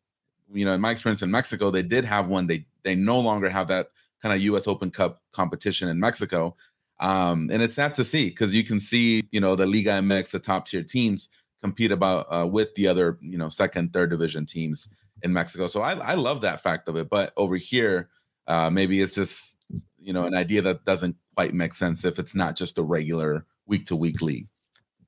you 0.53 0.65
know, 0.65 0.73
in 0.73 0.81
my 0.81 0.93
experience 0.93 1.21
in 1.21 1.33
Mexico, 1.33 1.71
they 1.71 1.83
did 1.83 2.05
have 2.05 2.29
one. 2.29 2.47
They 2.47 2.65
they 2.85 2.95
no 2.95 3.19
longer 3.19 3.49
have 3.51 3.67
that 3.69 3.89
kind 4.23 4.33
of 4.33 4.41
U.S. 4.43 4.69
Open 4.69 4.91
Cup 4.91 5.21
competition 5.33 5.89
in 5.89 5.99
Mexico, 5.99 6.55
um, 7.01 7.51
and 7.53 7.63
it's 7.63 7.75
sad 7.75 7.95
to 7.97 8.05
see 8.05 8.31
because 8.31 8.55
you 8.55 8.65
can 8.65 8.81
see, 8.81 9.23
you 9.31 9.41
know, 9.41 9.55
the 9.55 9.67
Liga 9.67 9.91
MX, 9.91 10.31
the 10.31 10.39
top 10.39 10.67
tier 10.67 10.83
teams 10.83 11.29
compete 11.63 11.93
about 11.93 12.27
uh, 12.33 12.47
with 12.47 12.75
the 12.75 12.87
other, 12.87 13.19
you 13.21 13.39
know, 13.39 13.49
second, 13.49 13.93
third 13.93 14.11
division 14.11 14.47
teams 14.47 14.89
in 15.23 15.33
Mexico. 15.33 15.69
So 15.69 15.83
I, 15.83 15.93
I 15.95 16.15
love 16.15 16.41
that 16.43 16.63
fact 16.63 16.89
of 16.89 16.97
it. 16.97 17.09
But 17.09 17.33
over 17.37 17.57
here, 17.57 18.09
uh, 18.47 18.71
maybe 18.71 19.01
it's 19.01 19.15
just 19.15 19.57
you 20.01 20.13
know 20.13 20.25
an 20.25 20.35
idea 20.35 20.63
that 20.63 20.85
doesn't 20.85 21.17
quite 21.37 21.55
make 21.55 21.75
sense 21.75 22.05
if 22.05 22.19
it's 22.19 22.35
not 22.35 22.57
just 22.57 22.79
a 22.79 22.83
regular 22.83 23.45
week 23.67 23.87
to 23.87 23.97
week 23.97 24.23
league. 24.23 24.49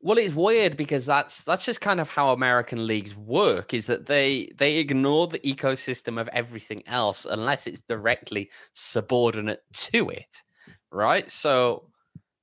Well, 0.02 0.18
it's 0.18 0.34
weird 0.34 0.76
because 0.76 1.06
that's 1.06 1.42
that's 1.42 1.64
just 1.64 1.80
kind 1.80 2.00
of 2.00 2.08
how 2.08 2.30
American 2.30 2.86
leagues 2.86 3.16
work. 3.16 3.74
Is 3.74 3.86
that 3.86 4.06
they 4.06 4.50
they 4.56 4.76
ignore 4.76 5.26
the 5.26 5.38
ecosystem 5.40 6.20
of 6.20 6.28
everything 6.28 6.82
else 6.86 7.26
unless 7.26 7.66
it's 7.66 7.82
directly 7.82 8.50
subordinate 8.72 9.62
to 9.72 10.08
it, 10.10 10.42
right? 10.90 11.30
So, 11.30 11.84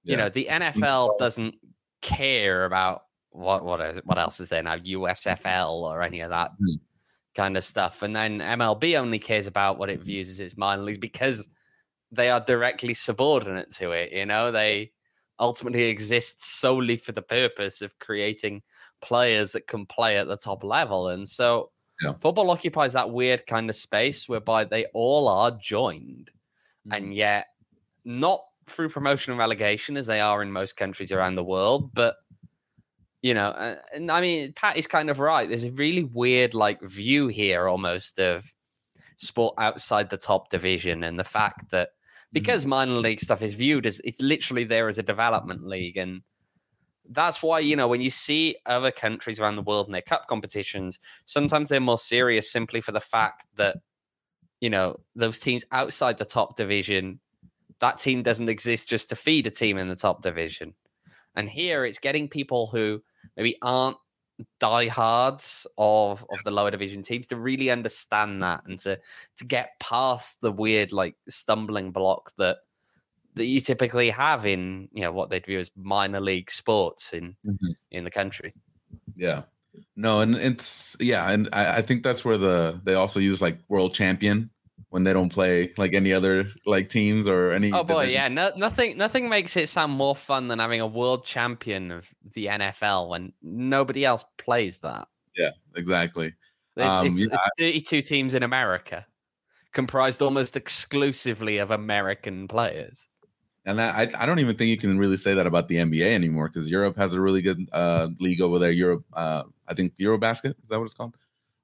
you 0.04 0.16
know, 0.16 0.30
the 0.30 0.48
NFL 0.50 1.18
doesn't 1.18 1.56
care 2.02 2.66
about 2.66 3.04
what 3.32 3.64
what 3.64 3.82
is, 3.82 4.02
what 4.06 4.18
else 4.18 4.40
is 4.40 4.50
there 4.50 4.64
now, 4.64 4.78
USFL 4.78 5.72
or 5.72 6.02
any 6.02 6.22
of 6.22 6.30
that 6.30 6.52
mm 6.62 6.80
kind 7.38 7.56
of 7.56 7.64
stuff. 7.64 8.02
And 8.02 8.16
then 8.16 8.40
MLB 8.40 9.00
only 9.00 9.20
cares 9.20 9.46
about 9.46 9.78
what 9.78 9.92
it 9.92 10.02
views 10.02 10.28
as 10.30 10.40
its 10.40 10.58
minor 10.58 10.82
leagues 10.82 10.98
because 10.98 11.48
they 12.12 12.30
are 12.32 12.40
directly 12.40 12.96
subordinate 12.96 13.72
to 13.76 13.92
it. 13.92 14.12
You 14.12 14.26
know, 14.26 14.52
they 14.52 14.92
ultimately 15.40 15.84
exist 15.84 16.44
solely 16.44 16.98
for 16.98 17.12
the 17.12 17.22
purpose 17.22 17.84
of 17.84 17.98
creating 18.00 18.64
players 19.02 19.52
that 19.52 19.68
can 19.68 19.86
play 19.86 20.18
at 20.18 20.28
the 20.28 20.36
top 20.36 20.64
level. 20.64 21.10
And 21.10 21.30
so 21.30 21.70
yeah. 22.02 22.14
football 22.20 22.50
occupies 22.50 22.94
that 22.94 23.12
weird 23.12 23.46
kind 23.46 23.70
of 23.70 23.76
space 23.76 24.28
whereby 24.28 24.66
they 24.66 24.86
all 24.94 25.28
are 25.28 25.52
joined. 25.52 26.32
Mm-hmm. 26.88 26.94
And 26.94 27.14
yet, 27.14 27.48
not 28.08 28.40
through 28.66 28.90
promotion 28.90 29.32
and 29.32 29.40
relegation 29.40 29.98
as 29.98 30.08
they 30.08 30.20
are 30.20 30.42
in 30.42 30.52
most 30.52 30.78
countries 30.78 31.12
around 31.12 31.36
the 31.36 31.44
world, 31.44 31.94
but 31.94 32.16
you 33.22 33.34
know 33.34 33.54
and, 33.58 33.80
and, 33.94 34.12
i 34.12 34.22
mean 34.22 34.54
pat 34.54 34.78
is 34.78 34.88
kind 34.88 35.10
of 35.10 35.20
right 35.20 35.50
there's 35.50 35.64
a 35.64 35.72
really 35.72 36.04
weird 36.04 36.54
like 36.54 36.82
view 36.82 37.28
here 37.28 37.68
almost 37.68 38.20
of 38.20 38.54
sport 39.18 39.54
outside 39.58 40.10
the 40.10 40.18
top 40.18 40.50
division 40.50 41.04
and 41.04 41.20
the 41.20 41.24
fact 41.24 41.72
that 41.72 41.90
because 42.32 42.62
mm-hmm. 42.62 42.70
minor 42.70 42.94
league 42.94 43.20
stuff 43.20 43.42
is 43.42 43.56
viewed 43.56 43.86
as 43.86 44.00
it's 44.04 44.22
literally 44.22 44.64
there 44.64 44.88
as 44.88 44.98
a 44.98 45.04
development 45.04 45.66
league 45.66 45.98
and 45.98 46.22
that's 47.10 47.42
why 47.42 47.58
you 47.58 47.76
know 47.76 47.88
when 47.88 48.02
you 48.02 48.12
see 48.12 48.56
other 48.66 48.92
countries 48.92 49.40
around 49.40 49.56
the 49.56 49.62
world 49.62 49.88
in 49.88 49.94
their 49.94 50.02
cup 50.02 50.28
competitions 50.28 51.00
sometimes 51.26 51.70
they're 51.70 51.80
more 51.80 51.98
serious 51.98 52.52
simply 52.52 52.82
for 52.82 52.92
the 52.92 53.02
fact 53.02 53.46
that 53.56 53.78
you 54.62 54.70
know 54.70 55.00
those 55.16 55.40
teams 55.40 55.66
outside 55.72 56.18
the 56.18 56.26
top 56.26 56.56
division 56.56 57.20
that 57.80 57.98
team 57.98 58.24
doesn't 58.24 58.50
exist 58.50 58.90
just 58.90 59.10
to 59.10 59.16
feed 59.16 59.48
a 59.48 59.52
team 59.52 59.78
in 59.78 59.88
the 59.88 59.96
top 59.96 60.22
division 60.22 60.74
and 61.36 61.50
here 61.50 61.86
it's 61.86 62.00
getting 62.00 62.28
people 62.28 62.68
who 62.68 63.02
maybe 63.36 63.56
aren't 63.62 63.98
diehards 64.60 65.66
of 65.78 66.24
of 66.30 66.44
the 66.44 66.52
lower 66.52 66.70
division 66.70 67.02
teams 67.02 67.28
to 67.28 67.36
really 67.36 67.72
understand 67.72 68.44
that 68.44 68.64
and 68.66 68.78
to 68.78 69.00
to 69.36 69.46
get 69.46 69.72
past 69.80 70.42
the 70.42 70.52
weird 70.52 70.92
like 70.92 71.16
stumbling 71.28 71.92
block 71.92 72.32
that 72.38 72.58
that 73.34 73.46
you 73.46 73.62
typically 73.62 74.10
have 74.10 74.46
in 74.46 74.88
you 74.92 75.02
know 75.02 75.12
what 75.12 75.30
they'd 75.30 75.46
view 75.46 75.60
as 75.60 75.72
minor 75.76 76.20
league 76.20 76.52
sports 76.52 77.14
in 77.14 77.36
Mhm. 77.46 77.76
in 77.92 78.04
the 78.04 78.12
country. 78.12 78.54
Yeah. 79.16 79.44
No, 79.96 80.22
and 80.22 80.36
it's 80.36 80.96
yeah, 81.00 81.30
and 81.30 81.50
I, 81.54 81.78
I 81.78 81.82
think 81.82 82.04
that's 82.04 82.26
where 82.26 82.38
the 82.38 82.80
they 82.84 82.96
also 82.96 83.20
use 83.20 83.42
like 83.42 83.60
world 83.68 83.94
champion 83.94 84.50
when 84.98 85.04
they 85.04 85.14
don't 85.14 85.30
play 85.30 85.72
like 85.78 85.94
any 85.94 86.12
other 86.12 86.50
like 86.66 86.90
teams 86.90 87.28
or 87.28 87.52
any. 87.52 87.72
Oh 87.72 87.84
boy, 87.84 88.08
division. 88.08 88.14
yeah, 88.16 88.28
no, 88.30 88.52
nothing 88.58 88.98
nothing 88.98 89.30
makes 89.30 89.56
it 89.56 89.70
sound 89.70 89.92
more 89.92 90.16
fun 90.16 90.48
than 90.48 90.58
having 90.58 90.82
a 90.82 90.88
world 90.88 91.24
champion 91.24 91.92
of 91.92 92.10
the 92.34 92.48
NFL 92.48 93.10
when 93.10 93.32
nobody 93.44 94.04
else 94.06 94.26
plays 94.40 94.80
that. 94.80 95.08
Yeah, 95.36 95.52
exactly. 95.76 96.34
It's, 96.76 96.84
Um, 96.88 97.06
it's, 97.16 97.20
yeah, 97.32 97.38
it's 97.60 97.86
32 97.92 98.02
teams 98.02 98.34
in 98.34 98.42
America, 98.42 99.06
comprised 99.72 100.20
almost 100.20 100.58
exclusively 100.58 101.60
of 101.60 101.70
American 101.70 102.48
players. 102.48 103.08
And 103.68 103.78
that, 103.78 103.94
I 103.94 104.24
I 104.24 104.26
don't 104.26 104.40
even 104.40 104.56
think 104.56 104.70
you 104.70 104.78
can 104.78 104.98
really 104.98 105.18
say 105.18 105.36
that 105.36 105.46
about 105.46 105.68
the 105.68 105.76
NBA 105.76 106.12
anymore 106.12 106.50
because 106.50 106.72
Europe 106.72 106.98
has 106.98 107.14
a 107.14 107.22
really 107.22 107.44
good 107.44 107.70
uh 107.72 108.08
league 108.20 108.42
over 108.42 108.58
there. 108.58 108.72
Europe, 108.72 109.06
uh, 109.14 109.44
I 109.68 109.76
think 109.76 109.96
Eurobasket 110.00 110.56
is 110.64 110.70
that 110.70 110.80
what 110.80 110.86
it's 110.86 110.96
called? 110.96 111.18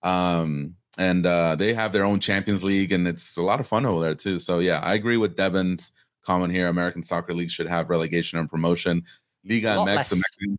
Um, 0.04 0.76
and 0.98 1.26
uh, 1.26 1.56
they 1.56 1.74
have 1.74 1.92
their 1.92 2.06
own 2.06 2.20
Champions 2.20 2.64
League, 2.64 2.92
and 2.92 3.08
it's 3.08 3.36
a 3.38 3.42
lot 3.42 3.60
of 3.60 3.68
fun 3.68 3.86
over 3.86 4.04
there 4.04 4.16
too. 4.16 4.40
So 4.40 4.60
yeah, 4.60 4.80
I 4.84 4.94
agree 4.94 5.18
with 5.18 5.36
Devin's 5.36 5.92
comment 6.26 6.54
here. 6.54 6.68
American 6.68 7.04
Soccer 7.04 7.34
League 7.34 7.52
should 7.52 7.68
have 7.68 7.90
relegation 7.90 8.40
and 8.40 8.50
promotion. 8.50 9.04
Liga 9.44 9.76
MX, 9.76 10.10
the 10.10 10.16
Mexican. 10.16 10.58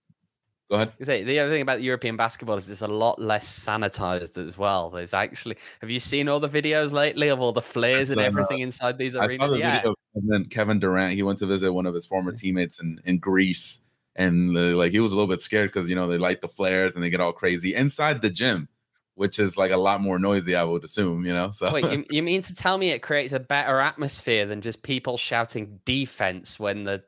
Go 0.71 0.77
ahead. 0.77 0.93
You 0.99 1.05
say 1.05 1.23
the 1.23 1.39
other 1.39 1.51
thing 1.51 1.63
about 1.63 1.83
European 1.83 2.17
basketball 2.17 2.57
is 2.57 2.69
it's 2.69 2.81
a 2.81 2.87
lot 2.87 3.21
less 3.21 3.47
sanitized 3.47 4.39
as 4.39 4.57
well. 4.57 4.91
There's 4.91 5.13
actually, 5.13 5.57
have 5.81 5.91
you 5.91 6.01
seen 6.01 6.29
all 6.29 6.41
the 6.41 6.49
videos 6.49 6.93
lately 6.93 7.29
of 7.29 7.41
all 7.41 7.53
the 7.53 7.63
flares 7.63 8.11
and 8.11 8.21
uh, 8.21 8.25
everything 8.25 8.61
inside 8.61 8.97
these 8.97 9.15
arenas? 9.15 9.37
I 9.37 9.39
saw 9.39 9.47
the 9.49 9.59
yeah, 9.59 9.77
video. 9.77 9.95
And 10.15 10.31
then 10.31 10.45
Kevin 10.47 10.79
Durant, 10.79 11.15
he 11.15 11.23
went 11.23 11.39
to 11.41 11.47
visit 11.47 11.73
one 11.73 11.87
of 11.87 11.95
his 11.95 12.07
former 12.07 12.33
teammates 12.33 12.81
in, 12.81 13.01
in 13.05 13.19
Greece, 13.19 13.83
and 14.17 14.57
uh, 14.57 14.77
like 14.77 14.93
he 14.93 15.01
was 15.01 15.13
a 15.13 15.17
little 15.17 15.29
bit 15.29 15.43
scared 15.43 15.71
because 15.71 15.91
you 15.91 15.97
know 15.97 16.07
they 16.07 16.19
light 16.19 16.41
the 16.41 16.49
flares 16.49 16.95
and 16.95 17.03
they 17.03 17.11
get 17.11 17.21
all 17.21 17.33
crazy 17.33 17.75
inside 17.75 18.23
the 18.23 18.31
gym, 18.31 18.69
which 19.15 19.39
is 19.39 19.57
like 19.57 19.71
a 19.71 19.77
lot 19.77 20.01
more 20.01 20.19
noisy, 20.19 20.55
I 20.55 20.65
would 20.65 20.85
assume. 20.85 21.25
You 21.25 21.33
know, 21.33 21.51
so 21.51 21.73
Wait, 21.73 21.85
you, 21.91 22.05
you 22.11 22.23
mean 22.23 22.43
to 22.43 22.55
tell 22.55 22.79
me 22.79 22.91
it 22.91 23.03
creates 23.03 23.33
a 23.33 23.41
better 23.41 23.81
atmosphere 23.81 24.47
than 24.47 24.61
just 24.61 24.83
people 24.83 25.17
shouting 25.17 25.81
defense 25.85 26.59
when 26.59 26.85
the 26.85 27.03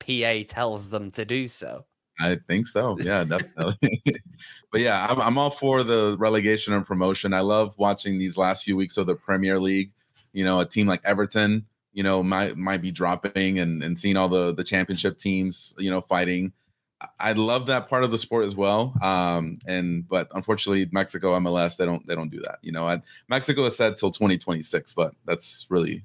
PA 0.00 0.44
tells 0.48 0.90
them 0.90 1.10
to 1.12 1.24
do 1.24 1.48
so? 1.48 1.84
I 2.18 2.36
think 2.48 2.66
so. 2.66 2.98
Yeah, 3.00 3.24
definitely. 3.24 4.02
but 4.72 4.80
yeah, 4.80 5.06
I'm, 5.08 5.20
I'm 5.20 5.38
all 5.38 5.50
for 5.50 5.82
the 5.82 6.16
relegation 6.18 6.74
and 6.74 6.84
promotion. 6.84 7.32
I 7.32 7.40
love 7.40 7.74
watching 7.78 8.18
these 8.18 8.36
last 8.36 8.64
few 8.64 8.76
weeks 8.76 8.96
of 8.96 9.06
the 9.06 9.14
Premier 9.14 9.58
League. 9.58 9.90
You 10.32 10.44
know, 10.44 10.60
a 10.60 10.66
team 10.66 10.86
like 10.86 11.00
Everton, 11.04 11.66
you 11.92 12.02
know, 12.02 12.22
might 12.22 12.56
might 12.56 12.82
be 12.82 12.90
dropping 12.90 13.58
and 13.58 13.82
and 13.82 13.98
seeing 13.98 14.16
all 14.16 14.28
the 14.28 14.54
the 14.54 14.62
championship 14.62 15.18
teams, 15.18 15.74
you 15.78 15.90
know, 15.90 16.00
fighting. 16.00 16.52
I- 17.18 17.32
love 17.32 17.66
that 17.66 17.88
part 17.88 18.04
of 18.04 18.10
the 18.10 18.18
sport 18.18 18.44
as 18.44 18.54
well. 18.54 18.94
Um, 19.02 19.58
and 19.66 20.06
but 20.08 20.28
unfortunately, 20.34 20.88
Mexico 20.92 21.38
MLS 21.40 21.76
they 21.76 21.86
don't 21.86 22.06
they 22.06 22.14
don't 22.14 22.30
do 22.30 22.40
that. 22.42 22.58
You 22.62 22.72
know, 22.72 22.86
I, 22.86 23.00
Mexico 23.28 23.64
is 23.64 23.76
said 23.76 23.96
till 23.96 24.10
2026, 24.10 24.92
but 24.94 25.14
that's 25.26 25.66
really 25.70 26.04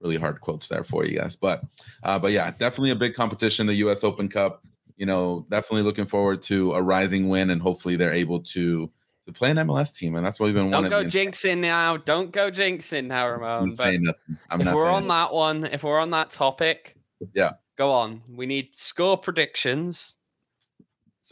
really 0.00 0.16
hard 0.16 0.40
quotes 0.40 0.68
there 0.68 0.82
for 0.82 1.04
you 1.04 1.18
guys. 1.18 1.36
But 1.36 1.62
uh, 2.02 2.18
but 2.18 2.32
yeah, 2.32 2.50
definitely 2.50 2.90
a 2.90 2.96
big 2.96 3.14
competition. 3.14 3.66
The 3.66 3.74
U.S. 3.74 4.02
Open 4.04 4.28
Cup 4.28 4.62
you 4.96 5.06
know, 5.06 5.44
definitely 5.50 5.82
looking 5.82 6.06
forward 6.06 6.42
to 6.42 6.74
a 6.74 6.80
rising 6.80 7.28
win, 7.28 7.50
and 7.50 7.60
hopefully 7.60 7.96
they're 7.96 8.12
able 8.12 8.40
to 8.40 8.88
to 9.24 9.32
play 9.32 9.50
an 9.50 9.56
MLS 9.56 9.92
team, 9.92 10.14
and 10.14 10.24
that's 10.24 10.38
what 10.38 10.46
we've 10.46 10.54
been 10.54 10.70
Don't 10.70 10.88
go 10.88 11.02
jinxing 11.04 11.58
now. 11.58 11.96
Don't 11.96 12.30
go 12.30 12.52
jinxing 12.52 13.06
now, 13.06 13.26
I'm 13.26 13.40
Ramon. 13.40 13.68
But 13.70 13.74
saying 13.74 14.02
nothing. 14.04 14.38
I'm 14.50 14.60
if 14.60 14.72
we're 14.72 14.88
on 14.88 15.08
that 15.08 15.32
one, 15.32 15.64
if 15.64 15.82
we're 15.82 15.98
on 15.98 16.10
that 16.10 16.30
topic, 16.30 16.96
Yeah. 17.34 17.52
go 17.76 17.90
on. 17.90 18.22
We 18.28 18.46
need 18.46 18.76
score 18.76 19.16
predictions. 19.16 20.14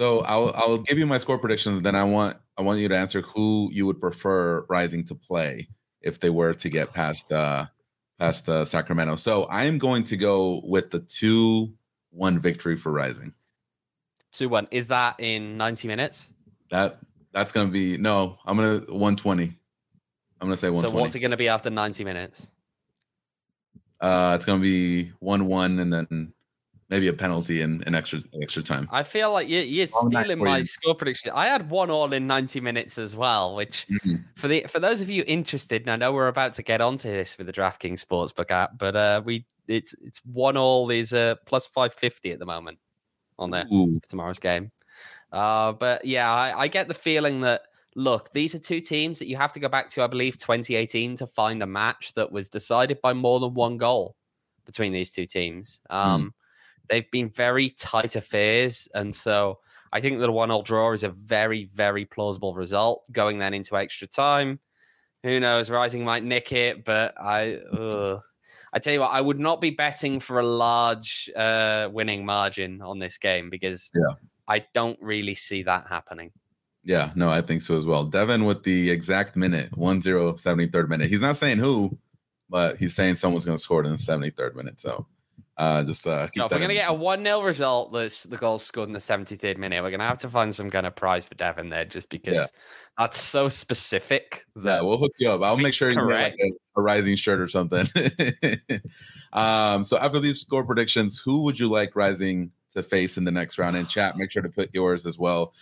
So 0.00 0.20
I'll 0.20 0.50
I'll 0.54 0.78
give 0.78 0.96
you 0.96 1.04
my 1.04 1.18
score 1.18 1.36
predictions. 1.36 1.82
Then 1.82 1.94
I 1.94 2.04
want 2.04 2.38
I 2.56 2.62
want 2.62 2.80
you 2.80 2.88
to 2.88 2.96
answer 2.96 3.20
who 3.20 3.68
you 3.70 3.84
would 3.84 4.00
prefer 4.00 4.64
Rising 4.70 5.04
to 5.04 5.14
play 5.14 5.68
if 6.00 6.20
they 6.20 6.30
were 6.30 6.54
to 6.54 6.70
get 6.70 6.94
past 6.94 7.30
uh 7.30 7.66
past 8.18 8.48
uh, 8.48 8.64
Sacramento. 8.64 9.16
So 9.16 9.44
I 9.44 9.64
am 9.64 9.76
going 9.76 10.04
to 10.04 10.16
go 10.16 10.62
with 10.64 10.90
the 10.90 11.00
two 11.00 11.74
one 12.12 12.38
victory 12.38 12.78
for 12.78 12.90
Rising. 12.92 13.34
Two 14.32 14.48
one. 14.48 14.68
Is 14.70 14.88
that 14.88 15.16
in 15.18 15.58
ninety 15.58 15.86
minutes? 15.86 16.32
That 16.70 16.98
that's 17.32 17.52
gonna 17.52 17.68
be 17.68 17.98
no. 17.98 18.38
I'm 18.46 18.56
gonna 18.56 18.78
120. 18.78 19.44
I'm 19.44 19.52
gonna 20.40 20.56
say 20.56 20.70
one. 20.70 20.80
So 20.80 20.90
what's 20.90 21.14
it 21.14 21.20
going 21.20 21.32
to 21.32 21.36
be 21.36 21.48
after 21.48 21.68
ninety 21.68 22.04
minutes? 22.04 22.46
uh, 24.00 24.32
it's 24.34 24.46
gonna 24.46 24.62
be 24.62 25.12
one 25.18 25.46
one, 25.46 25.78
and 25.78 25.92
then 25.92 26.32
maybe 26.90 27.08
a 27.08 27.12
penalty 27.12 27.62
and 27.62 27.86
an 27.86 27.94
extra 27.94 28.20
extra 28.42 28.62
time. 28.62 28.88
I 28.92 29.02
feel 29.02 29.32
like 29.32 29.48
you, 29.48 29.60
you're 29.60 29.86
stealing 29.86 30.38
my 30.38 30.58
you. 30.58 30.64
score 30.64 30.94
prediction. 30.94 31.32
I 31.34 31.46
had 31.46 31.70
one 31.70 31.90
all 31.90 32.12
in 32.12 32.26
90 32.26 32.60
minutes 32.60 32.98
as 32.98 33.16
well, 33.16 33.54
which 33.54 33.86
Mhm. 33.88 34.24
for 34.36 34.48
the 34.48 34.64
for 34.68 34.80
those 34.80 35.00
of 35.00 35.08
you 35.08 35.24
interested, 35.26 35.82
and 35.82 35.90
I 35.90 35.96
know 35.96 36.12
we're 36.12 36.28
about 36.28 36.52
to 36.54 36.62
get 36.62 36.80
onto 36.80 37.10
this 37.10 37.38
with 37.38 37.46
the 37.46 37.52
DraftKings 37.52 38.04
Sportsbook 38.04 38.50
app, 38.50 38.78
but 38.78 38.96
uh, 38.96 39.22
we 39.24 39.44
it's 39.68 39.94
it's 40.02 40.20
one 40.24 40.56
all 40.56 40.90
is 40.90 41.12
uh, 41.12 41.36
plus 41.46 41.66
550 41.66 42.32
at 42.32 42.38
the 42.38 42.46
moment 42.46 42.78
on 43.38 43.50
there 43.50 43.66
Ooh, 43.72 43.98
for 44.00 44.08
tomorrow's 44.08 44.38
game. 44.38 44.70
Uh, 45.32 45.72
but 45.72 46.04
yeah, 46.04 46.30
I, 46.32 46.62
I 46.62 46.68
get 46.68 46.88
the 46.88 46.94
feeling 46.94 47.40
that 47.42 47.62
look, 47.94 48.32
these 48.32 48.54
are 48.54 48.58
two 48.58 48.80
teams 48.80 49.18
that 49.18 49.26
you 49.28 49.36
have 49.36 49.52
to 49.52 49.60
go 49.60 49.68
back 49.68 49.88
to, 49.90 50.02
I 50.02 50.06
believe, 50.06 50.38
2018 50.38 51.16
to 51.16 51.26
find 51.26 51.62
a 51.62 51.66
match 51.66 52.12
that 52.14 52.30
was 52.30 52.48
decided 52.48 53.00
by 53.00 53.12
more 53.12 53.40
than 53.40 53.54
one 53.54 53.76
goal 53.78 54.16
between 54.64 54.92
these 54.92 55.10
two 55.10 55.26
teams. 55.26 55.80
Um, 55.90 56.34
They've 56.90 57.10
been 57.10 57.30
very 57.30 57.70
tight 57.70 58.16
affairs, 58.16 58.88
and 58.94 59.14
so 59.14 59.60
I 59.92 60.00
think 60.00 60.18
that 60.18 60.28
a 60.28 60.32
one-all 60.32 60.62
draw 60.62 60.92
is 60.92 61.02
a 61.04 61.08
very, 61.10 61.64
very 61.72 62.04
plausible 62.04 62.54
result. 62.54 63.04
Going 63.12 63.38
then 63.38 63.54
into 63.54 63.76
extra 63.76 64.06
time, 64.08 64.58
who 65.22 65.38
knows? 65.40 65.70
Rising 65.70 66.04
might 66.04 66.24
nick 66.24 66.52
it, 66.52 66.84
but 66.84 67.14
I. 67.20 67.54
ugh. 67.72 68.20
I 68.72 68.78
tell 68.78 68.92
you 68.92 69.00
what, 69.00 69.10
I 69.10 69.20
would 69.20 69.40
not 69.40 69.60
be 69.60 69.70
betting 69.70 70.20
for 70.20 70.38
a 70.38 70.46
large 70.46 71.28
uh, 71.34 71.88
winning 71.92 72.24
margin 72.24 72.80
on 72.82 73.00
this 73.00 73.18
game 73.18 73.50
because 73.50 73.90
Yeah. 73.92 74.14
I 74.46 74.64
don't 74.74 74.98
really 75.02 75.34
see 75.34 75.64
that 75.64 75.88
happening. 75.88 76.30
yeah, 76.84 77.10
no, 77.16 77.28
I 77.30 77.42
think 77.42 77.62
so 77.62 77.76
as 77.76 77.84
well. 77.84 78.04
Devin 78.04 78.44
with 78.44 78.62
the 78.62 78.88
exact 78.90 79.34
minute, 79.34 79.76
1 79.76 80.02
0, 80.02 80.34
73rd 80.34 80.88
minute. 80.88 81.10
He's 81.10 81.20
not 81.20 81.36
saying 81.36 81.58
who, 81.58 81.98
but 82.48 82.76
he's 82.76 82.94
saying 82.94 83.16
someone's 83.16 83.44
going 83.44 83.58
to 83.58 83.62
score 83.62 83.82
it 83.82 83.86
in 83.86 83.92
the 83.92 83.98
73rd 83.98 84.54
minute. 84.54 84.80
So 84.80 85.04
uh, 85.60 85.84
just 85.84 86.06
uh, 86.06 86.26
No, 86.34 86.46
if 86.46 86.52
we're 86.52 86.56
going 86.56 86.70
to 86.70 86.74
get 86.74 86.88
a 86.88 86.94
1 86.94 87.22
0 87.22 87.42
result 87.42 87.92
that's 87.92 88.22
the 88.22 88.38
goal 88.38 88.58
scored 88.58 88.88
in 88.88 88.94
the 88.94 88.98
73rd 88.98 89.58
minute, 89.58 89.82
we're 89.82 89.90
going 89.90 90.00
to 90.00 90.06
have 90.06 90.18
to 90.20 90.28
find 90.30 90.54
some 90.54 90.70
kind 90.70 90.86
of 90.86 90.96
prize 90.96 91.26
for 91.26 91.34
Devin 91.34 91.68
there 91.68 91.84
just 91.84 92.08
because 92.08 92.50
that's 92.96 93.20
so 93.20 93.50
specific 93.50 94.46
Yeah, 94.56 94.62
that 94.62 94.84
we'll 94.84 94.96
hook 94.96 95.12
you 95.18 95.30
up. 95.30 95.42
I'll 95.42 95.58
make 95.58 95.74
sure 95.74 95.90
you 95.90 95.96
get 95.96 96.04
like 96.04 96.34
a, 96.42 96.50
a 96.80 96.82
rising 96.82 97.14
shirt 97.14 97.40
or 97.40 97.48
something. 97.48 97.86
um, 99.34 99.84
so 99.84 99.98
after 99.98 100.18
these 100.18 100.40
score 100.40 100.64
predictions, 100.64 101.20
who 101.22 101.42
would 101.42 101.60
you 101.60 101.68
like 101.68 101.94
rising 101.94 102.50
to 102.70 102.82
face 102.82 103.18
in 103.18 103.24
the 103.24 103.30
next 103.30 103.58
round? 103.58 103.76
In 103.76 103.86
chat, 103.86 104.16
make 104.16 104.30
sure 104.30 104.42
to 104.42 104.48
put 104.48 104.74
yours 104.74 105.04
as 105.04 105.18
well. 105.18 105.52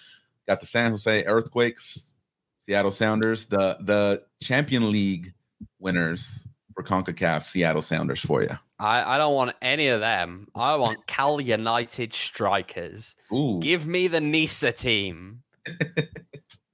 Got 0.47 0.61
the 0.61 0.67
San 0.67 0.93
Jose 0.93 1.25
Earthquakes, 1.25 2.13
Seattle 2.61 2.93
Sounders, 2.93 3.47
the 3.47 3.77
the 3.81 4.23
Champion 4.41 4.93
League 4.93 5.35
winners 5.81 6.48
for 6.79 6.85
CONCACAF, 6.85 7.43
Seattle 7.43 7.83
Sounders 7.83 8.21
for 8.21 8.43
you. 8.43 8.51
I, 8.79 9.15
I 9.15 9.19
don't 9.19 9.35
want 9.35 9.57
any 9.61 9.89
of 9.89 10.01
them. 10.01 10.47
I 10.55 10.77
want 10.77 11.05
Cal 11.09 11.41
United 11.41 12.15
strikers. 12.15 13.17
Ooh, 13.33 13.59
Give 13.61 13.87
me 13.87 14.07
the 14.07 14.21
Nisa 14.21 14.71
team. 14.71 15.43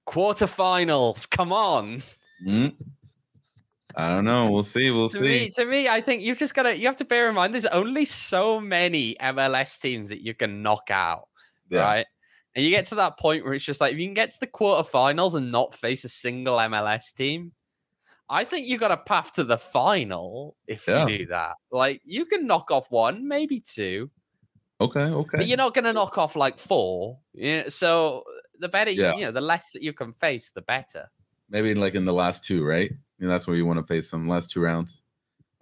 Quarterfinals. 0.06 1.28
Come 1.30 1.52
on. 1.52 2.02
mm. 2.46 2.74
I 3.96 4.08
don't 4.10 4.24
know. 4.24 4.50
We'll 4.50 4.62
see. 4.64 4.90
We'll 4.90 5.08
To 5.08 5.18
see. 5.18 5.22
me, 5.24 5.50
to 5.50 5.64
me, 5.64 5.88
I 5.88 6.00
think 6.00 6.20
you've 6.22 6.38
just 6.38 6.54
got 6.54 6.64
to 6.64 6.76
you 6.76 6.86
have 6.86 6.96
to 6.96 7.04
bear 7.04 7.28
in 7.28 7.34
mind 7.36 7.54
there's 7.54 7.64
only 7.66 8.04
so 8.04 8.58
many 8.60 9.14
MLS 9.20 9.80
teams 9.80 10.08
that 10.08 10.20
you 10.20 10.34
can 10.34 10.62
knock 10.62 10.90
out. 10.90 11.28
yeah. 11.70 11.80
right? 11.82 12.06
And 12.56 12.64
you 12.64 12.70
get 12.70 12.86
to 12.88 12.96
that 12.96 13.18
point 13.18 13.44
where 13.44 13.54
it's 13.54 13.64
just 13.64 13.80
like 13.80 13.92
if 13.94 13.98
you 13.98 14.06
can 14.06 14.14
get 14.14 14.32
to 14.32 14.40
the 14.40 14.46
quarterfinals 14.48 15.34
and 15.34 15.50
not 15.50 15.74
face 15.74 16.04
a 16.04 16.08
single 16.08 16.56
MLS 16.58 17.14
team, 17.14 17.52
I 18.30 18.44
think 18.44 18.66
you 18.66 18.78
got 18.78 18.90
a 18.90 18.96
path 18.96 19.32
to 19.34 19.44
the 19.44 19.58
final 19.58 20.56
if 20.66 20.86
Yeah. 20.88 21.06
you 21.06 21.18
do 21.18 21.26
that. 21.26 21.56
Like 21.70 22.00
you 22.04 22.24
can 22.24 22.46
knock 22.46 22.70
off 22.70 22.90
one, 22.90 23.28
maybe 23.28 23.60
two, 23.60 24.10
Okay. 24.80 25.00
Okay. 25.00 25.38
but 25.38 25.46
you're 25.46 25.56
not 25.58 25.74
going 25.74 25.84
to 25.84 25.92
knock 25.92 26.16
off 26.18 26.34
like 26.36 26.58
four. 26.58 27.18
Know, 27.34 27.68
so 27.68 28.24
the 28.58 28.68
better, 28.68 28.90
you- 28.90 29.02
Yeah. 29.02 29.14
you 29.14 29.20
know, 29.26 29.30
the 29.32 29.40
less 29.40 29.72
that 29.72 29.82
you 29.82 29.92
can 29.92 30.12
face, 30.14 30.50
the 30.50 30.62
better. 30.62 31.10
maybe 31.50 31.74
like 31.74 31.94
in 31.94 32.04
the 32.06 32.12
last 32.12 32.42
two, 32.42 32.64
right? 32.64 32.90
You 33.18 33.26
know, 33.26 33.28
that's 33.28 33.46
where 33.46 33.54
you 33.56 33.66
want 33.66 33.78
to 33.78 33.84
face 33.86 34.10
them 34.10 34.26
last 34.26 34.50
two 34.50 34.60
rounds. 34.60 35.02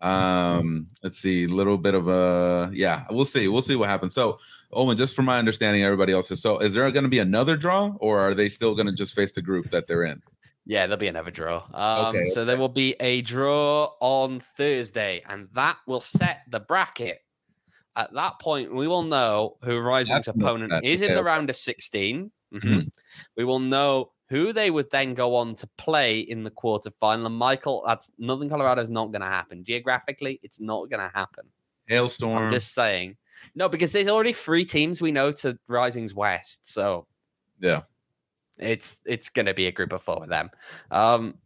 Um, 0.01 0.89
let's 1.03 1.19
see, 1.19 1.45
a 1.45 1.49
little 1.49 1.77
bit 1.79 1.95
of 1.95 2.09
a 2.09 2.71
yeah, 2.73 3.05
we'll 3.11 3.25
see. 3.25 3.47
We'll 3.49 3.63
see 3.63 3.77
what 3.77 3.89
happens. 3.89 4.15
So, 4.15 4.39
Owen, 4.73 4.97
just 4.97 5.15
from 5.15 5.27
my 5.27 5.39
understanding, 5.39 5.83
everybody 5.85 6.13
else 6.13 6.31
is 6.31 6.41
so 6.43 6.59
is 6.59 6.73
there 6.75 6.91
going 6.91 7.05
to 7.05 7.11
be 7.11 7.19
another 7.19 7.57
draw 7.57 7.93
or 8.01 8.19
are 8.21 8.35
they 8.35 8.49
still 8.49 8.75
going 8.75 8.87
to 8.87 8.93
just 8.93 9.15
face 9.15 9.33
the 9.33 9.43
group 9.43 9.71
that 9.71 9.87
they're 9.87 10.03
in? 10.05 10.23
Yeah, 10.65 10.87
there'll 10.87 10.99
be 10.99 11.09
another 11.09 11.31
draw. 11.31 11.65
Um, 11.75 12.07
Okay, 12.15 12.27
So 12.27 12.45
there 12.45 12.57
will 12.57 12.69
be 12.69 12.95
a 13.01 13.23
draw 13.23 13.91
on 14.01 14.41
Thursday, 14.57 15.23
and 15.29 15.49
that 15.55 15.79
will 15.87 16.01
set 16.01 16.43
the 16.51 16.61
bracket. 16.61 17.19
At 17.97 18.13
that 18.15 18.39
point, 18.41 18.75
we 18.75 18.87
will 18.87 19.03
know 19.03 19.59
who 19.63 19.79
Rising's 19.79 20.27
That's 20.27 20.29
opponent 20.29 20.73
is 20.85 21.01
in 21.03 21.15
the 21.15 21.25
round 21.25 21.51
of 21.51 21.57
16. 21.57 22.31
Mhm. 22.55 22.61
Mhm. 22.63 22.93
We 23.37 23.45
will 23.45 23.59
know 23.59 24.13
who 24.29 24.53
they 24.53 24.71
would 24.71 24.91
then 24.91 25.13
go 25.15 25.37
on 25.37 25.55
to 25.57 25.67
play 25.77 26.21
in 26.21 26.43
the 26.43 26.51
quarterfinal. 26.51 27.27
And 27.27 27.37
Michael, 27.37 27.85
that's 27.87 28.11
Northern 28.17 28.49
Colorado 28.49 28.81
is 28.81 28.89
not 28.89 29.07
going 29.13 29.21
to 29.21 29.27
happen. 29.27 29.63
Geographically, 29.65 30.41
it's 30.43 30.59
not 30.61 30.89
going 30.89 31.01
to 31.01 31.15
happen. 31.15 31.45
Hailstorm. 31.87 32.45
I'm 32.45 32.51
just 32.51 32.73
saying. 32.73 33.17
No, 33.55 33.69
because 33.69 33.93
there's 33.93 34.09
already 34.09 34.33
three 34.33 34.65
teams 34.65 35.03
we 35.03 35.11
know 35.13 35.33
to 35.33 35.59
Rising's 35.67 36.15
West. 36.15 36.73
So 36.73 37.07
yeah. 37.59 37.83
It's 38.59 39.01
it's 39.05 39.31
going 39.31 39.47
to 39.47 39.55
be 39.55 39.67
a 39.67 39.73
group 39.73 39.93
of 39.93 40.03
four 40.03 40.21
with 40.21 40.29
them. 40.29 40.51
Um, 40.91 41.39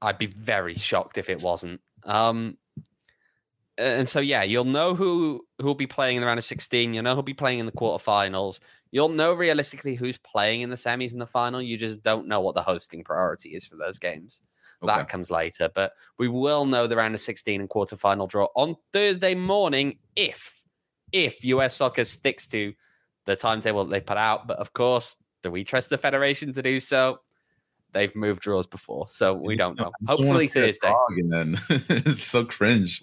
I'd 0.00 0.18
be 0.18 0.26
very 0.26 0.74
shocked 0.74 1.18
if 1.18 1.30
it 1.30 1.40
wasn't. 1.40 1.80
Um, 2.04 2.58
and 3.78 4.08
so 4.08 4.20
yeah, 4.20 4.42
you'll 4.42 4.64
know 4.64 4.94
who 4.94 5.44
who'll 5.60 5.74
be 5.74 5.86
playing 5.86 6.16
in 6.16 6.20
the 6.20 6.26
round 6.26 6.38
of 6.38 6.44
sixteen. 6.44 6.94
You'll 6.94 7.04
know 7.04 7.14
who'll 7.14 7.22
be 7.22 7.34
playing 7.34 7.58
in 7.58 7.66
the 7.66 7.72
quarterfinals. 7.72 8.60
You'll 8.90 9.08
know 9.08 9.34
realistically 9.34 9.94
who's 9.94 10.18
playing 10.18 10.62
in 10.62 10.70
the 10.70 10.76
semis 10.76 11.12
and 11.12 11.20
the 11.20 11.26
final. 11.26 11.60
You 11.60 11.76
just 11.76 12.02
don't 12.02 12.28
know 12.28 12.40
what 12.40 12.54
the 12.54 12.62
hosting 12.62 13.04
priority 13.04 13.50
is 13.50 13.66
for 13.66 13.76
those 13.76 13.98
games. 13.98 14.42
Okay. 14.82 14.94
That 14.94 15.08
comes 15.08 15.30
later, 15.30 15.70
but 15.74 15.92
we 16.18 16.28
will 16.28 16.66
know 16.66 16.86
the 16.86 16.96
round 16.96 17.14
of 17.14 17.20
16 17.20 17.60
and 17.60 17.70
quarterfinal 17.70 18.28
draw 18.28 18.48
on 18.54 18.76
Thursday 18.92 19.34
morning 19.34 19.98
if 20.14 20.62
if 21.12 21.44
US 21.44 21.76
soccer 21.76 22.04
sticks 22.04 22.46
to 22.48 22.74
the 23.24 23.36
timetable 23.36 23.84
that 23.84 23.90
they 23.90 24.00
put 24.00 24.16
out. 24.16 24.46
But 24.46 24.58
of 24.58 24.72
course, 24.72 25.16
do 25.46 25.50
we 25.52 25.62
trust 25.62 25.90
the 25.90 25.98
federation 25.98 26.52
to 26.52 26.62
do 26.62 26.80
so? 26.80 27.20
They've 27.92 28.14
moved 28.14 28.42
draws 28.42 28.66
before, 28.66 29.06
so 29.08 29.32
we 29.32 29.54
I 29.54 29.56
don't 29.56 29.78
know. 29.78 29.86
I 29.86 29.90
just 30.00 30.10
wanna 30.10 30.22
Hopefully 30.32 30.46
Thursday. 30.48 30.92
Again. 31.12 31.58
it's 31.70 32.24
so 32.24 32.44
cringe. 32.44 33.00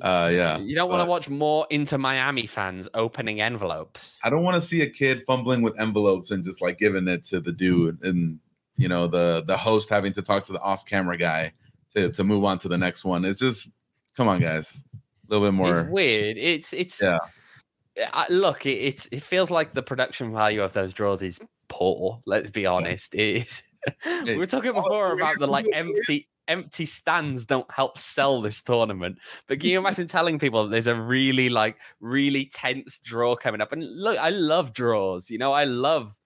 Uh, 0.00 0.30
yeah. 0.32 0.56
You 0.58 0.74
don't 0.74 0.88
want 0.88 1.02
to 1.02 1.10
watch 1.10 1.28
more 1.28 1.66
Inter 1.68 1.98
Miami 1.98 2.46
fans 2.46 2.88
opening 2.94 3.40
envelopes. 3.40 4.16
I 4.24 4.30
don't 4.30 4.42
want 4.42 4.54
to 4.54 4.66
see 4.66 4.80
a 4.80 4.88
kid 4.88 5.22
fumbling 5.24 5.62
with 5.62 5.78
envelopes 5.78 6.30
and 6.30 6.42
just 6.42 6.62
like 6.62 6.78
giving 6.78 7.06
it 7.08 7.24
to 7.24 7.40
the 7.40 7.52
dude 7.52 8.02
and 8.02 8.38
you 8.76 8.88
know 8.88 9.08
the 9.08 9.44
the 9.46 9.56
host 9.56 9.90
having 9.90 10.12
to 10.14 10.22
talk 10.22 10.44
to 10.44 10.52
the 10.52 10.60
off 10.60 10.86
camera 10.86 11.18
guy 11.18 11.52
to 11.94 12.10
to 12.12 12.24
move 12.24 12.44
on 12.44 12.58
to 12.60 12.68
the 12.68 12.78
next 12.78 13.04
one. 13.04 13.24
It's 13.24 13.40
just 13.40 13.70
come 14.16 14.28
on, 14.28 14.40
guys, 14.40 14.84
a 14.94 15.34
little 15.34 15.48
bit 15.48 15.54
more. 15.54 15.80
It's 15.80 15.90
weird. 15.90 16.38
It's 16.38 16.72
it's 16.72 17.02
Yeah. 17.02 17.18
I, 18.12 18.26
look, 18.30 18.64
it, 18.64 18.78
it's 18.78 19.06
it 19.12 19.22
feels 19.22 19.50
like 19.50 19.74
the 19.74 19.82
production 19.82 20.32
value 20.32 20.62
of 20.62 20.72
those 20.72 20.94
draws 20.94 21.20
is 21.20 21.40
poor. 21.70 22.20
Let's 22.26 22.50
be 22.50 22.66
honest. 22.66 23.14
It 23.14 23.42
is. 23.42 23.62
we 24.26 24.36
were 24.36 24.46
talking 24.46 24.72
oh, 24.72 24.82
before 24.82 25.12
about 25.12 25.38
the 25.38 25.46
like 25.46 25.64
gonna 25.64 25.84
do 25.84 25.92
it 25.92 25.98
empty 25.98 26.28
empty 26.48 26.84
stands 26.84 27.46
don't 27.46 27.70
help 27.70 27.96
sell 27.96 28.42
this 28.42 28.60
tournament. 28.60 29.18
But 29.46 29.60
can 29.60 29.70
you 29.70 29.78
imagine 29.84 30.06
telling 30.06 30.38
people 30.38 30.64
that 30.64 30.70
there's 30.70 30.86
a 30.86 30.94
really 30.94 31.48
like 31.48 31.78
really 32.00 32.50
tense 32.52 32.98
draw 32.98 33.36
coming 33.36 33.62
up? 33.62 33.72
And 33.72 33.82
look, 33.82 34.18
I 34.18 34.28
love 34.30 34.74
draws. 34.74 35.30
You 35.30 35.38
know, 35.38 35.52
I 35.52 35.64
love 35.64 36.18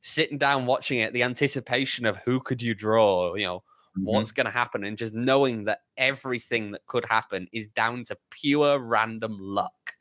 sitting 0.00 0.38
down 0.38 0.66
watching 0.66 1.00
it. 1.00 1.12
The 1.12 1.22
anticipation 1.24 2.06
of 2.06 2.18
who 2.18 2.38
could 2.38 2.62
you 2.62 2.74
draw. 2.74 3.34
You 3.34 3.46
know, 3.46 3.62
Mhm. 3.96 4.04
what's 4.04 4.32
going 4.32 4.46
to 4.46 4.50
happen 4.50 4.84
and 4.84 4.98
just 4.98 5.14
knowing 5.14 5.64
that 5.64 5.80
everything 5.96 6.72
that 6.72 6.86
could 6.86 7.06
happen 7.06 7.48
is 7.52 7.68
down 7.68 8.02
to 8.04 8.18
pure 8.30 8.78
random 8.78 9.36
luck. 9.38 9.94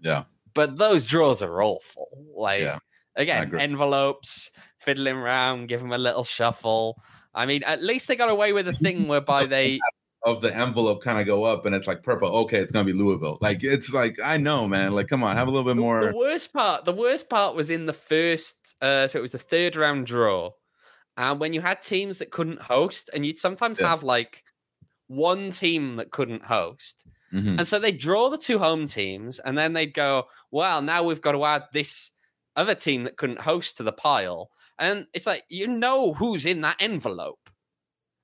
Yeah. 0.00 0.24
But 0.54 0.76
those 0.76 1.04
draws 1.04 1.42
are 1.42 1.62
awful. 1.62 2.08
Like 2.34 2.62
Yeah, 2.62 2.78
again, 3.16 3.54
envelopes, 3.58 4.50
fiddling 4.78 5.16
around, 5.16 5.68
give 5.68 5.80
them 5.80 5.92
a 5.92 5.98
little 5.98 6.24
shuffle. 6.24 7.00
I 7.34 7.46
mean, 7.46 7.62
at 7.64 7.82
least 7.82 8.08
they 8.08 8.16
got 8.16 8.28
away 8.30 8.52
with 8.52 8.68
a 8.68 8.72
thing 8.84 9.08
whereby 9.08 9.46
they 9.46 9.78
Of 10.24 10.40
the 10.40 10.54
envelope 10.56 11.02
kind 11.02 11.18
of 11.20 11.26
go 11.26 11.44
up 11.44 11.66
and 11.66 11.74
it's 11.74 11.86
like 11.86 12.02
purple. 12.02 12.28
Okay, 12.28 12.58
it's 12.58 12.72
gonna 12.72 12.84
be 12.84 12.92
Louisville. 12.92 13.38
Like 13.40 13.62
it's 13.64 13.92
like 13.92 14.18
I 14.22 14.36
know, 14.38 14.66
man. 14.66 14.92
Like 14.94 15.08
come 15.08 15.22
on, 15.22 15.36
have 15.36 15.48
a 15.48 15.50
little 15.50 15.66
bit 15.70 15.76
more. 15.80 16.06
the 16.12 16.16
worst 16.16 16.52
part, 16.52 16.84
the 16.84 16.92
worst 16.94 17.28
part 17.28 17.54
was 17.54 17.68
in 17.70 17.86
the 17.86 17.92
first 17.92 18.74
uh 18.80 19.06
so 19.06 19.18
it 19.18 19.22
was 19.22 19.32
the 19.32 19.38
third 19.38 19.76
round 19.76 20.06
draw. 20.06 20.50
And 21.16 21.38
when 21.38 21.52
you 21.52 21.60
had 21.60 21.82
teams 21.82 22.18
that 22.18 22.30
couldn't 22.32 22.60
host, 22.60 23.10
and 23.14 23.24
you'd 23.26 23.38
sometimes 23.38 23.78
Yeah. 23.78 23.88
have 23.90 24.02
like 24.02 24.42
one 25.06 25.50
team 25.50 25.96
that 25.96 26.10
couldn't 26.10 26.42
host. 26.44 27.06
Mhm. 27.32 27.58
And 27.58 27.66
so 27.66 27.78
they 27.78 27.92
draw 27.92 28.30
the 28.30 28.38
two 28.38 28.58
home 28.58 28.86
teams, 28.86 29.38
and 29.40 29.56
then 29.58 29.72
they'd 29.74 29.92
go, 29.94 30.26
well, 30.50 30.80
now 30.82 31.02
we've 31.02 31.20
got 31.20 31.32
to 31.32 31.44
add 31.44 31.64
this 31.72 32.10
other 32.56 32.74
team 32.74 33.04
that 33.04 33.16
couldn't 33.16 33.40
host 33.40 33.76
to 33.76 33.82
the 33.82 33.92
pile. 33.92 34.50
And 34.78 35.06
it's 35.12 35.26
like, 35.26 35.44
you 35.48 35.66
know 35.66 36.14
who's 36.14 36.46
in 36.46 36.60
that 36.62 36.76
envelope. 36.80 37.38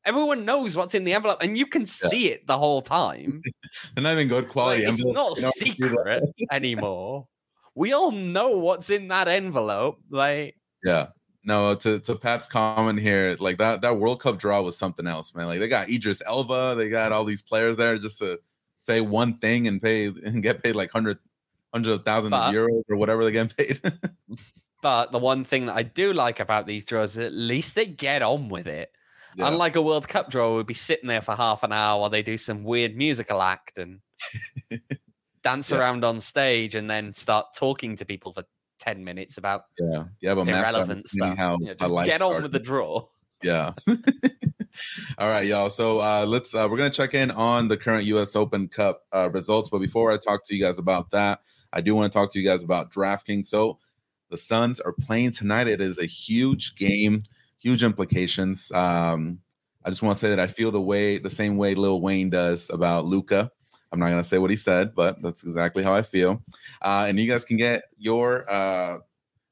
Everyone 0.04 0.44
knows 0.46 0.76
what's 0.76 0.94
in 0.94 1.04
the 1.04 1.12
envelope, 1.12 1.42
and 1.42 1.58
you 1.58 1.66
can 1.66 1.84
see 1.84 2.30
it 2.30 2.46
the 2.46 2.56
whole 2.56 2.80
time. 2.80 3.42
They're 3.94 4.02
not 4.02 4.14
even 4.14 4.28
good 4.28 4.48
quality 4.48 4.84
Like, 4.84 4.94
it's 4.94 5.02
envelope. 5.02 5.36
not 5.38 5.42
know, 5.42 5.50
secret 5.54 6.22
anymore. 6.50 7.26
We 7.74 7.92
all 7.92 8.10
know 8.10 8.56
what's 8.56 8.88
in 8.90 9.08
that 9.08 9.28
envelope. 9.28 9.98
Like, 10.10 10.56
Yeah. 10.82 11.08
No, 11.42 11.74
to, 11.74 11.98
to 12.00 12.16
Pat's 12.16 12.46
comment 12.46 13.00
here, 13.00 13.34
like 13.40 13.56
that 13.58 13.80
that 13.80 13.96
World 13.98 14.20
Cup 14.20 14.38
draw 14.38 14.60
was 14.60 14.76
something 14.76 15.06
else, 15.06 15.34
man. 15.34 15.46
Like 15.46 15.58
they 15.58 15.68
got 15.68 15.88
Idris 15.88 16.22
Elba, 16.26 16.74
they 16.76 16.90
got 16.90 17.12
all 17.12 17.24
these 17.24 17.40
players 17.40 17.76
there 17.76 17.96
just 17.96 18.18
to 18.18 18.38
say 18.76 19.00
one 19.00 19.38
thing 19.38 19.66
and 19.66 19.80
pay 19.80 20.06
and 20.06 20.42
get 20.42 20.62
paid 20.62 20.76
like 20.76 20.90
hundred 20.90 21.18
hundred 21.72 21.92
of 21.92 22.04
thousands 22.04 22.30
But- 22.32 22.48
of 22.48 22.54
euros 22.54 22.82
or 22.90 22.96
whatever 22.96 23.22
they're 23.22 23.32
getting 23.32 23.54
paid. 23.56 23.80
but 24.82 25.12
the 25.12 25.18
one 25.18 25.44
thing 25.44 25.66
that 25.66 25.76
I 25.76 25.82
do 25.82 26.12
like 26.12 26.40
about 26.40 26.66
these 26.66 26.84
draws 26.86 27.12
is 27.12 27.18
at 27.24 27.32
least 27.32 27.74
they 27.74 27.86
get 27.86 28.22
on 28.22 28.48
with 28.48 28.66
it. 28.66 28.90
Yeah. 29.36 29.46
Unlike 29.48 29.76
a 29.76 29.82
World 29.82 30.08
Cup 30.08 30.28
draw, 30.30 30.56
we'd 30.56 30.66
be 30.66 30.74
sitting 30.74 31.08
there 31.08 31.20
for 31.22 31.36
half 31.36 31.62
an 31.62 31.72
hour 31.72 32.00
while 32.00 32.10
they 32.10 32.22
do 32.22 32.36
some 32.36 32.64
weird 32.64 32.96
musical 32.96 33.40
act 33.42 33.78
and 33.78 34.00
dance 35.42 35.70
Yeah. 35.70 35.78
around 35.78 36.04
on 36.04 36.20
stage 36.20 36.74
and 36.74 36.90
then 36.90 37.14
start 37.14 37.46
talking 37.56 37.94
to 37.96 38.04
people 38.04 38.32
for 38.32 38.42
10 38.80 39.04
minutes 39.04 39.38
about 39.38 39.64
yeah, 39.78 40.04
you 40.20 40.30
a 40.30 40.44
mascot 40.44 40.74
irrelevant 40.74 41.08
stuff. 41.08 41.36
how 41.36 41.58
Yeah, 41.60 41.72
a 41.72 41.74
just 41.76 41.90
get 42.06 42.22
on 42.22 42.30
started. 42.30 42.42
with 42.42 42.52
the 42.52 42.58
draw. 42.58 43.06
Yeah. 43.42 43.72
All 45.18 45.28
right, 45.28 45.46
y'all. 45.46 45.70
So 45.70 45.98
uh, 46.00 46.24
let's 46.26 46.54
uh, 46.54 46.66
we're 46.70 46.76
gonna 46.76 46.90
check 46.90 47.14
in 47.14 47.30
on 47.30 47.68
the 47.68 47.76
current 47.76 48.04
U.S. 48.04 48.36
Open 48.36 48.68
Cup 48.68 49.02
uh, 49.12 49.28
results. 49.32 49.68
But 49.70 49.78
before 49.80 50.12
I 50.12 50.16
talk 50.16 50.44
to 50.46 50.54
you 50.54 50.62
guys 50.62 50.78
about 50.78 51.10
that, 51.10 51.40
I 51.72 51.80
do 51.80 51.94
want 51.94 52.12
to 52.12 52.18
talk 52.18 52.32
to 52.32 52.38
you 52.38 52.48
guys 52.48 52.62
about 52.62 52.92
DraftKings. 52.92 53.46
So 53.46 53.78
the 54.30 54.36
Suns 54.36 54.80
are 54.80 54.92
playing 54.92 55.32
tonight. 55.32 55.68
It 55.68 55.80
is 55.80 55.98
a 55.98 56.06
huge 56.06 56.74
game, 56.76 57.22
huge 57.58 57.82
implications. 57.82 58.70
Um, 58.72 59.40
I 59.84 59.90
just 59.90 60.02
want 60.02 60.16
to 60.16 60.20
say 60.20 60.30
that 60.30 60.40
I 60.40 60.46
feel 60.46 60.70
the 60.70 60.80
way 60.80 61.18
the 61.18 61.30
same 61.30 61.56
way 61.56 61.74
Lil 61.74 62.00
Wayne 62.00 62.30
does 62.30 62.70
about 62.70 63.04
Luka. 63.04 63.50
I'm 63.92 63.98
not 63.98 64.10
gonna 64.10 64.22
say 64.22 64.38
what 64.38 64.50
he 64.50 64.56
said, 64.56 64.94
but 64.94 65.20
that's 65.20 65.42
exactly 65.42 65.82
how 65.82 65.92
I 65.92 66.02
feel. 66.02 66.42
Uh, 66.80 67.06
and 67.08 67.18
you 67.18 67.28
guys 67.28 67.44
can 67.44 67.56
get 67.56 67.84
your 67.98 68.48
uh, 68.48 68.98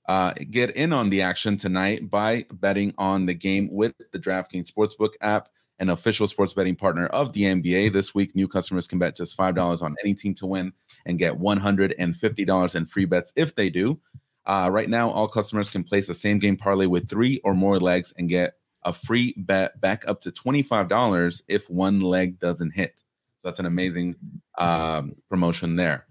uh, 0.09 0.33
get 0.51 0.71
in 0.71 0.93
on 0.93 1.11
the 1.11 1.21
action 1.21 1.57
tonight 1.59 2.09
by 2.11 2.47
betting 2.55 2.95
on 2.97 3.27
the 3.27 3.35
game 3.35 3.69
with 3.71 3.93
the 4.11 4.19
DraftKings 4.19 4.73
Sportsbook 4.73 5.13
app, 5.21 5.51
an 5.79 5.91
official 5.91 6.27
sports 6.27 6.55
betting 6.55 6.75
partner 6.77 7.07
of 7.09 7.35
the 7.35 7.43
NBA. 7.43 7.93
This 7.93 8.15
week, 8.15 8.35
new 8.35 8.49
customers 8.49 8.87
can 8.87 8.99
bet 8.99 9.17
just 9.17 9.37
$5 9.37 9.83
on 9.83 9.95
any 10.03 10.15
team 10.15 10.35
to 10.37 10.47
win 10.47 10.73
and 11.05 11.19
get 11.19 11.39
$150 11.39 12.75
in 12.75 12.87
free 12.87 13.05
bets 13.05 13.33
if 13.37 13.55
they 13.55 13.69
do. 13.69 14.01
Uh, 14.47 14.71
right 14.73 14.89
now, 14.89 15.11
all 15.11 15.29
customers 15.29 15.69
can 15.69 15.85
place 15.85 16.09
a 16.09 16.15
same 16.15 16.39
game 16.39 16.57
parlay 16.57 16.87
with 16.87 17.11
three 17.11 17.39
or 17.45 17.53
more 17.53 17.79
legs 17.79 18.15
and 18.17 18.31
get 18.31 18.55
a 18.85 18.95
free 18.95 19.35
bet 19.37 19.79
back 19.79 20.09
up 20.09 20.23
to 20.23 20.33
$25 20.33 21.43
if 21.49 21.69
one 21.69 22.01
leg 22.01 22.39
doesn't 22.39 22.71
hit. 22.71 22.95
So 22.97 23.49
that's 23.49 23.61
an 23.61 23.67
amazing 23.67 24.17
um, 24.57 25.17
promotion 25.29 25.77
there. 25.77 26.08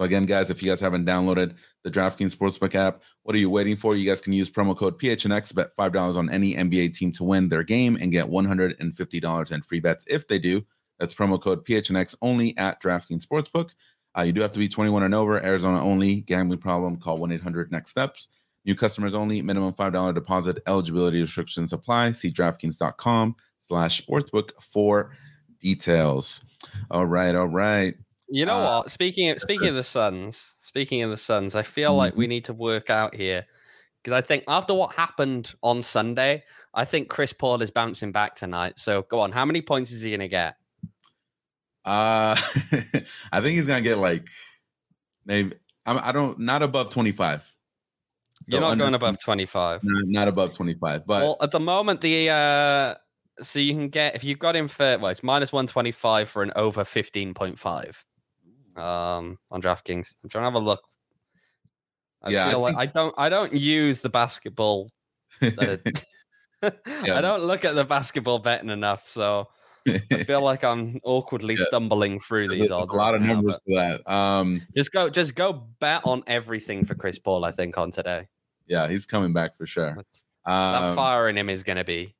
So 0.00 0.04
again, 0.04 0.24
guys, 0.24 0.48
if 0.48 0.62
you 0.62 0.70
guys 0.70 0.80
haven't 0.80 1.04
downloaded 1.04 1.56
the 1.84 1.90
DraftKings 1.90 2.34
Sportsbook 2.34 2.74
app, 2.74 3.02
what 3.24 3.36
are 3.36 3.38
you 3.38 3.50
waiting 3.50 3.76
for? 3.76 3.94
You 3.94 4.08
guys 4.08 4.22
can 4.22 4.32
use 4.32 4.48
promo 4.48 4.74
code 4.74 4.98
PHNX, 4.98 5.54
bet 5.54 5.74
five 5.74 5.92
dollars 5.92 6.16
on 6.16 6.30
any 6.30 6.54
NBA 6.54 6.94
team 6.94 7.12
to 7.12 7.22
win 7.22 7.50
their 7.50 7.62
game, 7.62 7.98
and 8.00 8.10
get 8.10 8.26
one 8.26 8.46
hundred 8.46 8.76
and 8.80 8.96
fifty 8.96 9.20
dollars 9.20 9.50
in 9.50 9.60
free 9.60 9.78
bets 9.78 10.06
if 10.08 10.26
they 10.26 10.38
do. 10.38 10.64
That's 10.98 11.12
promo 11.12 11.38
code 11.38 11.66
PHNX 11.66 12.16
only 12.22 12.56
at 12.56 12.80
DraftKings 12.80 13.26
Sportsbook. 13.26 13.72
Uh, 14.16 14.22
you 14.22 14.32
do 14.32 14.40
have 14.40 14.52
to 14.52 14.58
be 14.58 14.68
21 14.68 15.02
and 15.02 15.14
over, 15.14 15.44
Arizona 15.44 15.84
only. 15.84 16.22
Gambling 16.22 16.60
problem? 16.60 16.96
Call 16.96 17.18
1 17.18 17.32
800 17.32 17.70
Next 17.70 17.90
Steps. 17.90 18.30
New 18.64 18.74
customers 18.74 19.14
only. 19.14 19.42
Minimum 19.42 19.74
five 19.74 19.92
dollar 19.92 20.14
deposit. 20.14 20.62
Eligibility 20.66 21.20
restrictions 21.20 21.74
apply. 21.74 22.12
See 22.12 22.30
DraftKings.com/slash 22.30 24.06
sportsbook 24.06 24.52
for 24.62 25.14
details. 25.60 26.42
All 26.90 27.04
right, 27.04 27.34
all 27.34 27.48
right. 27.48 27.96
You 28.30 28.46
know 28.46 28.56
Uh, 28.56 28.78
what? 28.78 28.90
Speaking 28.90 29.30
of 29.30 29.40
speaking 29.40 29.68
of 29.68 29.74
the 29.74 29.82
Suns, 29.82 30.54
speaking 30.60 31.02
of 31.02 31.10
the 31.10 31.16
Suns, 31.16 31.54
I 31.54 31.62
feel 31.62 31.94
like 31.96 32.16
we 32.16 32.26
need 32.28 32.44
to 32.44 32.52
work 32.54 32.88
out 32.88 33.14
here 33.14 33.46
because 34.02 34.16
I 34.16 34.20
think 34.20 34.44
after 34.46 34.72
what 34.72 34.94
happened 34.94 35.52
on 35.62 35.82
Sunday, 35.82 36.44
I 36.72 36.84
think 36.84 37.08
Chris 37.08 37.32
Paul 37.32 37.60
is 37.60 37.70
bouncing 37.70 38.12
back 38.12 38.36
tonight. 38.36 38.74
So 38.78 39.02
go 39.02 39.20
on, 39.20 39.32
how 39.32 39.44
many 39.44 39.62
points 39.62 39.90
is 39.90 40.00
he 40.00 40.10
going 40.10 40.20
to 40.20 40.28
get? 40.28 40.56
Uh, 41.84 42.36
I 43.32 43.40
think 43.40 43.56
he's 43.56 43.66
gonna 43.66 43.80
get 43.80 43.98
like 43.98 44.28
maybe 45.24 45.54
I'm, 45.86 45.98
I 45.98 46.12
don't 46.12 46.38
not 46.38 46.62
above 46.62 46.90
25. 46.90 47.56
You're 48.46 48.60
not 48.60 48.72
under- 48.72 48.84
going 48.84 48.94
above 48.94 49.16
25. 49.22 49.80
Not, 49.82 50.04
not 50.06 50.28
above 50.28 50.54
25, 50.54 51.06
but 51.06 51.22
well, 51.22 51.36
at 51.40 51.50
the 51.50 51.60
moment, 51.60 52.00
the 52.00 52.28
uh, 52.30 52.94
so 53.42 53.58
you 53.58 53.72
can 53.72 53.88
get 53.88 54.14
if 54.14 54.24
you've 54.24 54.38
got 54.38 54.54
him 54.54 54.68
for 54.68 54.98
well, 54.98 55.10
it's 55.10 55.22
minus 55.22 55.52
125 55.52 56.28
for 56.28 56.42
an 56.42 56.52
over 56.54 56.84
15.5 56.84 58.04
um 58.76 59.38
on 59.50 59.60
DraftKings. 59.62 60.14
I'm 60.22 60.30
trying 60.30 60.42
to 60.42 60.46
have 60.46 60.54
a 60.54 60.58
look. 60.58 60.80
I 62.22 62.30
Yeah, 62.30 62.46
I 62.46 62.50
feel 62.50 62.60
like 62.60 62.76
think- 62.76 62.90
I 62.90 62.92
don't 62.92 63.14
I 63.18 63.28
don't 63.28 63.52
use 63.52 64.00
the 64.02 64.08
basketball. 64.10 64.90
That 65.40 66.02
Yeah. 67.06 67.16
I 67.16 67.20
don't 67.22 67.42
look 67.44 67.64
at 67.64 67.74
the 67.74 67.84
basketball 67.84 68.38
betting 68.38 68.68
enough, 68.68 69.08
so 69.08 69.48
I 69.88 69.98
feel 70.24 70.42
like 70.42 70.62
I'm 70.62 71.00
awkwardly 71.04 71.54
Yeah. 71.58 71.64
stumbling 71.64 72.20
through 72.20 72.48
these 72.48 72.58
there's 72.68 72.70
odds. 72.70 72.88
a 72.90 72.96
lot 72.96 73.12
right 73.12 73.14
of 73.14 73.22
now, 73.22 73.32
numbers 73.34 73.62
to 73.66 73.74
that. 73.76 74.10
Um, 74.12 74.60
Just 74.76 74.92
go, 74.92 75.08
just 75.08 75.34
go 75.34 75.68
bet 75.80 76.02
on 76.04 76.22
everything 76.26 76.84
for 76.84 76.94
Chris 76.94 77.18
Paul. 77.18 77.46
I 77.46 77.50
think 77.52 77.78
on 77.78 77.90
today. 77.90 78.28
yeah, 78.66 78.88
he's 78.88 79.06
coming 79.06 79.32
back 79.32 79.56
for 79.56 79.64
sure. 79.66 79.94
That's- 79.96 80.24
that 80.46 80.82
Um, 80.82 80.96
fire 80.96 81.28
in 81.30 81.38
him 81.38 81.48
is 81.48 81.62
going 81.62 81.78
to 81.78 81.84
be 81.84 82.14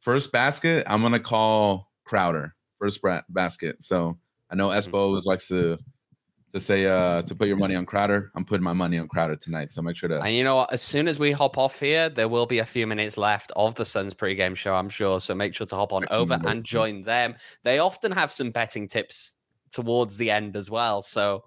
first 0.00 0.32
basket, 0.32 0.84
I'm 0.88 1.00
gonna 1.02 1.18
call 1.20 1.90
Crowder 2.04 2.54
first 2.80 3.00
bra- 3.00 3.22
basket. 3.28 3.82
So 3.82 4.18
I 4.50 4.54
know 4.56 4.68
Mm-hmm. 4.68 4.90
Espo 4.90 4.94
always 4.98 5.24
likes 5.26 5.46
to 5.48 5.78
to 6.54 6.60
say 6.60 6.86
uh 6.86 7.20
to 7.22 7.34
put 7.34 7.48
your 7.48 7.56
money 7.56 7.74
on 7.74 7.84
Crowder. 7.84 8.30
I'm 8.36 8.44
putting 8.44 8.62
my 8.62 8.72
money 8.72 8.96
on 8.98 9.08
Crowder 9.08 9.34
tonight. 9.34 9.72
So 9.72 9.82
make 9.82 9.96
sure 9.96 10.08
to 10.08 10.22
And 10.22 10.34
you 10.34 10.44
know 10.44 10.56
what? 10.56 10.72
As 10.72 10.82
soon 10.82 11.08
as 11.08 11.18
we 11.18 11.32
hop 11.32 11.58
off 11.58 11.80
here, 11.80 12.08
there 12.08 12.28
will 12.28 12.46
be 12.46 12.60
a 12.60 12.64
few 12.64 12.86
minutes 12.86 13.18
left 13.18 13.50
of 13.56 13.74
the 13.74 13.84
Suns 13.84 14.14
pregame 14.14 14.54
show, 14.54 14.72
I'm 14.72 14.88
sure. 14.88 15.20
So 15.20 15.34
make 15.34 15.54
sure 15.54 15.66
to 15.66 15.76
hop 15.76 15.92
on 15.92 16.06
over 16.10 16.38
and 16.46 16.64
join 16.64 17.02
them. 17.02 17.34
They 17.64 17.80
often 17.80 18.12
have 18.12 18.32
some 18.32 18.52
betting 18.52 18.86
tips 18.86 19.34
towards 19.72 20.16
the 20.16 20.30
end 20.30 20.56
as 20.56 20.70
well. 20.70 21.02
So, 21.02 21.42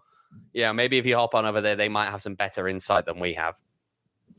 yeah, 0.54 0.74
maybe 0.74 0.98
if 0.98 1.06
you 1.06 1.16
hop 1.16 1.34
on 1.34 1.46
over 1.46 1.62
there, 1.62 1.78
they 1.78 1.88
might 1.88 2.10
have 2.10 2.22
some 2.22 2.36
better 2.36 2.68
insight 2.68 3.06
than 3.06 3.20
we 3.20 3.34
have. 3.34 3.62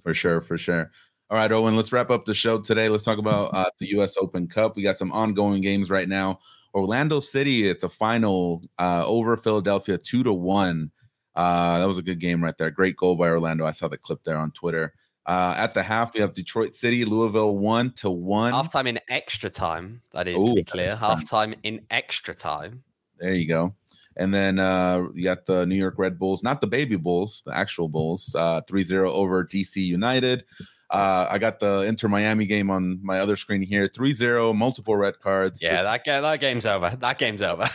for 0.02 0.12
sure, 0.12 0.42
for 0.42 0.58
sure. 0.58 0.90
All 1.30 1.38
right, 1.38 1.50
Owen, 1.50 1.76
let's 1.76 1.92
wrap 1.92 2.10
up 2.10 2.26
the 2.26 2.34
show 2.34 2.60
today. 2.60 2.90
Let's 2.90 3.04
talk 3.04 3.18
about 3.18 3.50
uh, 3.54 3.70
the 3.78 3.88
U.S. 3.88 4.16
Open 4.18 4.46
Cup. 4.46 4.76
We 4.76 4.82
got 4.82 4.96
some 4.96 5.12
ongoing 5.12 5.62
games 5.62 5.90
right 5.90 6.08
now. 6.08 6.40
Orlando 6.78 7.20
City, 7.20 7.68
it's 7.68 7.84
a 7.84 7.88
final 7.88 8.62
uh, 8.78 9.04
over 9.06 9.36
Philadelphia, 9.36 9.98
two 9.98 10.22
to 10.22 10.32
one. 10.32 10.90
Uh, 11.34 11.78
that 11.78 11.86
was 11.86 11.98
a 11.98 12.02
good 12.02 12.18
game 12.18 12.42
right 12.42 12.56
there. 12.56 12.70
Great 12.70 12.96
goal 12.96 13.16
by 13.16 13.28
Orlando. 13.28 13.64
I 13.66 13.70
saw 13.70 13.88
the 13.88 13.98
clip 13.98 14.24
there 14.24 14.38
on 14.38 14.50
Twitter. 14.52 14.94
Uh, 15.26 15.54
at 15.58 15.74
the 15.74 15.82
half, 15.82 16.14
we 16.14 16.20
have 16.20 16.32
Detroit 16.32 16.74
City, 16.74 17.04
Louisville, 17.04 17.58
one 17.58 17.92
to 17.92 18.10
one. 18.10 18.52
Halftime 18.52 18.86
in 18.86 18.98
extra 19.10 19.50
time, 19.50 20.00
that 20.12 20.26
is 20.26 20.42
to 20.42 20.54
be 20.54 20.64
clear. 20.64 20.96
Halftime 20.96 21.54
in 21.64 21.84
extra 21.90 22.34
time. 22.34 22.82
There 23.18 23.34
you 23.34 23.46
go. 23.46 23.74
And 24.16 24.32
then 24.34 24.58
uh, 24.58 25.06
you 25.14 25.24
got 25.24 25.46
the 25.46 25.66
New 25.66 25.76
York 25.76 25.94
Red 25.98 26.18
Bulls, 26.18 26.42
not 26.42 26.60
the 26.60 26.66
baby 26.66 26.96
Bulls, 26.96 27.42
the 27.44 27.54
actual 27.56 27.88
Bulls, 27.88 28.34
uh, 28.36 28.62
3-0 28.62 29.06
over 29.12 29.44
DC 29.44 29.76
United. 29.76 30.44
Uh, 30.90 31.26
I 31.28 31.38
got 31.38 31.58
the 31.60 31.82
Inter 31.82 32.08
Miami 32.08 32.46
game 32.46 32.70
on 32.70 32.98
my 33.02 33.18
other 33.20 33.36
screen 33.36 33.60
here, 33.62 33.86
3-0, 33.88 34.54
multiple 34.56 34.96
red 34.96 35.18
cards. 35.20 35.62
Yeah, 35.62 35.70
Just- 35.82 35.84
that, 35.84 36.04
ga- 36.04 36.20
that 36.22 36.40
game's 36.40 36.64
over. 36.66 36.96
That 37.00 37.18
game's 37.18 37.42
over. 37.42 37.68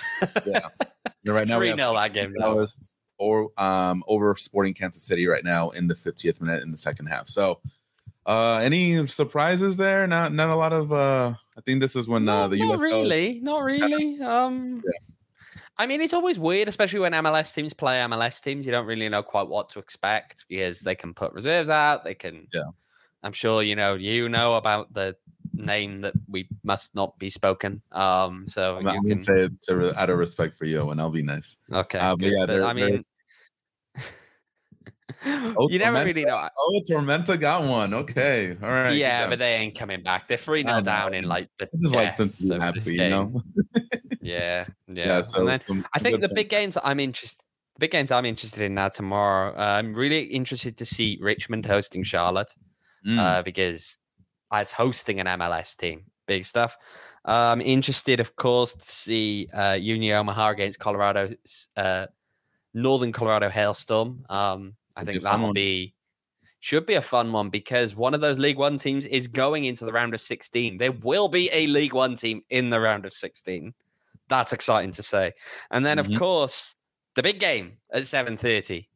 yeah. 0.46 0.70
And 1.26 1.34
right 1.34 1.48
now 1.48 1.58
we 1.58 1.68
3 1.68 1.70
have 1.70 1.78
0, 1.80 1.94
that 1.94 2.14
game's 2.14 2.34
over. 2.42 2.54
Dallas 2.56 2.98
or 3.18 3.52
um, 3.58 4.04
over 4.08 4.36
Sporting 4.36 4.74
Kansas 4.74 5.04
City 5.04 5.26
right 5.28 5.44
now 5.46 5.70
in 5.70 5.88
the 5.88 5.94
50th 5.94 6.42
minute 6.42 6.64
in 6.64 6.72
the 6.72 6.78
second 6.78 7.06
half. 7.06 7.30
So 7.30 7.62
uh, 8.26 8.60
any 8.62 9.06
surprises 9.08 9.78
there? 9.78 10.06
Not 10.08 10.34
not 10.34 10.50
a 10.50 10.56
lot 10.56 10.74
of 10.74 10.92
uh, 10.92 11.34
I 11.58 11.62
think 11.62 11.80
this 11.80 11.96
is 11.96 12.08
when 12.10 12.28
uh, 12.28 12.42
Not- 12.42 12.52
the 12.52 12.58
not 12.60 12.66
US 12.74 12.76
goes- 12.76 12.84
really, 12.84 13.40
not 13.42 13.64
really. 13.64 14.20
Um, 14.22 14.82
yeah. 14.86 14.92
I 15.78 15.86
mean, 15.88 16.02
it's 16.02 16.14
always 16.14 16.38
weird, 16.38 16.68
especially 16.68 17.00
when 17.00 17.14
MLS 17.14 17.54
teams 17.56 17.74
play 17.74 18.00
MLS 18.02 18.42
teams. 18.44 18.66
You 18.66 18.72
don't 18.74 18.86
really 18.86 19.08
know 19.08 19.24
quite 19.24 19.48
what 19.48 19.70
to 19.70 19.80
expect 19.80 20.46
because 20.50 20.82
they 20.82 20.96
can 20.96 21.14
put 21.14 21.32
reserves 21.34 21.70
out. 21.70 22.04
They 22.04 22.14
can, 22.16 22.48
Yeah. 22.54 22.62
I'm 23.24 23.34
sure 23.34 23.64
you 23.64 23.76
know 23.76 23.96
you 23.96 24.30
know 24.30 24.56
about 24.56 24.94
the 24.94 25.16
name 25.54 25.98
that 25.98 26.14
we 26.28 26.48
must 26.64 26.96
not 26.96 27.18
be 27.20 27.30
spoken. 27.30 27.82
Um, 27.92 28.46
so 28.48 28.78
I'm, 28.78 28.84
you 28.84 28.90
I'm 28.90 29.04
can 29.08 29.18
say 29.18 29.44
it 29.44 29.62
to, 29.64 29.98
out 30.00 30.10
of 30.10 30.18
respect 30.18 30.56
for 30.56 30.66
you, 30.66 30.90
and 30.90 31.00
I'll 31.00 31.10
be 31.10 31.24
nice. 31.24 31.58
okay. 31.72 32.00
Uh, 32.00 32.16
but 32.16 32.30
yeah, 32.32 32.46
but 32.46 32.62
I 32.62 32.74
mean, 32.74 33.02
Oh, 35.26 35.70
you 35.70 35.80
never 35.80 36.04
really 36.04 36.26
know. 36.26 36.48
Oh, 36.58 36.82
Tormenta 36.90 37.40
got 37.40 37.64
one. 37.64 37.94
Okay, 37.94 38.58
all 38.62 38.70
right. 38.70 38.96
yeah, 38.96 39.28
but 39.28 39.40
they 39.40 39.54
ain't 39.56 39.78
coming 39.78 40.02
back. 40.04 40.28
They're 40.28 40.38
three 40.38 40.62
I 40.66 40.74
nil 40.74 40.82
down 40.82 41.14
in 41.14 41.26
like 41.26 41.50
the 41.60 41.66
I 41.66 41.78
just 41.80 41.96
like 41.96 42.18
them 42.18 42.28
death 42.28 42.38
to 42.38 42.44
be 42.44 42.60
happy, 42.60 42.80
this 42.80 42.90
you 42.90 43.10
know. 43.10 43.42
Yeah, 44.22 44.66
yeah. 44.88 45.06
Yeah, 45.06 45.22
so 45.22 45.46
then 45.46 45.60
I 45.94 46.00
think 46.00 46.22
the 46.22 46.30
thing. 46.30 46.36
big 46.36 46.50
games 46.50 46.78
I'm 46.82 47.00
interested. 47.00 47.44
The 47.76 47.80
big 47.80 47.92
games 47.92 48.10
I'm 48.10 48.26
interested 48.26 48.64
in 48.64 48.74
now 48.74 48.88
tomorrow. 48.88 49.54
Uh, 49.54 49.62
I'm 49.62 49.94
really 49.94 50.24
interested 50.24 50.78
to 50.78 50.86
see 50.86 51.18
Richmond 51.22 51.66
hosting 51.66 52.04
Charlotte 52.04 52.56
Mm, 53.06 53.20
uh, 53.20 53.42
because 53.42 53.98
as 54.52 54.72
hosting 54.72 55.20
an 55.20 55.28
MLS 55.28 55.76
team, 55.76 56.06
big 56.28 56.46
stuff. 56.46 56.78
I'm 57.26 57.62
interested, 57.62 58.20
of 58.20 58.36
course, 58.36 58.74
to 58.74 58.86
see 58.86 59.48
uh, 59.54 59.74
Union 59.74 60.16
Omaha 60.18 60.50
against 60.50 60.80
Colorado, 60.80 61.34
uh, 61.78 62.08
Northern 62.74 63.12
Colorado 63.12 63.50
Hailstorm. 63.50 64.26
Um, 64.30 64.76
I 64.96 65.04
think 65.04 65.24
that'll 65.24 65.46
one. 65.48 65.54
be 65.54 65.96
should 66.60 66.86
be 66.86 66.94
a 66.94 67.02
fun 67.02 67.32
one 67.32 67.50
because 67.50 67.96
one 67.96 68.14
of 68.14 68.22
those 68.22 68.40
League 68.40 68.58
One 68.58 68.78
teams 68.78 69.06
is 69.06 69.28
going 69.28 69.66
into 69.66 69.84
the 69.86 69.92
round 69.92 70.14
of 70.14 70.22
16. 70.22 70.78
There 70.78 70.92
will 70.94 71.28
be 71.28 71.50
a 71.52 71.68
League 71.68 71.94
One 71.94 72.16
team 72.16 72.42
in 72.50 72.70
the 72.70 72.80
round 72.80 73.06
of 73.06 73.12
16. 73.14 73.74
That's 74.30 74.54
exciting 74.54 74.92
to 74.94 75.04
say. 75.04 75.34
And 75.72 75.86
then, 75.86 75.98
Mhm. 75.98 76.14
of 76.14 76.20
course, 76.20 76.76
the 77.16 77.24
big 77.24 77.40
game 77.40 77.80
at 77.92 78.08
7:30. 78.08 78.88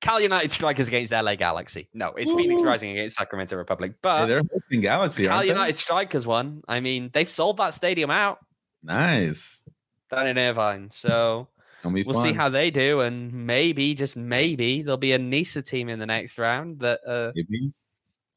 Cal 0.00 0.20
United 0.20 0.50
Strikers 0.50 0.88
against 0.88 1.12
LA 1.12 1.34
Galaxy. 1.34 1.88
No, 1.92 2.08
it's 2.16 2.32
Phoenix 2.32 2.62
Rising 2.62 2.90
against 2.92 3.16
Sacramento 3.18 3.56
Republic. 3.56 3.92
hey, 3.92 3.98
But 4.02 4.26
they're 4.26 4.42
hosting 4.52 4.80
Galaxy, 4.80 5.24
Cal 5.26 5.36
aren't 5.36 5.44
they? 5.46 5.52
United 5.52 5.78
Strikers 5.78 6.26
won. 6.26 6.62
I 6.68 6.80
mean, 6.80 7.10
they've 7.12 7.28
sold 7.28 7.58
that 7.58 7.74
stadium 7.74 8.10
out 8.10 8.38
Nice. 8.82 9.62
down 10.10 10.26
in 10.26 10.38
Irvine. 10.38 10.90
So 10.90 11.48
we'll 11.84 12.04
fun. 12.04 12.22
see 12.22 12.32
how 12.32 12.48
they 12.48 12.70
do. 12.70 13.00
And 13.00 13.30
maybe, 13.46 13.94
just 13.94 14.16
maybe, 14.16 14.80
there'll 14.82 14.96
be 14.96 15.12
a 15.12 15.18
NISA 15.18 15.62
team 15.62 15.88
in 15.90 15.98
the 15.98 16.06
next 16.06 16.38
round 16.38 16.78
that 16.80 17.00
uh, 17.06 17.32
Maybe. 17.34 17.70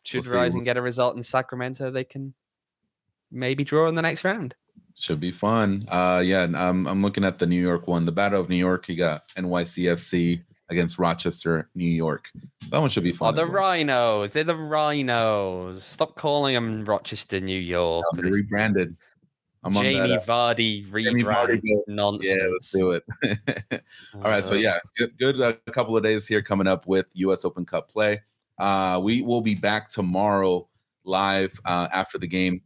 should 0.04 0.26
We'll 0.26 0.34
rise 0.36 0.52
we'll 0.54 0.60
and 0.60 0.66
get 0.66 0.76
a 0.78 0.82
result 0.82 1.16
in 1.16 1.24
Sacramento. 1.24 1.92
They 1.92 2.04
can 2.04 2.34
maybe 3.32 3.64
draw 3.64 3.88
in 3.88 3.96
the 3.96 4.02
next 4.02 4.26
round. 4.26 4.54
Should 4.96 5.22
be 5.22 5.32
fun. 5.32 5.86
Uh, 5.88 6.22
yeah, 6.24 6.44
I'm 6.44 6.86
I'm 6.88 7.02
looking 7.02 7.24
at 7.24 7.40
the 7.40 7.48
New 7.48 7.60
York 7.60 7.88
one, 7.88 8.06
the 8.06 8.12
Battle 8.12 8.40
of 8.42 8.48
New 8.50 8.58
York. 8.58 8.88
You 8.90 8.96
got 8.96 9.28
NYCFC 9.38 10.42
against 10.74 11.00
Rochester, 11.00 11.70
New 11.76 11.86
York. 11.86 12.30
That 12.72 12.80
one 12.80 12.90
should 12.90 13.04
be 13.04 13.14
fun. 13.14 13.34
Oh, 13.34 13.36
the 13.36 13.44
well. 13.44 13.62
Rhinos. 13.62 14.34
They're 14.34 14.44
the 14.44 14.56
Rhinos. 14.56 15.84
Stop 15.84 16.16
calling 16.16 16.56
them 16.56 16.84
Rochester, 16.84 17.40
New 17.40 17.60
York. 17.60 18.06
They're 18.14 18.32
rebranded. 18.32 18.98
I'm 19.64 19.78
on 19.78 19.84
Jamie 19.84 20.14
uh, 20.14 20.20
Vardy 20.20 20.86
rebrand 20.88 21.62
nonsense. 21.88 22.26
Yeah, 22.26 22.48
let's 22.52 22.72
do 22.72 22.92
it. 22.92 23.04
All 24.16 24.22
right, 24.22 24.44
so 24.44 24.56
Uh, 24.56 24.58
yeah, 24.58 24.78
good, 24.98 25.18
good 25.18 25.40
uh, 25.40 25.54
couple 25.72 25.96
of 25.96 26.04
days 26.04 26.28
here 26.28 26.42
coming 26.42 26.68
up 26.68 26.86
with 26.86 27.08
U.S. 27.14 27.46
Open 27.46 27.66
Cup 27.66 27.90
play. 27.90 28.22
Uh, 28.60 29.00
we 29.02 29.22
will 29.22 29.42
be 29.42 29.56
back 29.56 29.90
tomorrow 29.90 30.68
live 31.06 31.58
uh, 31.66 31.88
after 31.94 32.18
the 32.18 32.28
game, 32.28 32.62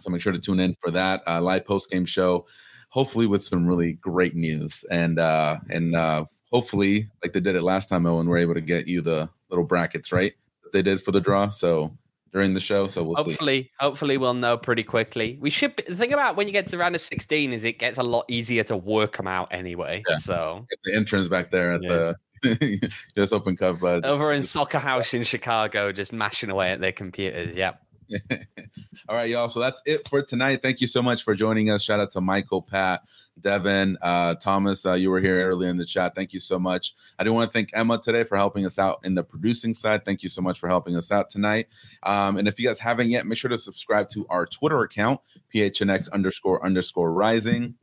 so 0.00 0.08
make 0.08 0.22
sure 0.22 0.32
to 0.32 0.38
tune 0.38 0.60
in 0.60 0.74
for 0.80 0.90
that 0.90 1.22
uh, 1.26 1.42
live 1.42 1.66
post 1.66 1.90
game 1.90 2.06
show. 2.06 2.46
Hopefully, 2.88 3.26
with 3.26 3.42
some 3.44 3.66
really 3.66 3.94
great 3.94 4.34
news, 4.34 4.84
and 4.90 5.18
uh, 5.18 5.56
and 5.68 5.94
uh, 5.94 6.24
hopefully, 6.52 7.08
like 7.22 7.32
they 7.32 7.40
did 7.40 7.56
it 7.56 7.62
last 7.62 7.88
time, 7.88 8.06
Owen, 8.06 8.28
we're 8.28 8.38
able 8.38 8.54
to 8.54 8.60
get 8.60 8.86
you 8.86 9.00
the 9.00 9.28
little 9.48 9.64
brackets 9.64 10.12
right 10.12 10.32
that 10.62 10.72
they 10.72 10.82
did 10.82 11.00
for 11.00 11.12
the 11.12 11.20
draw. 11.20 11.48
So 11.48 11.96
during 12.32 12.54
the 12.54 12.60
show, 12.60 12.86
so 12.86 13.02
we'll 13.02 13.16
see. 13.24 13.30
Hopefully, 13.30 13.70
hopefully 13.78 14.16
we'll 14.18 14.34
know 14.34 14.56
pretty 14.56 14.82
quickly. 14.82 15.36
We 15.40 15.50
should 15.50 15.76
be, 15.76 15.82
the 15.88 15.96
thing 15.96 16.12
about 16.12 16.36
when 16.36 16.46
you 16.46 16.52
get 16.52 16.66
to 16.68 16.78
round 16.78 16.94
of 16.94 17.00
sixteen 17.00 17.52
is 17.52 17.64
it 17.64 17.78
gets 17.78 17.98
a 17.98 18.02
lot 18.02 18.24
easier 18.28 18.64
to 18.64 18.76
work 18.76 19.16
them 19.16 19.26
out 19.26 19.48
anyway. 19.50 20.02
Yeah. 20.08 20.16
So 20.16 20.66
Get 20.70 20.78
the 20.84 20.96
interns 20.96 21.28
back 21.28 21.50
there 21.50 21.72
at 21.72 21.82
Yeah. 21.82 22.12
the 22.42 22.90
U.S. 23.16 23.32
Open 23.32 23.54
Cup. 23.56 23.82
Uh, 23.82 24.00
over 24.02 24.32
in 24.32 24.42
Soccer 24.42 24.78
House 24.78 25.14
in 25.14 25.22
Chicago, 25.22 25.92
just 25.92 26.12
mashing 26.12 26.50
away 26.50 26.72
at 26.72 26.80
their 26.80 26.90
computers. 26.90 27.54
Yeah. 27.54 27.74
All 29.08 29.16
right, 29.16 29.28
y'all. 29.28 29.48
So 29.48 29.60
that's 29.60 29.82
it 29.86 30.06
for 30.08 30.22
tonight. 30.22 30.62
Thank 30.62 30.80
you 30.80 30.86
so 30.86 31.02
much 31.02 31.22
for 31.22 31.34
joining 31.34 31.70
us. 31.70 31.82
Shout 31.82 32.00
out 32.00 32.10
to 32.12 32.20
Michael, 32.20 32.62
Pat, 32.62 33.02
Devin, 33.40 33.96
uh, 34.02 34.34
Thomas. 34.36 34.84
Uh, 34.84 34.94
you 34.94 35.10
were 35.10 35.20
here 35.20 35.46
earlier 35.46 35.70
in 35.70 35.76
the 35.76 35.84
chat. 35.84 36.14
Thank 36.14 36.32
you 36.32 36.40
so 36.40 36.58
much. 36.58 36.94
I 37.18 37.24
do 37.24 37.32
want 37.32 37.50
to 37.50 37.52
thank 37.52 37.70
Emma 37.72 37.98
today 37.98 38.24
for 38.24 38.36
helping 38.36 38.66
us 38.66 38.78
out 38.78 39.00
in 39.04 39.14
the 39.14 39.24
producing 39.24 39.74
side. 39.74 40.04
Thank 40.04 40.22
you 40.22 40.28
so 40.28 40.42
much 40.42 40.58
for 40.58 40.68
helping 40.68 40.96
us 40.96 41.10
out 41.10 41.30
tonight. 41.30 41.68
Um, 42.02 42.36
and 42.36 42.46
if 42.46 42.58
you 42.58 42.66
guys 42.66 42.78
haven't 42.78 43.10
yet, 43.10 43.26
make 43.26 43.38
sure 43.38 43.50
to 43.50 43.58
subscribe 43.58 44.08
to 44.10 44.26
our 44.28 44.46
Twitter 44.46 44.82
account, 44.82 45.20
PHNX 45.54 46.10
underscore 46.12 46.64
underscore 46.64 47.12
rising. 47.12 47.74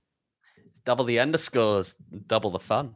It's 0.66 0.80
double 0.80 1.06
the 1.06 1.20
underscores, 1.20 1.96
double 2.28 2.52
the 2.52 2.60
fun. 2.60 2.96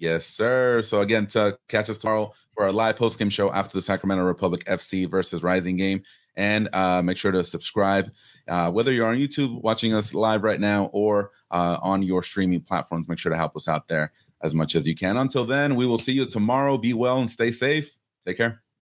Yes, 0.00 0.24
sir. 0.24 0.80
So 0.80 1.02
again, 1.02 1.26
to 1.28 1.58
catch 1.68 1.90
us 1.90 1.98
tomorrow 1.98 2.32
for 2.54 2.64
our 2.64 2.72
live 2.72 2.96
post 2.96 3.18
game 3.18 3.28
show 3.28 3.52
after 3.52 3.76
the 3.76 3.82
Sacramento 3.82 4.24
Republic 4.24 4.64
FC 4.64 5.08
versus 5.08 5.42
Rising 5.42 5.76
game. 5.76 6.02
And 6.40 6.70
uh, 6.72 7.02
make 7.02 7.18
sure 7.18 7.30
to 7.30 7.44
subscribe. 7.44 8.10
Uh, 8.48 8.70
whether 8.72 8.90
you're 8.90 9.06
on 9.06 9.16
YouTube 9.16 9.60
watching 9.62 9.92
us 9.94 10.14
live 10.14 10.42
right 10.42 10.58
now 10.58 10.86
or 10.94 11.32
uh, 11.50 11.76
on 11.82 12.02
your 12.02 12.22
streaming 12.22 12.62
platforms, 12.62 13.08
make 13.08 13.18
sure 13.18 13.30
to 13.30 13.36
help 13.36 13.54
us 13.54 13.68
out 13.68 13.86
there 13.88 14.10
as 14.42 14.54
much 14.54 14.74
as 14.74 14.88
you 14.88 14.94
can. 14.94 15.18
Until 15.18 15.44
then, 15.44 15.76
we 15.76 15.86
will 15.86 15.98
see 15.98 16.12
you 16.12 16.24
tomorrow. 16.24 16.78
Be 16.78 16.94
well 16.94 17.18
and 17.18 17.30
stay 17.30 17.50
safe. 17.50 17.94
Take 18.26 18.38
care. 18.38 18.62